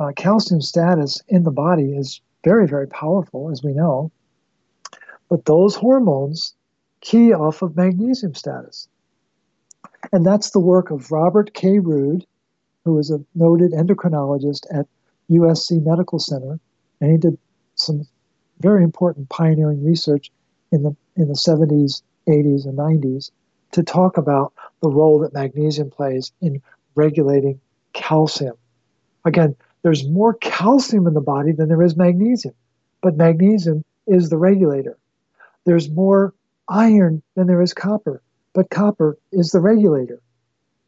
uh, 0.00 0.12
calcium 0.16 0.62
status 0.62 1.22
in 1.28 1.44
the 1.44 1.50
body 1.50 1.92
is 1.92 2.20
very, 2.42 2.66
very 2.66 2.88
powerful, 2.88 3.50
as 3.50 3.62
we 3.62 3.72
know. 3.72 4.10
But 5.28 5.44
those 5.44 5.76
hormones 5.76 6.54
key 7.02 7.32
off 7.32 7.62
of 7.62 7.76
magnesium 7.76 8.34
status. 8.34 8.88
And 10.10 10.24
that's 10.24 10.50
the 10.50 10.60
work 10.60 10.90
of 10.90 11.12
Robert 11.12 11.52
K. 11.52 11.78
Rude, 11.78 12.26
who 12.84 12.98
is 12.98 13.10
a 13.10 13.22
noted 13.34 13.72
endocrinologist 13.72 14.66
at 14.72 14.86
USC 15.30 15.84
Medical 15.84 16.18
Center, 16.18 16.58
and 17.00 17.10
he 17.10 17.18
did 17.18 17.38
some 17.74 18.06
very 18.58 18.82
important 18.82 19.28
pioneering 19.28 19.84
research 19.84 20.30
in 20.72 20.82
the 20.82 20.96
in 21.16 21.28
the 21.28 21.34
70s, 21.34 22.02
80s, 22.26 22.64
and 22.64 22.78
90s 22.78 23.30
to 23.72 23.82
talk 23.82 24.16
about 24.16 24.52
the 24.80 24.88
role 24.88 25.18
that 25.20 25.34
magnesium 25.34 25.90
plays 25.90 26.32
in 26.40 26.62
regulating 26.94 27.60
calcium. 27.92 28.56
Again, 29.24 29.54
there's 29.82 30.08
more 30.08 30.34
calcium 30.34 31.06
in 31.06 31.14
the 31.14 31.20
body 31.20 31.52
than 31.52 31.68
there 31.68 31.82
is 31.82 31.96
magnesium, 31.96 32.54
but 33.02 33.16
magnesium 33.16 33.84
is 34.06 34.28
the 34.28 34.36
regulator. 34.36 34.98
There's 35.64 35.90
more 35.90 36.34
iron 36.68 37.22
than 37.34 37.46
there 37.46 37.62
is 37.62 37.74
copper, 37.74 38.22
but 38.52 38.70
copper 38.70 39.18
is 39.32 39.50
the 39.50 39.60
regulator. 39.60 40.20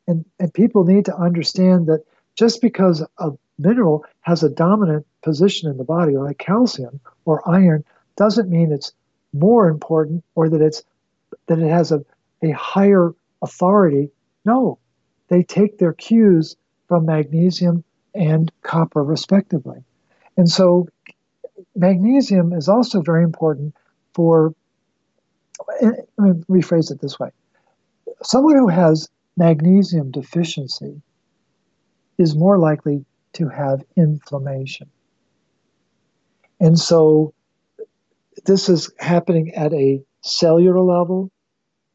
And, 0.06 0.24
and 0.38 0.52
people 0.52 0.84
need 0.84 1.04
to 1.06 1.16
understand 1.16 1.86
that 1.86 2.04
just 2.34 2.60
because 2.60 3.04
a 3.18 3.30
mineral 3.58 4.04
has 4.20 4.42
a 4.42 4.50
dominant 4.50 5.06
position 5.22 5.70
in 5.70 5.76
the 5.76 5.84
body, 5.84 6.16
like 6.16 6.38
calcium 6.38 7.00
or 7.24 7.48
iron, 7.48 7.84
doesn't 8.16 8.50
mean 8.50 8.72
it's 8.72 8.92
more 9.32 9.68
important 9.68 10.24
or 10.34 10.48
that 10.48 10.60
it's 10.60 10.82
that 11.46 11.58
it 11.58 11.68
has 11.68 11.92
a, 11.92 12.04
a 12.42 12.50
higher 12.50 13.14
authority. 13.40 14.10
No, 14.44 14.78
they 15.28 15.42
take 15.42 15.78
their 15.78 15.92
cues 15.92 16.56
from 16.88 17.06
magnesium 17.06 17.84
and 18.14 18.50
copper, 18.62 19.02
respectively. 19.02 19.84
And 20.36 20.48
so, 20.48 20.88
magnesium 21.74 22.52
is 22.52 22.68
also 22.68 23.00
very 23.00 23.24
important 23.24 23.74
for 24.14 24.54
eh, 25.80 25.90
let 26.18 26.36
me 26.36 26.44
rephrase 26.48 26.90
it 26.90 27.00
this 27.00 27.18
way 27.18 27.30
someone 28.22 28.56
who 28.56 28.68
has 28.68 29.08
magnesium 29.36 30.10
deficiency 30.10 31.00
is 32.18 32.36
more 32.36 32.58
likely 32.58 33.04
to 33.34 33.48
have 33.48 33.82
inflammation. 33.96 34.90
And 36.60 36.78
so 36.78 37.34
this 38.44 38.68
is 38.68 38.92
happening 38.98 39.54
at 39.54 39.72
a 39.72 40.02
cellular 40.20 40.80
level, 40.80 41.30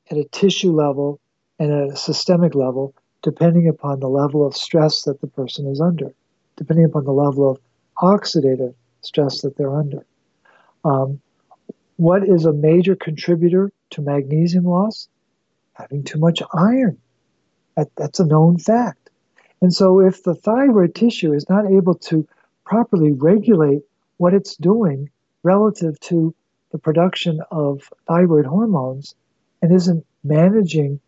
at 0.09 0.17
a 0.17 0.25
tissue 0.25 0.73
level, 0.73 1.19
and 1.59 1.71
at 1.71 1.93
a 1.93 1.95
systemic 1.95 2.55
level, 2.55 2.93
depending 3.21 3.67
upon 3.67 3.99
the 3.99 4.09
level 4.09 4.45
of 4.45 4.55
stress 4.55 5.03
that 5.03 5.21
the 5.21 5.27
person 5.27 5.67
is 5.67 5.81
under, 5.81 6.13
depending 6.55 6.85
upon 6.85 7.05
the 7.05 7.13
level 7.13 7.49
of 7.49 7.59
oxidative 7.97 8.73
stress 9.01 9.41
that 9.41 9.57
they're 9.57 9.75
under. 9.75 10.05
Um, 10.83 11.19
what 11.97 12.27
is 12.27 12.45
a 12.45 12.53
major 12.53 12.95
contributor 12.95 13.71
to 13.91 14.01
magnesium 14.01 14.65
loss? 14.65 15.07
Having 15.73 16.03
too 16.03 16.19
much 16.19 16.41
iron. 16.53 16.97
That, 17.75 17.89
that's 17.95 18.19
a 18.19 18.25
known 18.25 18.57
fact. 18.57 19.09
And 19.61 19.73
so, 19.73 19.99
if 19.99 20.23
the 20.23 20.35
thyroid 20.35 20.93
tissue 20.93 21.33
is 21.33 21.49
not 21.49 21.65
able 21.65 21.95
to 21.95 22.27
properly 22.65 23.11
regulate 23.11 23.81
what 24.17 24.33
it's 24.33 24.55
doing 24.55 25.09
relative 25.43 25.99
to 26.01 26.33
the 26.71 26.77
production 26.77 27.39
of 27.49 27.89
thyroid 28.07 28.45
hormones 28.45 29.15
and 29.61 29.73
isn't 29.73 30.05
managing 30.23 30.99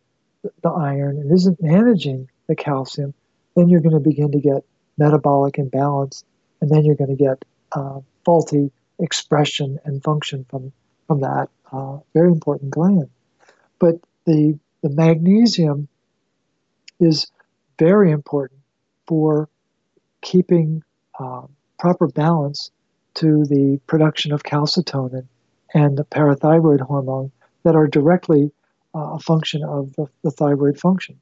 the 0.44 0.70
iron 0.70 1.18
and 1.18 1.32
isn't 1.32 1.62
managing 1.62 2.30
the 2.48 2.56
calcium, 2.56 3.14
then 3.56 3.70
you're 3.70 3.82
going 3.82 3.94
to 3.94 4.00
begin 4.00 4.32
to 4.32 4.40
get 4.40 4.64
metabolic 4.98 5.58
imbalance, 5.58 6.24
and 6.62 6.70
then 6.70 6.86
you're 6.86 6.96
going 6.96 7.16
to 7.16 7.24
get 7.24 7.44
uh, 7.72 8.00
faulty 8.26 8.72
expression 9.00 9.80
and 9.86 10.04
function 10.04 10.46
from 10.50 10.72
from 11.08 11.22
that 11.22 11.50
uh, 11.72 11.98
very 12.14 12.28
important 12.28 12.72
gland. 12.72 13.10
But 13.80 13.96
the 14.26 14.58
the 14.82 14.90
magnesium 14.90 15.88
is 17.00 17.32
very 17.78 18.12
important 18.12 18.60
for 19.08 19.50
keeping 20.22 20.84
uh, 21.18 21.44
proper 21.80 22.08
balance 22.08 22.72
to 23.16 23.46
the 23.46 23.80
production 23.88 24.32
of 24.32 24.44
calcitonin 24.44 25.28
and 25.74 25.98
the 25.98 26.06
parathyroid 26.06 26.82
hormone 26.82 27.32
that 27.64 27.76
are 27.76 27.88
directly 27.88 28.52
uh, 28.96 29.14
a 29.14 29.20
function 29.20 29.64
of 29.64 29.94
the, 29.96 30.08
the 30.24 30.32
thyroid 30.32 30.80
function. 30.80 31.20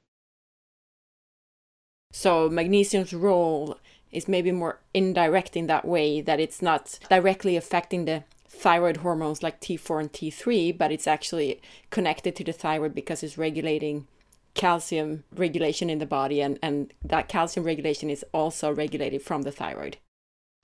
So 2.12 2.50
magnesium's 2.50 3.14
role 3.14 3.78
is 4.12 4.28
maybe 4.28 4.52
more 4.52 4.80
indirect 4.94 5.58
in 5.58 5.68
that 5.68 5.86
way 5.86 6.22
that 6.22 6.40
it's 6.40 6.62
not 6.62 6.98
directly 7.10 7.56
affecting 7.56 8.06
the 8.06 8.24
thyroid 8.48 8.98
hormones 8.98 9.44
like 9.44 9.62
T4 9.62 10.00
and 10.00 10.12
T3, 10.12 10.78
but 10.78 10.92
it's 10.92 11.08
actually 11.08 11.62
connected 11.90 12.36
to 12.38 12.44
the 12.44 12.54
thyroid 12.54 12.96
because 12.96 13.22
it's 13.24 13.38
regulating 13.38 14.08
calcium 14.54 15.24
regulation 15.36 15.90
in 15.90 16.00
the 16.00 16.06
body 16.06 16.42
and, 16.42 16.58
and 16.64 16.92
that 17.04 17.28
calcium 17.28 17.66
regulation 17.66 18.10
is 18.10 18.26
also 18.34 18.74
regulated 18.74 19.22
from 19.22 19.44
the 19.44 19.52
thyroid. 19.52 19.98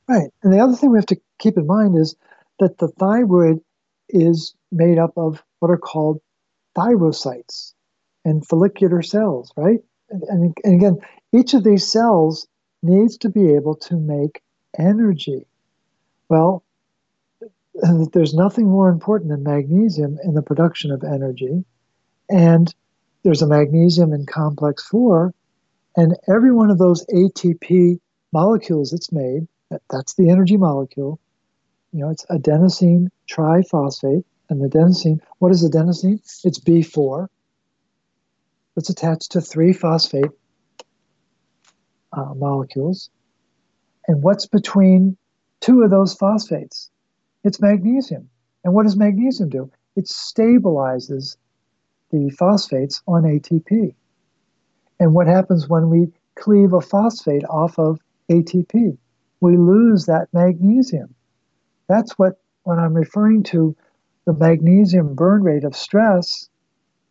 Right. 0.07 0.29
And 0.41 0.51
the 0.51 0.59
other 0.59 0.75
thing 0.75 0.91
we 0.91 0.97
have 0.97 1.05
to 1.07 1.21
keep 1.39 1.57
in 1.57 1.67
mind 1.67 1.95
is 1.95 2.15
that 2.59 2.77
the 2.79 2.87
thyroid 2.87 3.59
is 4.09 4.55
made 4.71 4.97
up 4.97 5.13
of 5.15 5.43
what 5.59 5.69
are 5.69 5.77
called 5.77 6.19
thyrocytes 6.77 7.73
and 8.25 8.45
follicular 8.47 9.01
cells, 9.01 9.51
right? 9.55 9.79
And, 10.09 10.23
and, 10.23 10.57
and 10.63 10.75
again, 10.75 10.97
each 11.31 11.53
of 11.53 11.63
these 11.63 11.85
cells 11.85 12.47
needs 12.81 13.17
to 13.17 13.29
be 13.29 13.53
able 13.53 13.75
to 13.75 13.97
make 13.97 14.41
energy. 14.77 15.45
Well, 16.29 16.63
there's 18.13 18.33
nothing 18.33 18.69
more 18.69 18.89
important 18.89 19.31
than 19.31 19.43
magnesium 19.43 20.17
in 20.23 20.33
the 20.33 20.41
production 20.41 20.91
of 20.91 21.03
energy. 21.03 21.63
And 22.29 22.73
there's 23.23 23.41
a 23.41 23.47
magnesium 23.47 24.13
in 24.13 24.25
complex 24.25 24.83
4 24.87 25.33
And 25.97 26.15
every 26.27 26.51
one 26.51 26.69
of 26.69 26.77
those 26.77 27.05
ATP 27.07 27.99
molecules 28.31 28.93
it's 28.93 29.11
made, 29.11 29.47
that's 29.89 30.15
the 30.15 30.29
energy 30.29 30.57
molecule, 30.57 31.19
you 31.91 31.99
know, 31.99 32.09
it's 32.09 32.25
adenosine 32.25 33.09
triphosphate. 33.29 34.23
And 34.49 34.61
adenosine, 34.61 35.19
what 35.39 35.51
is 35.51 35.67
adenosine? 35.67 36.19
It's 36.43 36.59
B4. 36.59 37.27
It's 38.75 38.89
attached 38.89 39.31
to 39.31 39.41
three 39.41 39.73
phosphate 39.73 40.31
uh, 42.11 42.33
molecules. 42.35 43.09
And 44.07 44.21
what's 44.21 44.45
between 44.45 45.17
two 45.61 45.81
of 45.81 45.91
those 45.91 46.13
phosphates? 46.13 46.89
It's 47.43 47.61
magnesium. 47.61 48.29
And 48.63 48.73
what 48.73 48.83
does 48.83 48.97
magnesium 48.97 49.49
do? 49.49 49.71
It 49.95 50.05
stabilizes 50.05 51.37
the 52.11 52.29
phosphates 52.31 53.01
on 53.07 53.23
ATP. 53.23 53.93
And 54.99 55.13
what 55.13 55.27
happens 55.27 55.67
when 55.67 55.89
we 55.89 56.11
cleave 56.35 56.73
a 56.73 56.81
phosphate 56.81 57.43
off 57.49 57.77
of 57.77 57.99
ATP? 58.29 58.97
We 59.41 59.57
lose 59.57 60.05
that 60.05 60.29
magnesium. 60.33 61.13
That's 61.87 62.13
what, 62.13 62.39
when 62.63 62.79
I'm 62.79 62.93
referring 62.93 63.43
to 63.43 63.75
the 64.25 64.33
magnesium 64.33 65.15
burn 65.15 65.43
rate 65.43 65.63
of 65.63 65.75
stress, 65.75 66.49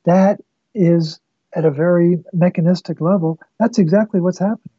that 0.04 0.40
is 0.74 1.20
at 1.54 1.64
a 1.64 1.70
very 1.70 2.22
mechanistic 2.32 3.00
level, 3.00 3.38
that's 3.58 3.78
exactly 3.78 4.20
what's 4.20 4.38
happening. 4.38 4.70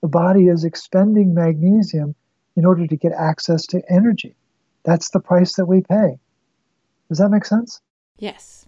The 0.00 0.08
body 0.08 0.46
is 0.46 0.64
expending 0.64 1.34
magnesium 1.34 2.14
in 2.54 2.64
order 2.64 2.86
to 2.86 2.96
get 2.96 3.12
access 3.12 3.66
to 3.66 3.82
energy. 3.90 4.36
That's 4.84 5.10
the 5.10 5.20
price 5.20 5.56
that 5.56 5.66
we 5.66 5.80
pay. 5.80 6.18
Does 7.08 7.18
that 7.18 7.30
make 7.30 7.44
sense? 7.44 7.80
Yes, 8.18 8.66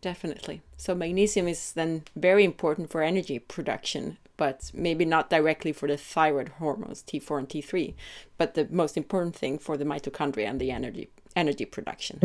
definitely. 0.00 0.62
So, 0.76 0.94
magnesium 0.94 1.48
is 1.48 1.72
then 1.72 2.02
very 2.16 2.44
important 2.44 2.90
for 2.90 3.02
energy 3.02 3.38
production, 3.38 4.18
but 4.36 4.70
maybe 4.74 5.04
not 5.04 5.30
directly 5.30 5.72
for 5.72 5.88
the 5.88 5.96
thyroid 5.96 6.50
hormones 6.58 7.02
T4 7.02 7.38
and 7.38 7.48
T3, 7.48 7.94
but 8.36 8.54
the 8.54 8.68
most 8.70 8.96
important 8.96 9.34
thing 9.36 9.58
for 9.58 9.76
the 9.76 9.84
mitochondria 9.84 10.48
and 10.48 10.60
the 10.60 10.70
energy 10.70 11.08
energy 11.36 11.64
production. 11.64 12.20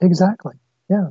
Exactly. 0.00 0.54
Yeah. 0.88 1.10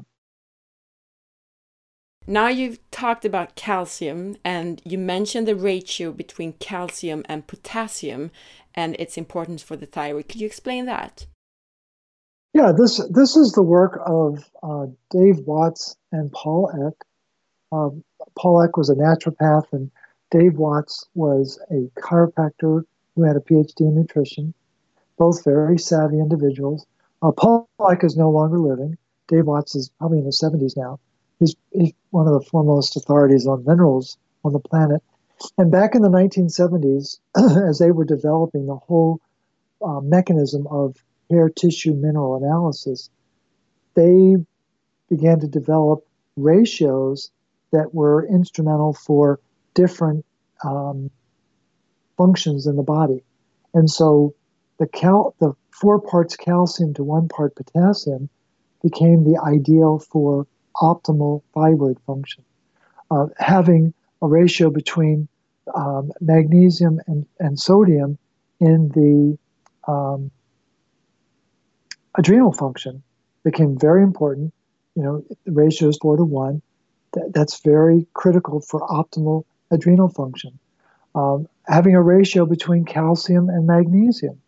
Now 2.27 2.47
you've 2.47 2.79
talked 2.89 3.23
about 3.23 3.55
calcium 3.55 4.37
and 4.43 4.81
you 4.83 4.97
mentioned 4.97 5.47
the 5.47 5.55
ratio 5.55 6.11
between 6.11 6.53
calcium 6.53 7.23
and 7.29 7.45
potassium 7.45 8.31
and 8.73 8.95
its 8.97 9.17
importance 9.17 9.61
for 9.61 9.75
the 9.75 9.85
thyroid. 9.85 10.27
Could 10.27 10.41
you 10.41 10.47
explain 10.47 10.85
that? 10.85 11.27
Yeah, 12.53 12.71
this 12.71 13.01
this 13.09 13.35
is 13.35 13.51
the 13.51 13.61
work 13.61 13.99
of 14.05 14.49
uh, 14.63 14.87
Dave 15.11 15.39
Watts 15.45 15.97
and 16.13 16.31
Paul 16.31 16.71
Eck. 16.87 17.05
Um, 17.71 18.03
Paul 18.39 18.61
Eck 18.61 18.77
was 18.77 18.89
a 18.89 18.95
naturopath, 18.95 19.73
and 19.73 19.91
Dave 20.31 20.57
Watts 20.57 21.05
was 21.15 21.59
a 21.69 21.91
chiropractor 21.99 22.83
who 23.15 23.23
had 23.23 23.35
a 23.35 23.41
PhD 23.41 23.81
in 23.81 23.95
nutrition. 23.95 24.53
Both 25.17 25.43
very 25.43 25.77
savvy 25.77 26.19
individuals. 26.19 26.85
Uh, 27.21 27.31
Paul 27.31 27.69
Eck 27.89 28.03
is 28.03 28.17
no 28.17 28.29
longer 28.29 28.59
living. 28.59 28.97
Dave 29.27 29.45
Watts 29.45 29.75
is 29.75 29.89
probably 29.97 30.19
in 30.19 30.25
his 30.25 30.39
70s 30.39 30.77
now. 30.77 30.99
He's, 31.39 31.55
he's 31.71 31.93
one 32.11 32.27
of 32.27 32.33
the 32.33 32.47
foremost 32.49 32.95
authorities 32.95 33.47
on 33.47 33.65
minerals 33.65 34.17
on 34.43 34.53
the 34.53 34.59
planet. 34.59 35.01
And 35.57 35.71
back 35.71 35.95
in 35.95 36.01
the 36.01 36.09
1970s, 36.09 37.19
as 37.67 37.79
they 37.79 37.91
were 37.91 38.05
developing 38.05 38.65
the 38.65 38.75
whole 38.75 39.19
uh, 39.83 39.99
mechanism 40.01 40.67
of 40.67 40.95
hair 41.29 41.49
tissue 41.49 41.93
mineral 41.93 42.35
analysis, 42.37 43.09
they 43.95 44.35
began 45.09 45.39
to 45.39 45.47
develop 45.47 46.05
ratios 46.37 47.31
that 47.71 47.93
were 47.93 48.25
instrumental 48.27 48.93
for 48.93 49.39
different 49.73 50.25
um, 50.63 51.09
functions 52.17 52.67
in 52.67 52.75
the 52.75 52.83
body. 52.83 53.23
And 53.73 53.89
so 53.89 54.33
the 54.77 54.87
cal- 54.87 55.35
the 55.39 55.53
four 55.71 55.99
parts 55.99 56.35
calcium 56.35 56.93
to 56.93 57.03
one 57.03 57.27
part 57.27 57.55
potassium 57.55 58.29
became 58.81 59.23
the 59.23 59.39
ideal 59.41 59.99
for 59.99 60.47
optimal 60.77 61.41
thyroid 61.53 61.99
function. 62.05 62.43
Uh, 63.11 63.27
having 63.37 63.93
a 64.21 64.27
ratio 64.27 64.69
between 64.69 65.27
um, 65.75 66.11
magnesium 66.21 66.99
and, 67.07 67.25
and 67.39 67.59
sodium 67.59 68.17
in 68.59 68.89
the 68.89 69.37
um, 69.91 70.31
adrenal 72.17 72.51
function 72.51 73.01
became 73.43 73.77
very 73.77 74.03
important. 74.03 74.53
You 74.95 75.03
know, 75.03 75.25
the 75.45 75.51
ratio 75.51 75.89
is 75.89 75.97
four 75.97 76.17
to 76.17 76.23
one. 76.23 76.61
That, 77.13 77.31
that's 77.33 77.61
very 77.61 78.07
critical 78.13 78.61
for 78.61 78.81
optimal 78.87 79.43
adrenal 79.71 80.09
function. 80.09 80.57
Um, 81.13 81.47
having 81.67 81.95
a 81.95 82.01
ratio 82.01 82.45
between 82.45 82.85
calcium 82.85 83.49
and 83.49 83.65
magnesium 83.65 84.41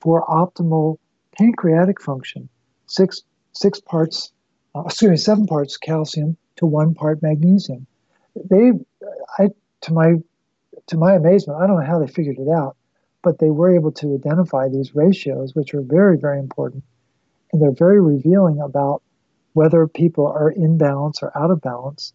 for 0.00 0.24
optimal 0.26 0.98
pancreatic 1.38 2.00
function, 2.00 2.48
six 2.86 3.22
six 3.52 3.80
parts, 3.80 4.32
uh, 4.74 4.82
excuse 4.86 5.10
me, 5.10 5.16
seven 5.16 5.46
parts 5.46 5.76
calcium 5.76 6.36
to 6.56 6.66
one 6.66 6.94
part 6.94 7.22
magnesium. 7.22 7.86
They, 8.48 8.72
I, 9.38 9.48
to 9.82 9.92
my 9.92 10.14
to 10.86 10.96
my 10.96 11.14
amazement, 11.14 11.60
I 11.60 11.66
don't 11.66 11.78
know 11.78 11.86
how 11.86 11.98
they 11.98 12.06
figured 12.06 12.38
it 12.38 12.48
out, 12.48 12.76
but 13.22 13.38
they 13.38 13.50
were 13.50 13.74
able 13.74 13.92
to 13.92 14.14
identify 14.14 14.68
these 14.68 14.94
ratios, 14.94 15.54
which 15.54 15.74
are 15.74 15.82
very, 15.82 16.16
very 16.16 16.38
important. 16.38 16.84
And 17.52 17.60
they're 17.60 17.72
very 17.72 18.00
revealing 18.00 18.60
about 18.60 19.02
whether 19.52 19.86
people 19.86 20.26
are 20.26 20.50
in 20.50 20.78
balance 20.78 21.22
or 21.22 21.36
out 21.36 21.50
of 21.50 21.60
balance. 21.60 22.12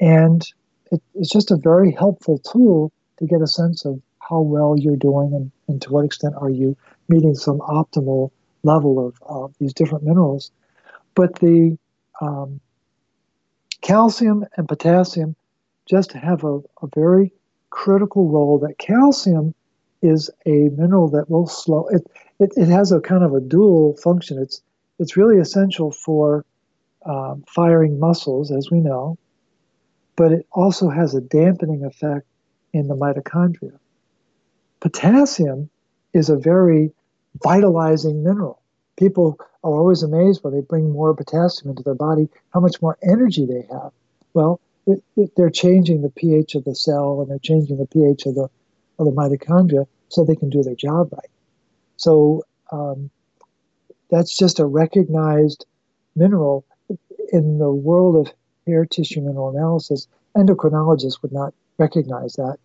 And 0.00 0.46
it, 0.90 1.02
it's 1.14 1.30
just 1.30 1.50
a 1.50 1.56
very 1.56 1.92
helpful 1.92 2.38
tool 2.38 2.92
to 3.18 3.26
get 3.26 3.42
a 3.42 3.46
sense 3.46 3.84
of 3.84 4.00
how 4.18 4.40
well 4.40 4.74
you're 4.78 4.96
doing 4.96 5.34
and, 5.34 5.52
and 5.72 5.82
to 5.82 5.90
what 5.90 6.04
extent 6.04 6.34
are 6.38 6.50
you 6.50 6.76
meeting 7.08 7.34
some 7.34 7.58
optimal 7.58 8.30
level 8.62 9.12
of 9.22 9.54
these 9.58 9.72
different 9.72 10.04
minerals. 10.04 10.50
But 11.14 11.40
the 11.40 11.76
um, 12.20 12.60
calcium 13.80 14.46
and 14.56 14.68
potassium 14.68 15.34
just 15.86 16.12
have 16.12 16.44
a, 16.44 16.58
a 16.82 16.88
very 16.94 17.32
critical 17.70 18.28
role 18.28 18.58
that 18.60 18.78
calcium 18.78 19.54
is 20.02 20.30
a 20.46 20.68
mineral 20.76 21.08
that 21.08 21.30
will 21.30 21.46
slow 21.46 21.86
it, 21.88 22.06
it, 22.38 22.52
it 22.56 22.68
has 22.68 22.92
a 22.92 23.00
kind 23.00 23.24
of 23.24 23.34
a 23.34 23.40
dual 23.40 23.96
function 23.96 24.38
it's 24.38 24.60
it's 24.98 25.16
really 25.16 25.38
essential 25.38 25.90
for 25.90 26.44
um, 27.06 27.42
firing 27.48 27.98
muscles 27.98 28.50
as 28.50 28.70
we 28.70 28.78
know 28.78 29.16
but 30.16 30.32
it 30.32 30.46
also 30.52 30.90
has 30.90 31.14
a 31.14 31.20
dampening 31.20 31.84
effect 31.84 32.26
in 32.72 32.88
the 32.88 32.94
mitochondria 32.94 33.78
potassium 34.82 35.70
is 36.12 36.28
a 36.28 36.36
very 36.36 36.92
vitalizing 37.42 38.22
mineral 38.22 38.60
people 38.98 39.38
are 39.64 39.72
always 39.72 40.02
amazed 40.02 40.42
when 40.42 40.52
they 40.52 40.60
bring 40.60 40.90
more 40.90 41.14
potassium 41.14 41.70
into 41.70 41.82
their 41.82 41.94
body 41.94 42.28
how 42.52 42.60
much 42.60 42.82
more 42.82 42.98
energy 43.02 43.46
they 43.46 43.66
have 43.70 43.92
well 44.34 44.60
it, 44.86 45.02
it, 45.16 45.30
they're 45.36 45.50
changing 45.50 46.02
the 46.02 46.10
pH 46.10 46.54
of 46.54 46.64
the 46.64 46.74
cell 46.74 47.20
and 47.20 47.30
they're 47.30 47.38
changing 47.38 47.78
the 47.78 47.86
pH 47.86 48.26
of 48.26 48.34
the 48.34 48.48
of 48.98 49.06
the 49.06 49.12
mitochondria 49.12 49.86
so 50.08 50.24
they 50.24 50.36
can 50.36 50.50
do 50.50 50.62
their 50.62 50.74
job 50.74 51.12
right. 51.12 51.30
So 51.96 52.44
um, 52.70 53.10
that's 54.10 54.36
just 54.36 54.58
a 54.58 54.66
recognized 54.66 55.64
mineral 56.16 56.64
in 57.32 57.58
the 57.58 57.72
world 57.72 58.26
of 58.26 58.32
hair 58.66 58.84
tissue 58.84 59.20
mineral 59.20 59.50
analysis. 59.50 60.06
Endocrinologists 60.36 61.22
would 61.22 61.32
not 61.32 61.54
recognize 61.78 62.34
that, 62.34 62.58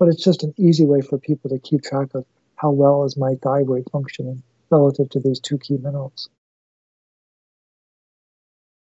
but 0.00 0.08
it's 0.08 0.24
just 0.24 0.42
an 0.42 0.54
easy 0.56 0.86
way 0.86 1.02
for 1.02 1.18
people 1.18 1.50
to 1.50 1.58
keep 1.58 1.82
track 1.82 2.08
of 2.14 2.24
how 2.56 2.70
well 2.70 3.04
is 3.04 3.16
my 3.16 3.34
thyroid 3.42 3.86
functioning 3.92 4.42
relative 4.70 5.10
to 5.10 5.20
these 5.20 5.38
two 5.38 5.58
key 5.58 5.76
minerals. 5.76 6.30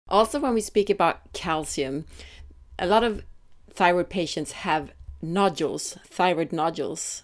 Also, 0.08 0.38
when 0.38 0.54
we 0.54 0.60
speak 0.60 0.90
about 0.90 1.32
calcium, 1.32 2.04
a 2.78 2.86
lot 2.86 3.02
of 3.02 3.24
thyroid 3.70 4.10
patients 4.10 4.52
have 4.52 4.92
nodules, 5.22 5.98
thyroid 6.06 6.52
nodules. 6.52 7.22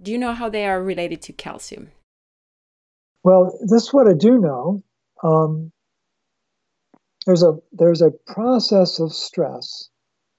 Do 0.00 0.12
you 0.12 0.18
know 0.18 0.32
how 0.32 0.48
they 0.48 0.66
are 0.66 0.82
related 0.82 1.22
to 1.22 1.32
calcium? 1.32 1.90
Well, 3.22 3.58
this 3.62 3.84
is 3.84 3.92
what 3.92 4.08
I 4.08 4.14
do 4.14 4.38
know. 4.38 4.82
Um, 5.22 5.72
there's 7.26 7.42
a 7.42 7.58
there's 7.72 8.00
a 8.02 8.10
process 8.26 8.98
of 8.98 9.12
stress. 9.12 9.90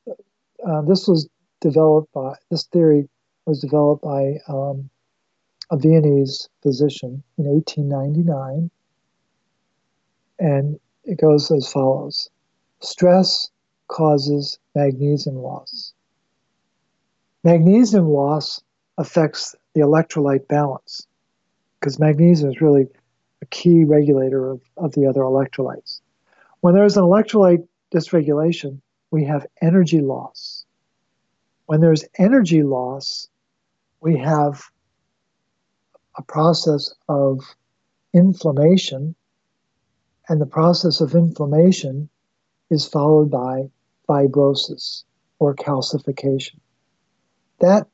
Uh, 0.08 0.82
this 0.82 1.08
was 1.08 1.30
developed 1.62 2.12
by 2.14 2.36
this 2.50 2.66
theory 2.66 3.08
was 3.46 3.62
developed 3.62 4.04
by 4.04 4.38
um, 4.48 4.90
a 5.72 5.78
Viennese 5.78 6.50
physician 6.62 7.24
in 7.38 7.46
1899, 7.46 8.70
and 10.40 10.80
it 11.06 11.20
goes 11.20 11.50
as 11.52 11.72
follows: 11.72 12.30
stress 12.82 13.50
causes 13.88 14.60
magnesium 14.76 15.38
loss. 15.38 15.94
Magnesium 17.44 18.08
loss 18.08 18.62
affects 18.98 19.56
the 19.74 19.82
electrolyte 19.82 20.48
balance 20.48 21.08
because 21.80 22.00
magnesium 22.00 22.52
is 22.52 22.62
really 22.62 22.88
a 23.42 23.46
key 23.48 23.84
regulator 23.84 24.52
of, 24.52 24.62
of 24.78 24.92
the 24.94 25.08
other 25.08 25.22
electrolytes. 25.22 26.02
When 26.60 26.76
there's 26.76 26.98
an 26.98 27.04
electrolyte 27.04 27.68
dysregulation, 27.94 28.82
we 29.10 29.26
have 29.26 29.48
energy 29.62 30.00
loss. 30.00 30.61
When 31.72 31.80
there's 31.80 32.04
energy 32.18 32.64
loss, 32.64 33.30
we 34.02 34.18
have 34.18 34.62
a 36.18 36.22
process 36.22 36.94
of 37.08 37.40
inflammation, 38.14 39.16
and 40.28 40.42
the 40.42 40.46
process 40.46 41.00
of 41.00 41.16
inflammation 41.16 42.10
is 42.72 42.86
followed 42.86 43.32
by 43.32 43.72
fibrosis 44.06 45.06
or 45.40 45.56
calcification. 45.56 46.60
That 47.62 47.88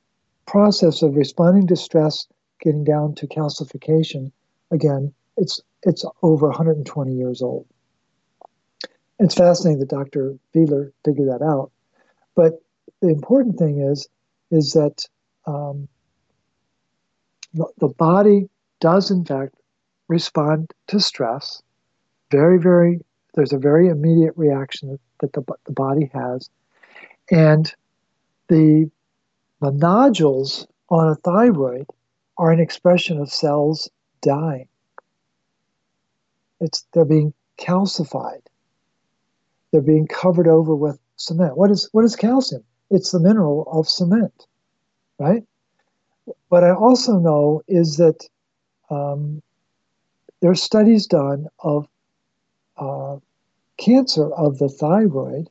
process 0.47 1.03
of 1.03 1.15
responding 1.15 1.67
to 1.67 1.75
stress, 1.75 2.25
getting 2.59 2.83
down 2.83 3.13
to 3.13 3.27
calcification, 3.27 4.31
again, 4.71 5.13
it's 5.37 5.61
it's 5.83 6.03
over 6.23 6.47
120 6.47 7.13
years 7.13 7.43
old. 7.43 7.67
It's 9.19 9.35
fascinating 9.35 9.81
that 9.81 9.89
Dr. 9.89 10.39
Fiedler 10.51 10.93
figured 11.05 11.29
that 11.29 11.43
out. 11.43 11.69
But 12.33 12.59
the 13.01 13.09
important 13.09 13.57
thing 13.57 13.79
is, 13.79 14.07
is 14.51 14.73
that 14.73 15.05
um, 15.45 15.87
the, 17.53 17.67
the 17.77 17.89
body 17.89 18.49
does 18.79 19.11
in 19.11 19.25
fact 19.25 19.55
respond 20.07 20.71
to 20.87 20.99
stress. 20.99 21.61
Very, 22.31 22.59
very, 22.59 22.99
there's 23.35 23.53
a 23.53 23.57
very 23.57 23.87
immediate 23.87 24.33
reaction 24.35 24.97
that, 25.19 25.33
the, 25.33 25.43
the 25.65 25.73
body 25.73 26.09
has. 26.13 26.49
And 27.29 27.71
the, 28.47 28.89
the 29.61 29.71
nodules 29.71 30.67
on 30.89 31.09
a 31.09 31.15
thyroid 31.15 31.87
are 32.37 32.51
an 32.51 32.59
expression 32.59 33.19
of 33.19 33.31
cells 33.31 33.89
dying. 34.21 34.67
It's, 36.59 36.85
they're 36.93 37.05
being 37.05 37.33
calcified. 37.59 38.41
They're 39.71 39.81
being 39.81 40.07
covered 40.07 40.47
over 40.47 40.73
with 40.73 40.99
cement. 41.17 41.57
What 41.57 41.71
is, 41.71 41.89
what 41.91 42.05
is 42.05 42.15
calcium? 42.15 42.63
It's 42.89 43.11
the 43.11 43.19
mineral 43.19 43.67
of 43.71 43.87
cement, 43.87 44.47
right? 45.19 45.43
What 46.49 46.63
I 46.63 46.71
also 46.71 47.17
know 47.17 47.61
is 47.67 47.97
that 47.97 48.27
um, 48.89 49.41
there 50.41 50.51
are 50.51 50.55
studies 50.55 51.07
done 51.07 51.47
of 51.59 51.87
uh, 52.77 53.17
cancer 53.77 54.31
of 54.33 54.57
the 54.59 54.69
thyroid. 54.69 55.49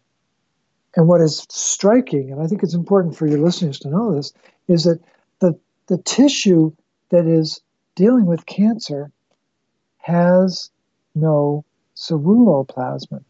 And 0.97 1.09
what 1.09 1.21
is 1.21 1.47
striking, 1.51 2.33
and 2.33 2.41
I 2.41 2.47
think 2.47 2.63
it's 2.63 2.75
important 2.75 3.17
for 3.17 3.27
your 3.27 3.39
listeners 3.39 3.79
to 3.81 3.91
know 3.91 4.15
this, 4.15 4.33
is 4.67 4.85
that 4.85 5.01
the, 5.41 5.59
the 5.89 5.99
tissue 5.99 6.73
that 7.11 7.27
is 7.27 7.61
dealing 7.97 8.25
with 8.25 8.47
cancer 8.47 9.11
has 9.99 10.71
no 11.15 11.65
ceruloplasmin. 11.97 13.25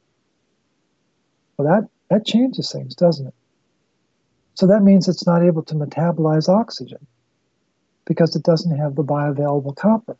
Well, 1.56 1.66
that, 1.68 1.88
that 2.08 2.24
changes 2.24 2.70
things, 2.70 2.94
doesn't 2.94 3.26
it? 3.26 3.34
So 4.56 4.66
that 4.66 4.82
means 4.82 5.06
it's 5.06 5.26
not 5.26 5.42
able 5.42 5.62
to 5.64 5.74
metabolize 5.74 6.48
oxygen 6.48 7.06
because 8.06 8.34
it 8.34 8.42
doesn't 8.42 8.76
have 8.76 8.94
the 8.94 9.04
bioavailable 9.04 9.76
copper. 9.76 10.16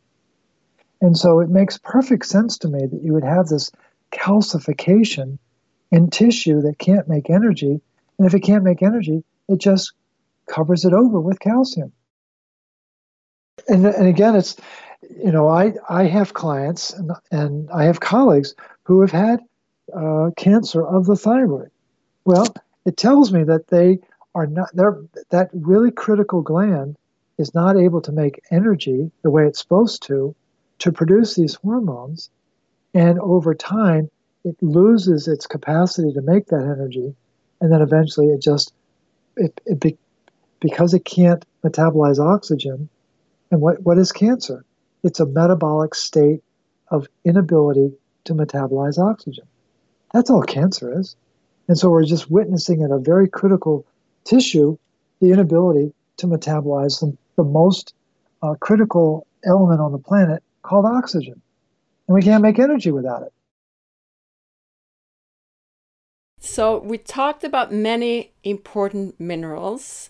And 1.01 1.17
so 1.17 1.39
it 1.39 1.49
makes 1.49 1.79
perfect 1.79 2.25
sense 2.25 2.57
to 2.59 2.67
me 2.67 2.85
that 2.85 3.01
you 3.03 3.13
would 3.13 3.23
have 3.23 3.47
this 3.47 3.71
calcification 4.11 5.39
in 5.91 6.09
tissue 6.11 6.61
that 6.61 6.77
can't 6.77 7.07
make 7.07 7.31
energy. 7.31 7.81
And 8.17 8.27
if 8.27 8.33
it 8.35 8.41
can't 8.41 8.63
make 8.63 8.83
energy, 8.83 9.23
it 9.49 9.59
just 9.59 9.93
covers 10.47 10.85
it 10.85 10.93
over 10.93 11.19
with 11.19 11.39
calcium. 11.39 11.91
And, 13.67 13.85
and 13.85 14.07
again, 14.07 14.35
it's, 14.35 14.55
you 15.01 15.31
know, 15.31 15.47
I, 15.47 15.73
I 15.89 16.03
have 16.03 16.35
clients 16.35 16.93
and, 16.93 17.11
and 17.31 17.69
I 17.71 17.85
have 17.85 18.01
colleagues 18.01 18.53
who 18.83 19.01
have 19.01 19.11
had 19.11 19.39
uh, 19.95 20.29
cancer 20.37 20.85
of 20.85 21.05
the 21.05 21.15
thyroid. 21.15 21.71
Well, 22.25 22.53
it 22.85 22.97
tells 22.97 23.31
me 23.31 23.43
that 23.43 23.67
they 23.69 23.99
are 24.35 24.47
not, 24.47 24.69
they're, 24.73 24.99
that 25.29 25.49
really 25.53 25.91
critical 25.91 26.41
gland 26.41 26.97
is 27.37 27.53
not 27.53 27.77
able 27.77 28.01
to 28.01 28.11
make 28.11 28.41
energy 28.51 29.11
the 29.23 29.29
way 29.29 29.45
it's 29.45 29.59
supposed 29.59 30.03
to 30.03 30.35
to 30.79 30.91
produce 30.91 31.35
these 31.35 31.55
hormones. 31.55 32.29
And 32.93 33.19
over 33.19 33.53
time, 33.53 34.09
it 34.43 34.55
loses 34.61 35.27
its 35.27 35.47
capacity 35.47 36.13
to 36.13 36.21
make 36.21 36.47
that 36.47 36.61
energy. 36.61 37.15
And 37.61 37.71
then 37.71 37.81
eventually 37.81 38.27
it 38.27 38.41
just, 38.41 38.73
it, 39.35 39.59
it 39.65 39.79
be, 39.79 39.97
because 40.59 40.93
it 40.93 41.05
can't 41.05 41.45
metabolize 41.63 42.19
oxygen. 42.19 42.89
And 43.51 43.61
what, 43.61 43.81
what 43.81 43.97
is 43.97 44.11
cancer? 44.11 44.63
It's 45.03 45.19
a 45.19 45.25
metabolic 45.25 45.95
state 45.95 46.43
of 46.89 47.07
inability 47.23 47.93
to 48.25 48.33
metabolize 48.33 48.97
oxygen. 48.97 49.45
That's 50.13 50.29
all 50.29 50.43
cancer 50.43 50.99
is. 50.99 51.15
And 51.67 51.77
so 51.77 51.89
we're 51.89 52.05
just 52.05 52.31
witnessing 52.31 52.81
in 52.81 52.91
a 52.91 52.99
very 52.99 53.27
critical 53.27 53.85
tissue 54.27 54.77
the 55.21 55.31
inability 55.31 55.93
to 56.17 56.27
metabolize 56.27 56.99
the, 56.99 57.15
the 57.35 57.43
most 57.43 57.93
uh, 58.41 58.55
critical 58.59 59.25
element 59.45 59.79
on 59.79 59.91
the 59.91 59.97
planet 59.97 60.43
called 60.61 60.85
oxygen. 60.85 61.41
And 62.07 62.15
we 62.15 62.21
can't 62.21 62.43
make 62.43 62.59
energy 62.59 62.91
without 62.91 63.23
it. 63.23 63.33
So, 66.39 66.77
we 66.79 66.97
talked 66.97 67.43
about 67.43 67.73
many 67.73 68.31
important 68.43 69.19
minerals, 69.19 70.09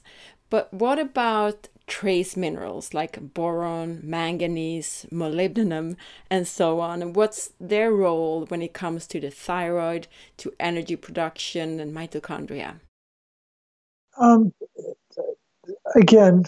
but 0.49 0.71
what 0.73 0.99
about 0.99 1.69
trace 1.87 2.35
minerals 2.35 2.93
like 2.93 3.33
boron, 3.33 4.01
manganese, 4.03 5.05
molybdenum, 5.11 5.95
and 6.29 6.47
so 6.47 6.79
on? 6.79 7.01
And 7.01 7.15
what's 7.15 7.53
their 7.59 7.91
role 7.91 8.45
when 8.45 8.61
it 8.61 8.73
comes 8.73 9.07
to 9.07 9.19
the 9.19 9.31
thyroid, 9.31 10.07
to 10.37 10.53
energy 10.59 10.95
production, 10.95 11.79
and 11.79 11.95
mitochondria? 11.95 12.81
Um, 14.17 14.53
again, 15.95 16.43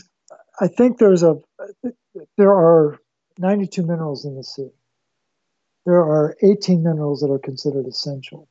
I 0.60 0.68
think 0.68 0.98
there's 0.98 1.24
a 1.24 1.40
there 2.38 2.52
are 2.52 3.00
92 3.38 3.84
minerals 3.84 4.26
in 4.26 4.36
the 4.36 4.44
sea. 4.44 4.70
There 5.86 6.00
are 6.00 6.36
18 6.42 6.84
minerals 6.84 7.22
that 7.22 7.32
are 7.32 7.40
considered 7.40 7.86
essential. 7.86 8.48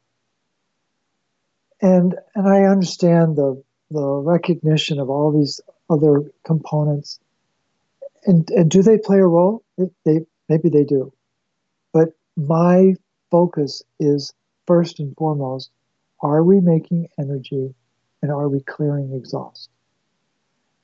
And 1.80 2.14
and 2.34 2.48
I 2.48 2.64
understand 2.64 3.36
the 3.36 3.62
the 3.90 4.06
recognition 4.06 4.98
of 4.98 5.08
all 5.10 5.32
these 5.32 5.60
other 5.88 6.30
components. 6.44 7.18
And, 8.24 8.48
and 8.50 8.70
do 8.70 8.82
they 8.82 8.98
play 8.98 9.18
a 9.18 9.26
role? 9.26 9.62
They 10.04 10.26
maybe 10.48 10.68
they 10.68 10.84
do. 10.84 11.12
But 11.92 12.10
my 12.36 12.94
focus 13.30 13.82
is 13.98 14.32
first 14.66 15.00
and 15.00 15.16
foremost, 15.16 15.70
are 16.20 16.42
we 16.42 16.60
making 16.60 17.08
energy 17.18 17.74
and 18.22 18.30
are 18.30 18.48
we 18.48 18.60
clearing 18.60 19.12
exhaust? 19.12 19.70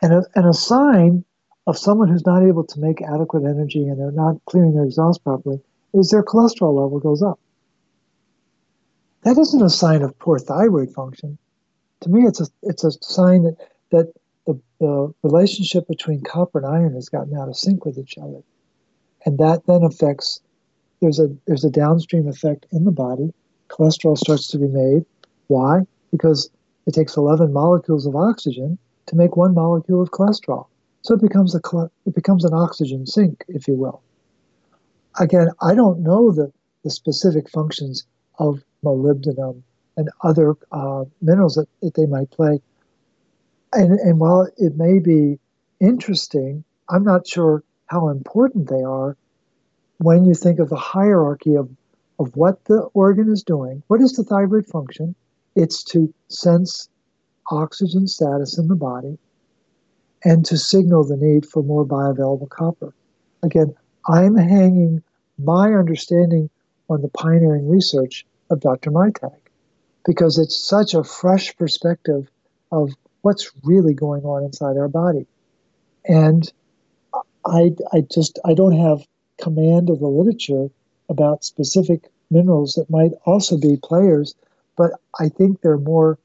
And 0.02 0.12
a, 0.12 0.24
and 0.34 0.46
a 0.46 0.54
sign 0.54 1.24
of 1.66 1.78
someone 1.78 2.08
who's 2.08 2.26
not 2.26 2.42
able 2.42 2.64
to 2.64 2.80
make 2.80 3.00
adequate 3.02 3.44
energy 3.44 3.88
and 3.88 3.98
they're 3.98 4.10
not 4.10 4.36
clearing 4.44 4.74
their 4.74 4.84
exhaust 4.84 5.24
properly 5.24 5.60
is 5.94 6.10
their 6.10 6.22
cholesterol 6.22 6.74
level 6.74 7.00
goes 7.00 7.22
up. 7.22 7.38
That 9.22 9.38
isn't 9.38 9.62
a 9.62 9.70
sign 9.70 10.02
of 10.02 10.18
poor 10.18 10.38
thyroid 10.38 10.92
function. 10.92 11.38
To 12.00 12.10
me, 12.10 12.26
it's 12.26 12.40
a 12.40 12.46
it's 12.62 12.84
a 12.84 12.92
sign 12.92 13.44
that 13.44 13.56
that 13.90 14.12
the, 14.46 14.60
the 14.80 15.14
relationship 15.22 15.88
between 15.88 16.22
copper 16.22 16.58
and 16.58 16.66
iron 16.66 16.94
has 16.94 17.08
gotten 17.08 17.34
out 17.34 17.48
of 17.48 17.56
sync 17.56 17.86
with 17.86 17.98
each 17.98 18.18
other, 18.18 18.42
and 19.24 19.38
that 19.38 19.62
then 19.66 19.82
affects. 19.82 20.40
There's 21.00 21.18
a 21.18 21.34
there's 21.46 21.64
a 21.64 21.70
downstream 21.70 22.28
effect 22.28 22.66
in 22.70 22.84
the 22.84 22.90
body. 22.90 23.32
Cholesterol 23.68 24.18
starts 24.18 24.48
to 24.48 24.58
be 24.58 24.68
made. 24.68 25.06
Why? 25.46 25.80
Because 26.10 26.50
it 26.86 26.94
takes 26.94 27.16
11 27.16 27.52
molecules 27.52 28.06
of 28.06 28.16
oxygen 28.16 28.78
to 29.06 29.16
make 29.16 29.36
one 29.36 29.54
molecule 29.54 30.02
of 30.02 30.10
cholesterol. 30.10 30.66
So 31.02 31.14
it 31.14 31.20
becomes 31.20 31.54
a 31.54 31.60
it 32.06 32.14
becomes 32.14 32.44
an 32.44 32.54
oxygen 32.54 33.06
sink, 33.06 33.44
if 33.48 33.68
you 33.68 33.74
will. 33.74 34.02
Again, 35.20 35.48
I 35.60 35.74
don't 35.74 36.00
know 36.00 36.32
the, 36.32 36.50
the 36.82 36.90
specific 36.90 37.48
functions 37.50 38.06
of 38.38 38.62
molybdenum 38.82 39.62
and 39.96 40.08
other 40.22 40.54
uh, 40.72 41.04
minerals 41.20 41.54
that, 41.54 41.68
that 41.82 41.94
they 41.94 42.06
might 42.06 42.30
play. 42.30 42.60
And, 43.72 43.92
and 44.00 44.18
while 44.18 44.48
it 44.56 44.76
may 44.76 44.98
be 44.98 45.38
interesting, 45.80 46.64
I'm 46.88 47.04
not 47.04 47.26
sure 47.26 47.62
how 47.86 48.08
important 48.08 48.68
they 48.68 48.82
are 48.82 49.16
when 49.98 50.24
you 50.24 50.34
think 50.34 50.58
of 50.58 50.68
the 50.68 50.76
hierarchy 50.76 51.54
of, 51.54 51.70
of 52.18 52.34
what 52.36 52.64
the 52.64 52.82
organ 52.94 53.30
is 53.30 53.42
doing. 53.42 53.82
What 53.88 54.00
is 54.00 54.12
the 54.12 54.24
thyroid 54.24 54.66
function? 54.66 55.14
It's 55.54 55.82
to 55.84 56.12
sense 56.28 56.88
oxygen 57.50 58.06
status 58.06 58.58
in 58.58 58.68
the 58.68 58.74
body 58.74 59.18
and 60.24 60.44
to 60.46 60.56
signal 60.56 61.04
the 61.04 61.16
need 61.16 61.46
for 61.46 61.62
more 61.62 61.84
bioavailable 61.84 62.48
copper. 62.48 62.94
Again, 63.42 63.74
I'm 64.08 64.36
hanging 64.36 65.02
my 65.38 65.74
understanding 65.74 66.50
on 66.88 67.02
the 67.02 67.08
pioneering 67.08 67.68
research 67.68 68.26
of 68.50 68.60
Dr. 68.60 68.90
Maytag 68.90 69.36
because 70.04 70.38
it's 70.38 70.56
such 70.56 70.94
a 70.94 71.04
fresh 71.04 71.56
perspective 71.56 72.28
of 72.72 72.92
what's 73.22 73.50
really 73.62 73.94
going 73.94 74.24
on 74.24 74.44
inside 74.44 74.76
our 74.76 74.88
body. 74.88 75.26
And 76.06 76.50
I, 77.46 77.72
I 77.92 78.02
just 78.12 78.38
I 78.44 78.54
don't 78.54 78.78
have 78.78 79.06
command 79.40 79.90
of 79.90 80.00
the 80.00 80.06
literature 80.06 80.68
about 81.08 81.44
specific 81.44 82.08
minerals 82.30 82.74
that 82.74 82.90
might 82.90 83.12
also 83.24 83.58
be 83.58 83.76
players, 83.82 84.34
but 84.76 84.92
I 85.18 85.28
think 85.28 85.60
they're 85.60 85.78
more 85.78 86.18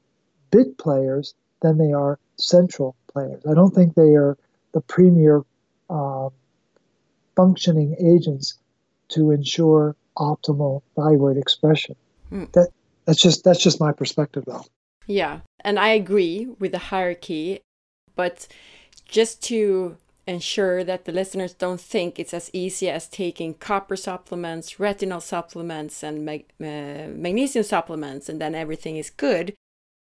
bit 0.50 0.78
players 0.78 1.34
than 1.62 1.78
they 1.78 1.92
are 1.92 2.18
central 2.36 2.96
players. 3.12 3.42
I 3.48 3.54
don't 3.54 3.74
think 3.74 3.94
they 3.94 4.14
are 4.14 4.36
the 4.72 4.80
premier 4.80 5.42
uh, 5.88 6.30
functioning 7.36 7.96
agents 7.98 8.58
to 9.08 9.30
ensure 9.30 9.96
optimal 10.16 10.82
thyroid 10.96 11.36
expression. 11.36 11.96
Mm. 12.30 12.50
That 12.52 12.68
that's 13.04 13.20
just 13.20 13.44
that's 13.44 13.62
just 13.62 13.80
my 13.80 13.92
perspective, 13.92 14.44
though. 14.46 14.64
Yeah, 15.06 15.40
and 15.60 15.78
I 15.78 15.88
agree 15.88 16.48
with 16.58 16.72
the 16.72 16.78
hierarchy, 16.78 17.60
but 18.14 18.46
just 19.04 19.42
to 19.44 19.96
ensure 20.30 20.84
that 20.84 21.04
the 21.04 21.12
listeners 21.12 21.52
don't 21.52 21.80
think 21.80 22.18
it's 22.18 22.32
as 22.32 22.50
easy 22.52 22.88
as 22.88 23.08
taking 23.08 23.54
copper 23.54 23.96
supplements, 23.96 24.74
retinol 24.74 25.20
supplements, 25.20 26.02
and 26.02 26.24
mag 26.24 26.44
uh, 26.60 27.08
magnesium 27.26 27.64
supplements, 27.64 28.28
and 28.28 28.40
then 28.40 28.54
everything 28.54 28.96
is 28.96 29.10
good. 29.10 29.54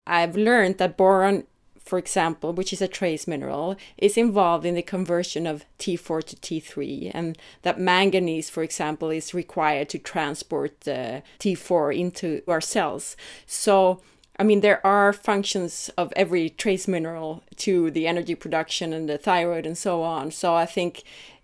I've 0.08 0.36
learned 0.36 0.78
that 0.80 0.98
boron, 0.98 1.46
for 1.80 1.98
example, 2.00 2.54
which 2.54 2.74
is 2.74 2.82
a 2.82 2.88
trace 2.88 3.28
mineral, 3.28 3.76
is 3.98 4.18
involved 4.18 4.66
in 4.66 4.76
the 4.76 4.82
conversion 4.82 5.46
of 5.48 5.66
T4 5.80 6.24
to 6.24 6.36
T3, 6.36 7.12
and 7.14 7.38
that 7.62 7.80
manganese, 7.80 8.50
for 8.50 8.64
example, 8.64 9.10
is 9.12 9.34
required 9.34 9.90
to 9.90 10.00
transport 10.00 10.82
the 10.82 11.24
T4 11.40 11.98
into 11.98 12.42
our 12.48 12.62
cells. 12.62 13.16
So 13.46 14.02
I 14.38 14.44
mean, 14.44 14.62
there 14.62 14.86
are 14.86 15.14
functions 15.14 15.90
of 15.98 16.12
every 16.16 16.50
trace 16.50 16.88
mineral 16.88 17.44
to 17.58 17.90
the 17.92 18.06
energy 18.08 18.36
production 18.36 18.92
and 18.92 19.08
the 19.08 19.18
thyroid 19.18 19.66
and 19.66 19.78
so 19.78 20.04
on. 20.04 20.32
So 20.32 20.56
I 20.56 20.66
think 20.66 21.04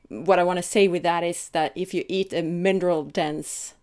what 0.09 0.39
I 0.39 0.43
want 0.43 0.57
to 0.57 0.63
say 0.63 0.87
with 0.87 1.03
that 1.03 1.23
is 1.23 1.49
that 1.49 1.71
if 1.75 1.93
you 1.93 2.03
eat 2.09 2.33
a 2.33 2.41
mineral 2.41 3.03
dense 3.03 3.75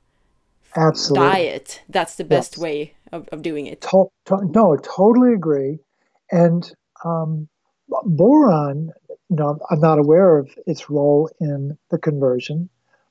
Absolutely. 0.76 1.28
diet, 1.28 1.82
that's 1.88 2.16
the 2.16 2.24
best 2.24 2.54
yes. 2.54 2.62
way 2.62 2.94
of, 3.10 3.28
of 3.28 3.40
doing 3.40 3.66
it. 3.66 3.80
To- 3.82 4.10
to- 4.26 4.44
no, 4.44 4.76
totally 4.76 5.32
agree. 5.32 5.78
And 6.30 6.70
um, 7.02 7.48
boron, 8.04 8.92
you 9.08 9.36
know, 9.36 9.58
I'm 9.70 9.80
not 9.80 9.98
aware 9.98 10.38
of 10.38 10.50
its 10.66 10.90
role 10.90 11.30
in 11.40 11.78
the 11.90 11.98
conversion, 11.98 12.68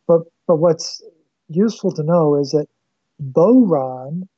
but 0.08 0.22
but 0.46 0.58
what's 0.58 1.02
useful 1.50 1.92
to 1.94 2.04
know 2.04 2.36
is 2.36 2.52
that 2.52 2.68
boron 3.20 4.30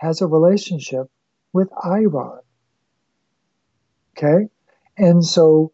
has 0.00 0.22
a 0.22 0.26
relationship 0.26 1.10
with 1.52 1.68
iron. 1.84 2.40
Okay? 4.16 4.48
And 4.96 5.24
so 5.24 5.72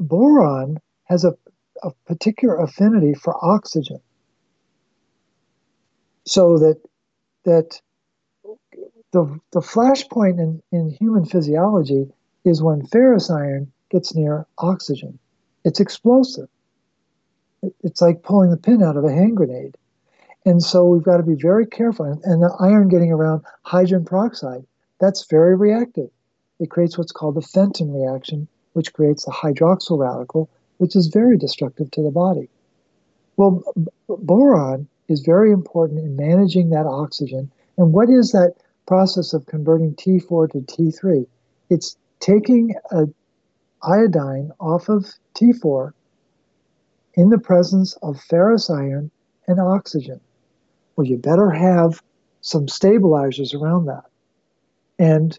boron 0.00 0.80
has 1.04 1.24
a, 1.24 1.36
a 1.82 1.90
particular 2.06 2.56
affinity 2.56 3.12
for 3.12 3.36
oxygen. 3.44 4.00
So 6.24 6.58
that 6.58 6.80
that 7.44 7.80
the, 9.12 9.38
the 9.52 9.60
flashpoint 9.60 10.40
in, 10.40 10.62
in 10.72 10.90
human 10.90 11.26
physiology 11.26 12.10
is 12.44 12.62
when 12.62 12.86
ferrous 12.86 13.30
iron 13.30 13.70
gets 13.90 14.14
near 14.14 14.46
oxygen. 14.58 15.18
It's 15.64 15.78
explosive. 15.78 16.48
It's 17.82 18.00
like 18.00 18.22
pulling 18.22 18.50
the 18.50 18.56
pin 18.56 18.82
out 18.82 18.96
of 18.96 19.04
a 19.04 19.12
hand 19.12 19.36
grenade. 19.36 19.76
And 20.46 20.62
so 20.62 20.84
we've 20.86 21.02
got 21.02 21.16
to 21.16 21.24
be 21.24 21.34
very 21.34 21.66
careful. 21.66 22.04
And 22.06 22.40
the 22.40 22.56
iron 22.60 22.88
getting 22.88 23.10
around 23.10 23.42
hydrogen 23.62 24.04
peroxide, 24.04 24.64
that's 25.00 25.26
very 25.26 25.56
reactive. 25.56 26.08
It 26.60 26.70
creates 26.70 26.96
what's 26.96 27.10
called 27.10 27.34
the 27.34 27.42
Fenton 27.42 27.92
reaction, 27.92 28.46
which 28.72 28.92
creates 28.92 29.26
a 29.26 29.32
hydroxyl 29.32 29.98
radical, 29.98 30.48
which 30.78 30.94
is 30.94 31.08
very 31.08 31.36
destructive 31.36 31.90
to 31.90 32.02
the 32.02 32.12
body. 32.12 32.48
Well, 33.36 33.62
boron 34.08 34.86
is 35.08 35.20
very 35.20 35.50
important 35.50 35.98
in 35.98 36.16
managing 36.16 36.70
that 36.70 36.86
oxygen. 36.86 37.50
And 37.76 37.92
what 37.92 38.08
is 38.08 38.30
that 38.30 38.54
process 38.86 39.34
of 39.34 39.46
converting 39.46 39.96
T4 39.96 40.52
to 40.52 40.58
T3? 40.60 41.26
It's 41.70 41.96
taking 42.20 42.74
a 42.92 43.08
iodine 43.82 44.52
off 44.60 44.88
of 44.88 45.06
T4 45.34 45.92
in 47.14 47.30
the 47.30 47.38
presence 47.38 47.94
of 48.02 48.20
ferrous 48.20 48.70
iron 48.70 49.10
and 49.48 49.60
oxygen. 49.60 50.20
Well, 50.96 51.06
you 51.06 51.18
better 51.18 51.50
have 51.50 52.02
some 52.40 52.68
stabilizers 52.68 53.54
around 53.54 53.86
that. 53.86 54.04
And 54.98 55.38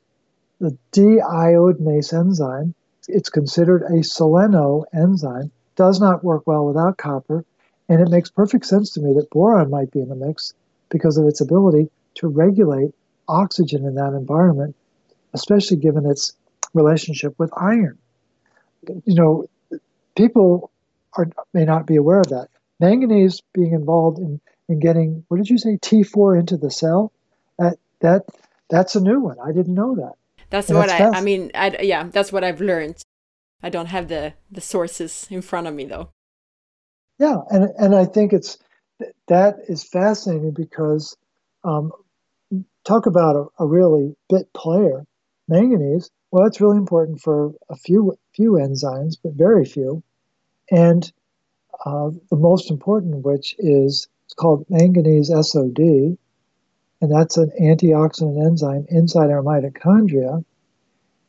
the 0.59 0.77
deiodinase 0.91 2.13
enzyme, 2.13 2.73
it's 3.07 3.29
considered 3.29 3.83
a 3.83 4.03
seleno 4.03 4.83
enzyme, 4.93 5.51
does 5.75 5.99
not 5.99 6.23
work 6.23 6.45
well 6.45 6.65
without 6.65 6.97
copper. 6.97 7.43
And 7.89 8.01
it 8.01 8.09
makes 8.09 8.29
perfect 8.29 8.65
sense 8.65 8.91
to 8.93 9.01
me 9.01 9.13
that 9.13 9.29
boron 9.29 9.69
might 9.69 9.91
be 9.91 10.01
in 10.01 10.09
the 10.09 10.15
mix 10.15 10.53
because 10.89 11.17
of 11.17 11.25
its 11.25 11.41
ability 11.41 11.89
to 12.15 12.27
regulate 12.27 12.93
oxygen 13.27 13.85
in 13.85 13.95
that 13.95 14.13
environment, 14.13 14.75
especially 15.33 15.77
given 15.77 16.05
its 16.05 16.33
relationship 16.73 17.33
with 17.37 17.51
iron. 17.57 17.97
You 19.05 19.15
know, 19.15 19.79
people 20.15 20.71
are, 21.13 21.29
may 21.53 21.65
not 21.65 21.85
be 21.85 21.95
aware 21.95 22.19
of 22.19 22.29
that. 22.29 22.49
Manganese 22.79 23.41
being 23.53 23.73
involved 23.73 24.19
in 24.19 24.39
and 24.69 24.81
getting 24.81 25.23
what 25.27 25.37
did 25.37 25.49
you 25.49 25.57
say 25.57 25.77
T4 25.77 26.39
into 26.39 26.57
the 26.57 26.71
cell? 26.71 27.11
That 27.57 27.77
that 28.01 28.25
that's 28.69 28.95
a 28.95 29.01
new 29.01 29.19
one. 29.19 29.37
I 29.39 29.51
didn't 29.51 29.73
know 29.73 29.95
that. 29.95 30.13
That's 30.49 30.69
and 30.69 30.77
what 30.77 30.87
that's 30.87 31.01
I 31.01 31.05
fast. 31.05 31.17
I 31.17 31.21
mean 31.21 31.51
I 31.55 31.77
yeah, 31.81 32.03
that's 32.11 32.31
what 32.31 32.43
I've 32.43 32.61
learned. 32.61 33.01
I 33.63 33.69
don't 33.69 33.87
have 33.87 34.07
the 34.07 34.33
the 34.51 34.61
sources 34.61 35.27
in 35.29 35.41
front 35.41 35.67
of 35.67 35.73
me 35.73 35.85
though. 35.85 36.09
Yeah, 37.19 37.37
and 37.49 37.69
and 37.77 37.95
I 37.95 38.05
think 38.05 38.33
it's 38.33 38.57
that 39.27 39.57
is 39.67 39.83
fascinating 39.83 40.51
because 40.51 41.15
um, 41.63 41.91
talk 42.83 43.05
about 43.05 43.35
a, 43.35 43.63
a 43.63 43.67
really 43.67 44.15
bit 44.29 44.51
player, 44.53 45.03
manganese. 45.47 46.09
Well, 46.31 46.45
it's 46.45 46.61
really 46.61 46.77
important 46.77 47.21
for 47.21 47.53
a 47.69 47.75
few 47.75 48.17
few 48.33 48.53
enzymes, 48.53 49.17
but 49.21 49.33
very 49.33 49.65
few, 49.65 50.03
and 50.69 51.11
uh, 51.85 52.11
the 52.29 52.35
most 52.35 52.69
important 52.69 53.23
which 53.23 53.55
is 53.57 54.07
it's 54.27 54.33
called 54.33 54.65
manganese 54.69 55.29
SOD, 55.29 55.79
and 55.79 57.09
that's 57.09 57.37
an 57.37 57.49
antioxidant 57.61 58.45
enzyme 58.45 58.85
inside 58.89 59.29
our 59.29 59.41
mitochondria, 59.41 60.43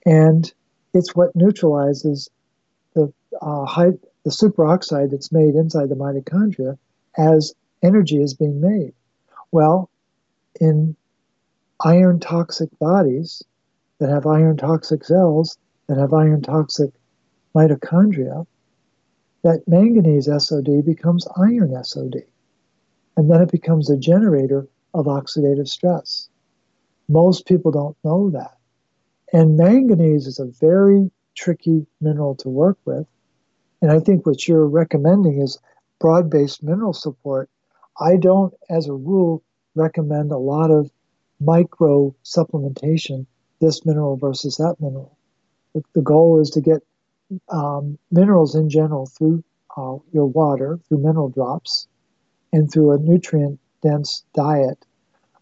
and 0.04 0.52
it's 0.94 1.14
what 1.14 1.36
neutralizes 1.36 2.28
the 2.94 3.12
uh, 3.40 3.64
high, 3.66 3.92
the 4.24 4.30
superoxide 4.30 5.12
that's 5.12 5.30
made 5.30 5.54
inside 5.54 5.90
the 5.90 5.94
mitochondria 5.94 6.76
as 7.16 7.54
energy 7.84 8.20
is 8.20 8.34
being 8.34 8.60
made. 8.60 8.92
Well, 9.52 9.90
in 10.60 10.96
iron 11.84 12.18
toxic 12.18 12.76
bodies 12.80 13.44
that 14.00 14.10
have 14.10 14.26
iron 14.26 14.56
toxic 14.56 15.04
cells 15.04 15.56
that 15.86 15.98
have 15.98 16.12
iron 16.12 16.42
toxic 16.42 16.90
mitochondria, 17.54 18.44
that 19.44 19.62
manganese 19.68 20.28
SOD 20.36 20.84
becomes 20.84 21.28
iron 21.36 21.80
SOD 21.84 22.24
and 23.18 23.28
then 23.28 23.42
it 23.42 23.50
becomes 23.50 23.90
a 23.90 23.96
generator 23.96 24.68
of 24.94 25.06
oxidative 25.06 25.66
stress. 25.66 26.28
Most 27.08 27.46
people 27.46 27.72
don't 27.72 27.96
know 28.04 28.30
that. 28.30 28.56
And 29.32 29.56
manganese 29.56 30.28
is 30.28 30.38
a 30.38 30.46
very 30.60 31.10
tricky 31.34 31.84
mineral 32.00 32.36
to 32.36 32.48
work 32.48 32.78
with. 32.84 33.08
And 33.82 33.90
I 33.90 33.98
think 33.98 34.24
what 34.24 34.46
you're 34.46 34.68
recommending 34.68 35.40
is 35.40 35.58
broad 35.98 36.30
based 36.30 36.62
mineral 36.62 36.92
support. 36.92 37.50
I 38.00 38.18
don't, 38.18 38.54
as 38.70 38.86
a 38.86 38.94
rule, 38.94 39.42
recommend 39.74 40.30
a 40.30 40.38
lot 40.38 40.70
of 40.70 40.88
micro 41.40 42.14
supplementation, 42.24 43.26
this 43.60 43.84
mineral 43.84 44.16
versus 44.16 44.58
that 44.58 44.76
mineral. 44.78 45.18
The, 45.74 46.02
goal 46.02 46.40
is 46.40 46.50
to 46.50 46.60
get 46.60 46.84
um, 47.48 47.98
minerals 48.12 48.54
in 48.54 48.70
general 48.70 49.06
through 49.06 49.42
uh, 49.76 49.96
your 50.12 50.26
water, 50.26 50.78
through 50.88 50.98
mineral 50.98 51.30
drops, 51.30 51.88
and 52.52 52.70
through 52.70 52.92
a 52.92 52.98
nutrient 52.98 53.58
dense 53.82 54.24
diet. 54.34 54.84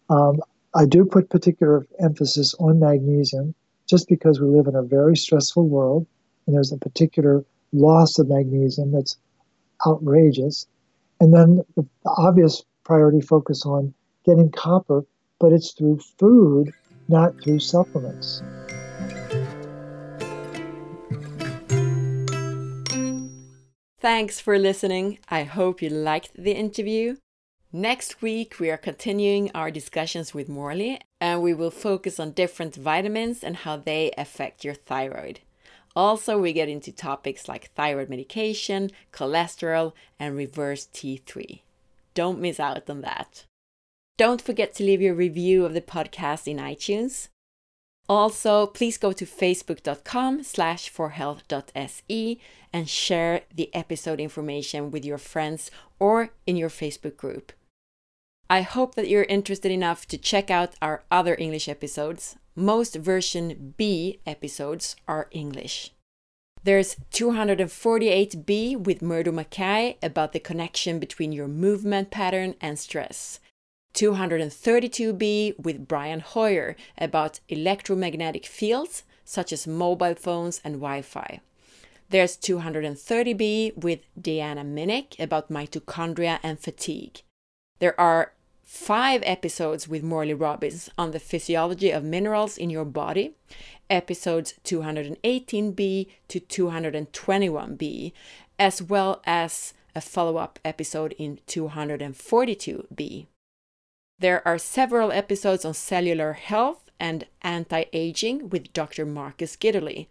Um, 0.09 0.39
I 0.75 0.85
do 0.85 1.05
put 1.05 1.29
particular 1.29 1.87
emphasis 1.99 2.53
on 2.59 2.79
magnesium 2.79 3.55
just 3.87 4.07
because 4.07 4.39
we 4.39 4.47
live 4.47 4.67
in 4.67 4.75
a 4.75 4.83
very 4.83 5.15
stressful 5.15 5.67
world 5.67 6.05
and 6.45 6.55
there's 6.55 6.71
a 6.71 6.77
particular 6.77 7.43
loss 7.73 8.19
of 8.19 8.29
magnesium 8.29 8.91
that's 8.91 9.17
outrageous. 9.85 10.67
And 11.19 11.33
then 11.33 11.63
the, 11.75 11.85
the 12.03 12.09
obvious 12.17 12.63
priority 12.83 13.21
focus 13.21 13.65
on 13.65 13.93
getting 14.25 14.51
copper, 14.51 15.03
but 15.39 15.51
it's 15.51 15.73
through 15.73 15.99
food, 16.19 16.71
not 17.07 17.41
through 17.41 17.59
supplements. 17.59 18.41
Thanks 24.07 24.39
for 24.39 24.57
listening. 24.57 25.19
I 25.27 25.43
hope 25.43 25.81
you 25.81 25.89
liked 25.89 26.31
the 26.33 26.53
interview. 26.53 27.17
Next 27.73 28.21
week, 28.21 28.57
we 28.57 28.69
are 28.69 28.77
continuing 28.77 29.51
our 29.53 29.69
discussions 29.69 30.33
with 30.33 30.47
Morley 30.47 31.01
and 31.19 31.41
we 31.41 31.53
will 31.53 31.71
focus 31.71 32.17
on 32.17 32.31
different 32.31 32.73
vitamins 32.73 33.43
and 33.43 33.57
how 33.57 33.75
they 33.75 34.13
affect 34.17 34.63
your 34.63 34.75
thyroid. 34.75 35.41
Also, 35.93 36.39
we 36.39 36.53
get 36.53 36.69
into 36.69 36.93
topics 36.93 37.49
like 37.49 37.73
thyroid 37.73 38.07
medication, 38.07 38.91
cholesterol, 39.11 39.91
and 40.17 40.37
reverse 40.37 40.87
T3. 40.93 41.59
Don't 42.13 42.39
miss 42.39 42.61
out 42.61 42.89
on 42.89 43.01
that. 43.01 43.43
Don't 44.15 44.41
forget 44.41 44.73
to 44.75 44.85
leave 44.85 45.01
your 45.01 45.15
review 45.15 45.65
of 45.65 45.73
the 45.73 45.81
podcast 45.81 46.47
in 46.47 46.59
iTunes. 46.59 47.27
Also, 48.09 48.67
please 48.67 48.97
go 48.97 49.11
to 49.11 49.25
facebook.com 49.25 50.43
slash 50.43 50.89
forhealth.se 50.89 52.39
and 52.71 52.89
share 52.89 53.41
the 53.53 53.73
episode 53.75 54.19
information 54.19 54.91
with 54.91 55.03
your 55.03 55.17
friends 55.17 55.69
or 55.99 56.29
in 56.45 56.55
your 56.55 56.69
Facebook 56.69 57.17
group. 57.17 57.51
I 58.49 58.61
hope 58.61 58.95
that 58.95 59.09
you're 59.09 59.23
interested 59.23 59.71
enough 59.71 60.05
to 60.07 60.17
check 60.17 60.49
out 60.49 60.75
our 60.81 61.03
other 61.11 61.35
English 61.37 61.67
episodes. 61.67 62.37
Most 62.55 62.95
version 62.95 63.73
B 63.77 64.19
episodes 64.25 64.95
are 65.05 65.27
English. 65.31 65.91
There's 66.63 66.95
248b 67.11 68.77
with 68.77 69.01
Murdo 69.01 69.31
Mackay 69.31 69.97
about 70.01 70.31
the 70.31 70.39
connection 70.39 70.97
between 70.99 71.31
your 71.31 71.47
movement 71.47 72.09
pattern 72.09 72.55
and 72.61 72.79
stress. 72.79 73.39
232b 73.97 75.57
with 75.57 75.87
Brian 75.87 76.19
Hoyer 76.19 76.75
about 76.99 77.39
electromagnetic 77.49 78.45
fields 78.45 79.03
such 79.25 79.51
as 79.51 79.65
mobile 79.65 80.13
phones 80.13 80.61
and 80.63 80.75
Wi 80.75 81.01
Fi. 81.01 81.39
There's 82.09 82.37
230b 82.37 83.75
with 83.75 84.01
Deanna 84.19 84.63
Minich 84.63 85.19
about 85.19 85.49
mitochondria 85.49 86.37
and 86.43 86.59
fatigue. 86.59 87.21
There 87.79 87.99
are 87.99 88.33
five 88.63 89.23
episodes 89.25 89.87
with 89.87 90.03
Morley 90.03 90.35
Robbins 90.35 90.91
on 90.95 91.09
the 91.09 91.19
physiology 91.19 91.89
of 91.89 92.03
minerals 92.03 92.55
in 92.55 92.69
your 92.69 92.85
body, 92.85 93.33
episodes 93.89 94.53
218b 94.63 96.07
to 96.27 96.39
221b, 96.39 98.11
as 98.59 98.79
well 98.79 99.23
as 99.25 99.73
a 99.95 100.01
follow 100.01 100.37
up 100.37 100.59
episode 100.63 101.15
in 101.17 101.39
242b. 101.47 103.25
There 104.19 104.45
are 104.47 104.57
several 104.57 105.11
episodes 105.11 105.63
on 105.63 105.75
cellular 105.75 106.33
health 106.33 106.89
and 106.99 107.27
anti 107.43 107.83
aging 107.93 108.49
with 108.49 108.73
Dr. 108.73 109.05
Marcus 109.05 109.55
Gitterle. 109.55 110.07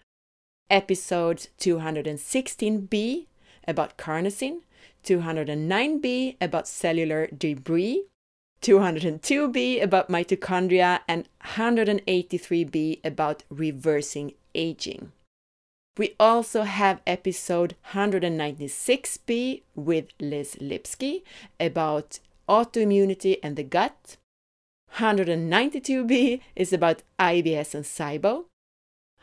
Episode 0.70 1.48
216b 1.58 3.26
about 3.66 3.96
carnosine, 3.96 4.60
209b 5.04 6.36
about 6.40 6.68
cellular 6.68 7.26
debris, 7.36 8.04
202b 8.62 9.82
about 9.82 10.08
mitochondria, 10.08 11.00
and 11.08 11.28
183b 11.44 13.04
about 13.04 13.42
reversing 13.50 14.34
aging. 14.54 15.10
We 15.98 16.14
also 16.20 16.62
have 16.62 17.00
episode 17.06 17.74
196b 17.92 19.62
with 19.74 20.06
Liz 20.20 20.56
Lipski 20.60 21.22
about 21.58 22.20
autoimmunity 22.48 23.38
and 23.42 23.56
the 23.56 23.62
gut. 23.62 24.16
192b 24.96 26.40
is 26.54 26.72
about 26.72 27.02
IBS 27.18 27.74
and 27.74 27.84
SIBO. 27.84 28.44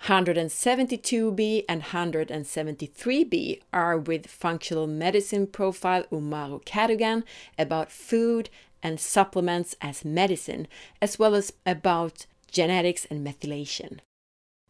172b 0.06 1.64
and 1.70 1.82
173b 1.82 3.62
are 3.72 3.98
with 3.98 4.28
functional 4.28 4.86
medicine 4.86 5.48
profile 5.48 6.04
Umahro 6.12 6.64
Cadogan 6.66 7.24
about 7.58 7.90
food 7.90 8.50
and 8.82 9.00
supplements 9.00 9.76
as 9.82 10.04
medicine, 10.04 10.68
as 11.02 11.18
well 11.18 11.34
as 11.34 11.54
about 11.66 12.26
genetics 12.52 13.06
and 13.06 13.26
methylation. 13.26 14.00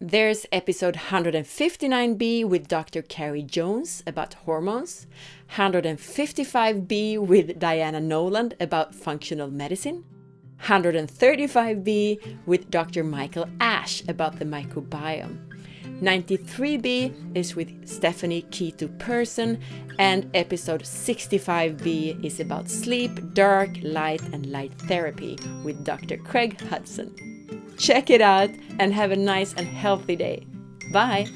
There's 0.02 0.46
episode 0.52 0.96
159b 0.96 2.46
with 2.46 2.68
Dr. 2.68 3.02
Carrie 3.04 3.44
Jones 3.44 4.04
about 4.06 4.34
hormones, 4.34 5.08
155b 5.52 7.20
with 7.20 7.60
Diana 7.60 8.02
Noland 8.02 8.56
about 8.60 8.96
functional 8.96 9.50
medicine, 9.50 10.04
135b 10.64 12.38
with 12.46 12.70
Dr. 12.70 13.04
Michael 13.04 13.46
Ash 13.62 14.04
about 14.10 14.40
the 14.40 14.46
microbiome. 14.46 15.38
93b 16.02 17.38
is 17.38 17.56
with 17.56 17.88
Stephanie 17.88 18.46
Keto 18.50 18.98
Person, 19.00 19.62
and 20.00 20.30
episode 20.34 20.82
65b 20.82 22.26
is 22.26 22.42
about 22.42 22.70
sleep, 22.70 23.34
dark, 23.34 23.70
light, 23.84 24.22
and 24.34 24.48
light 24.48 24.74
therapy 24.82 25.38
with 25.64 25.86
Dr. 25.86 26.18
Craig 26.18 26.60
Hudson. 26.60 27.33
Check 27.78 28.10
it 28.10 28.22
out 28.22 28.50
and 28.80 28.94
have 28.94 29.12
a 29.12 29.16
nice 29.16 29.54
and 29.54 29.68
healthy 29.68 30.16
day. 30.16 30.46
Bye! 30.92 31.28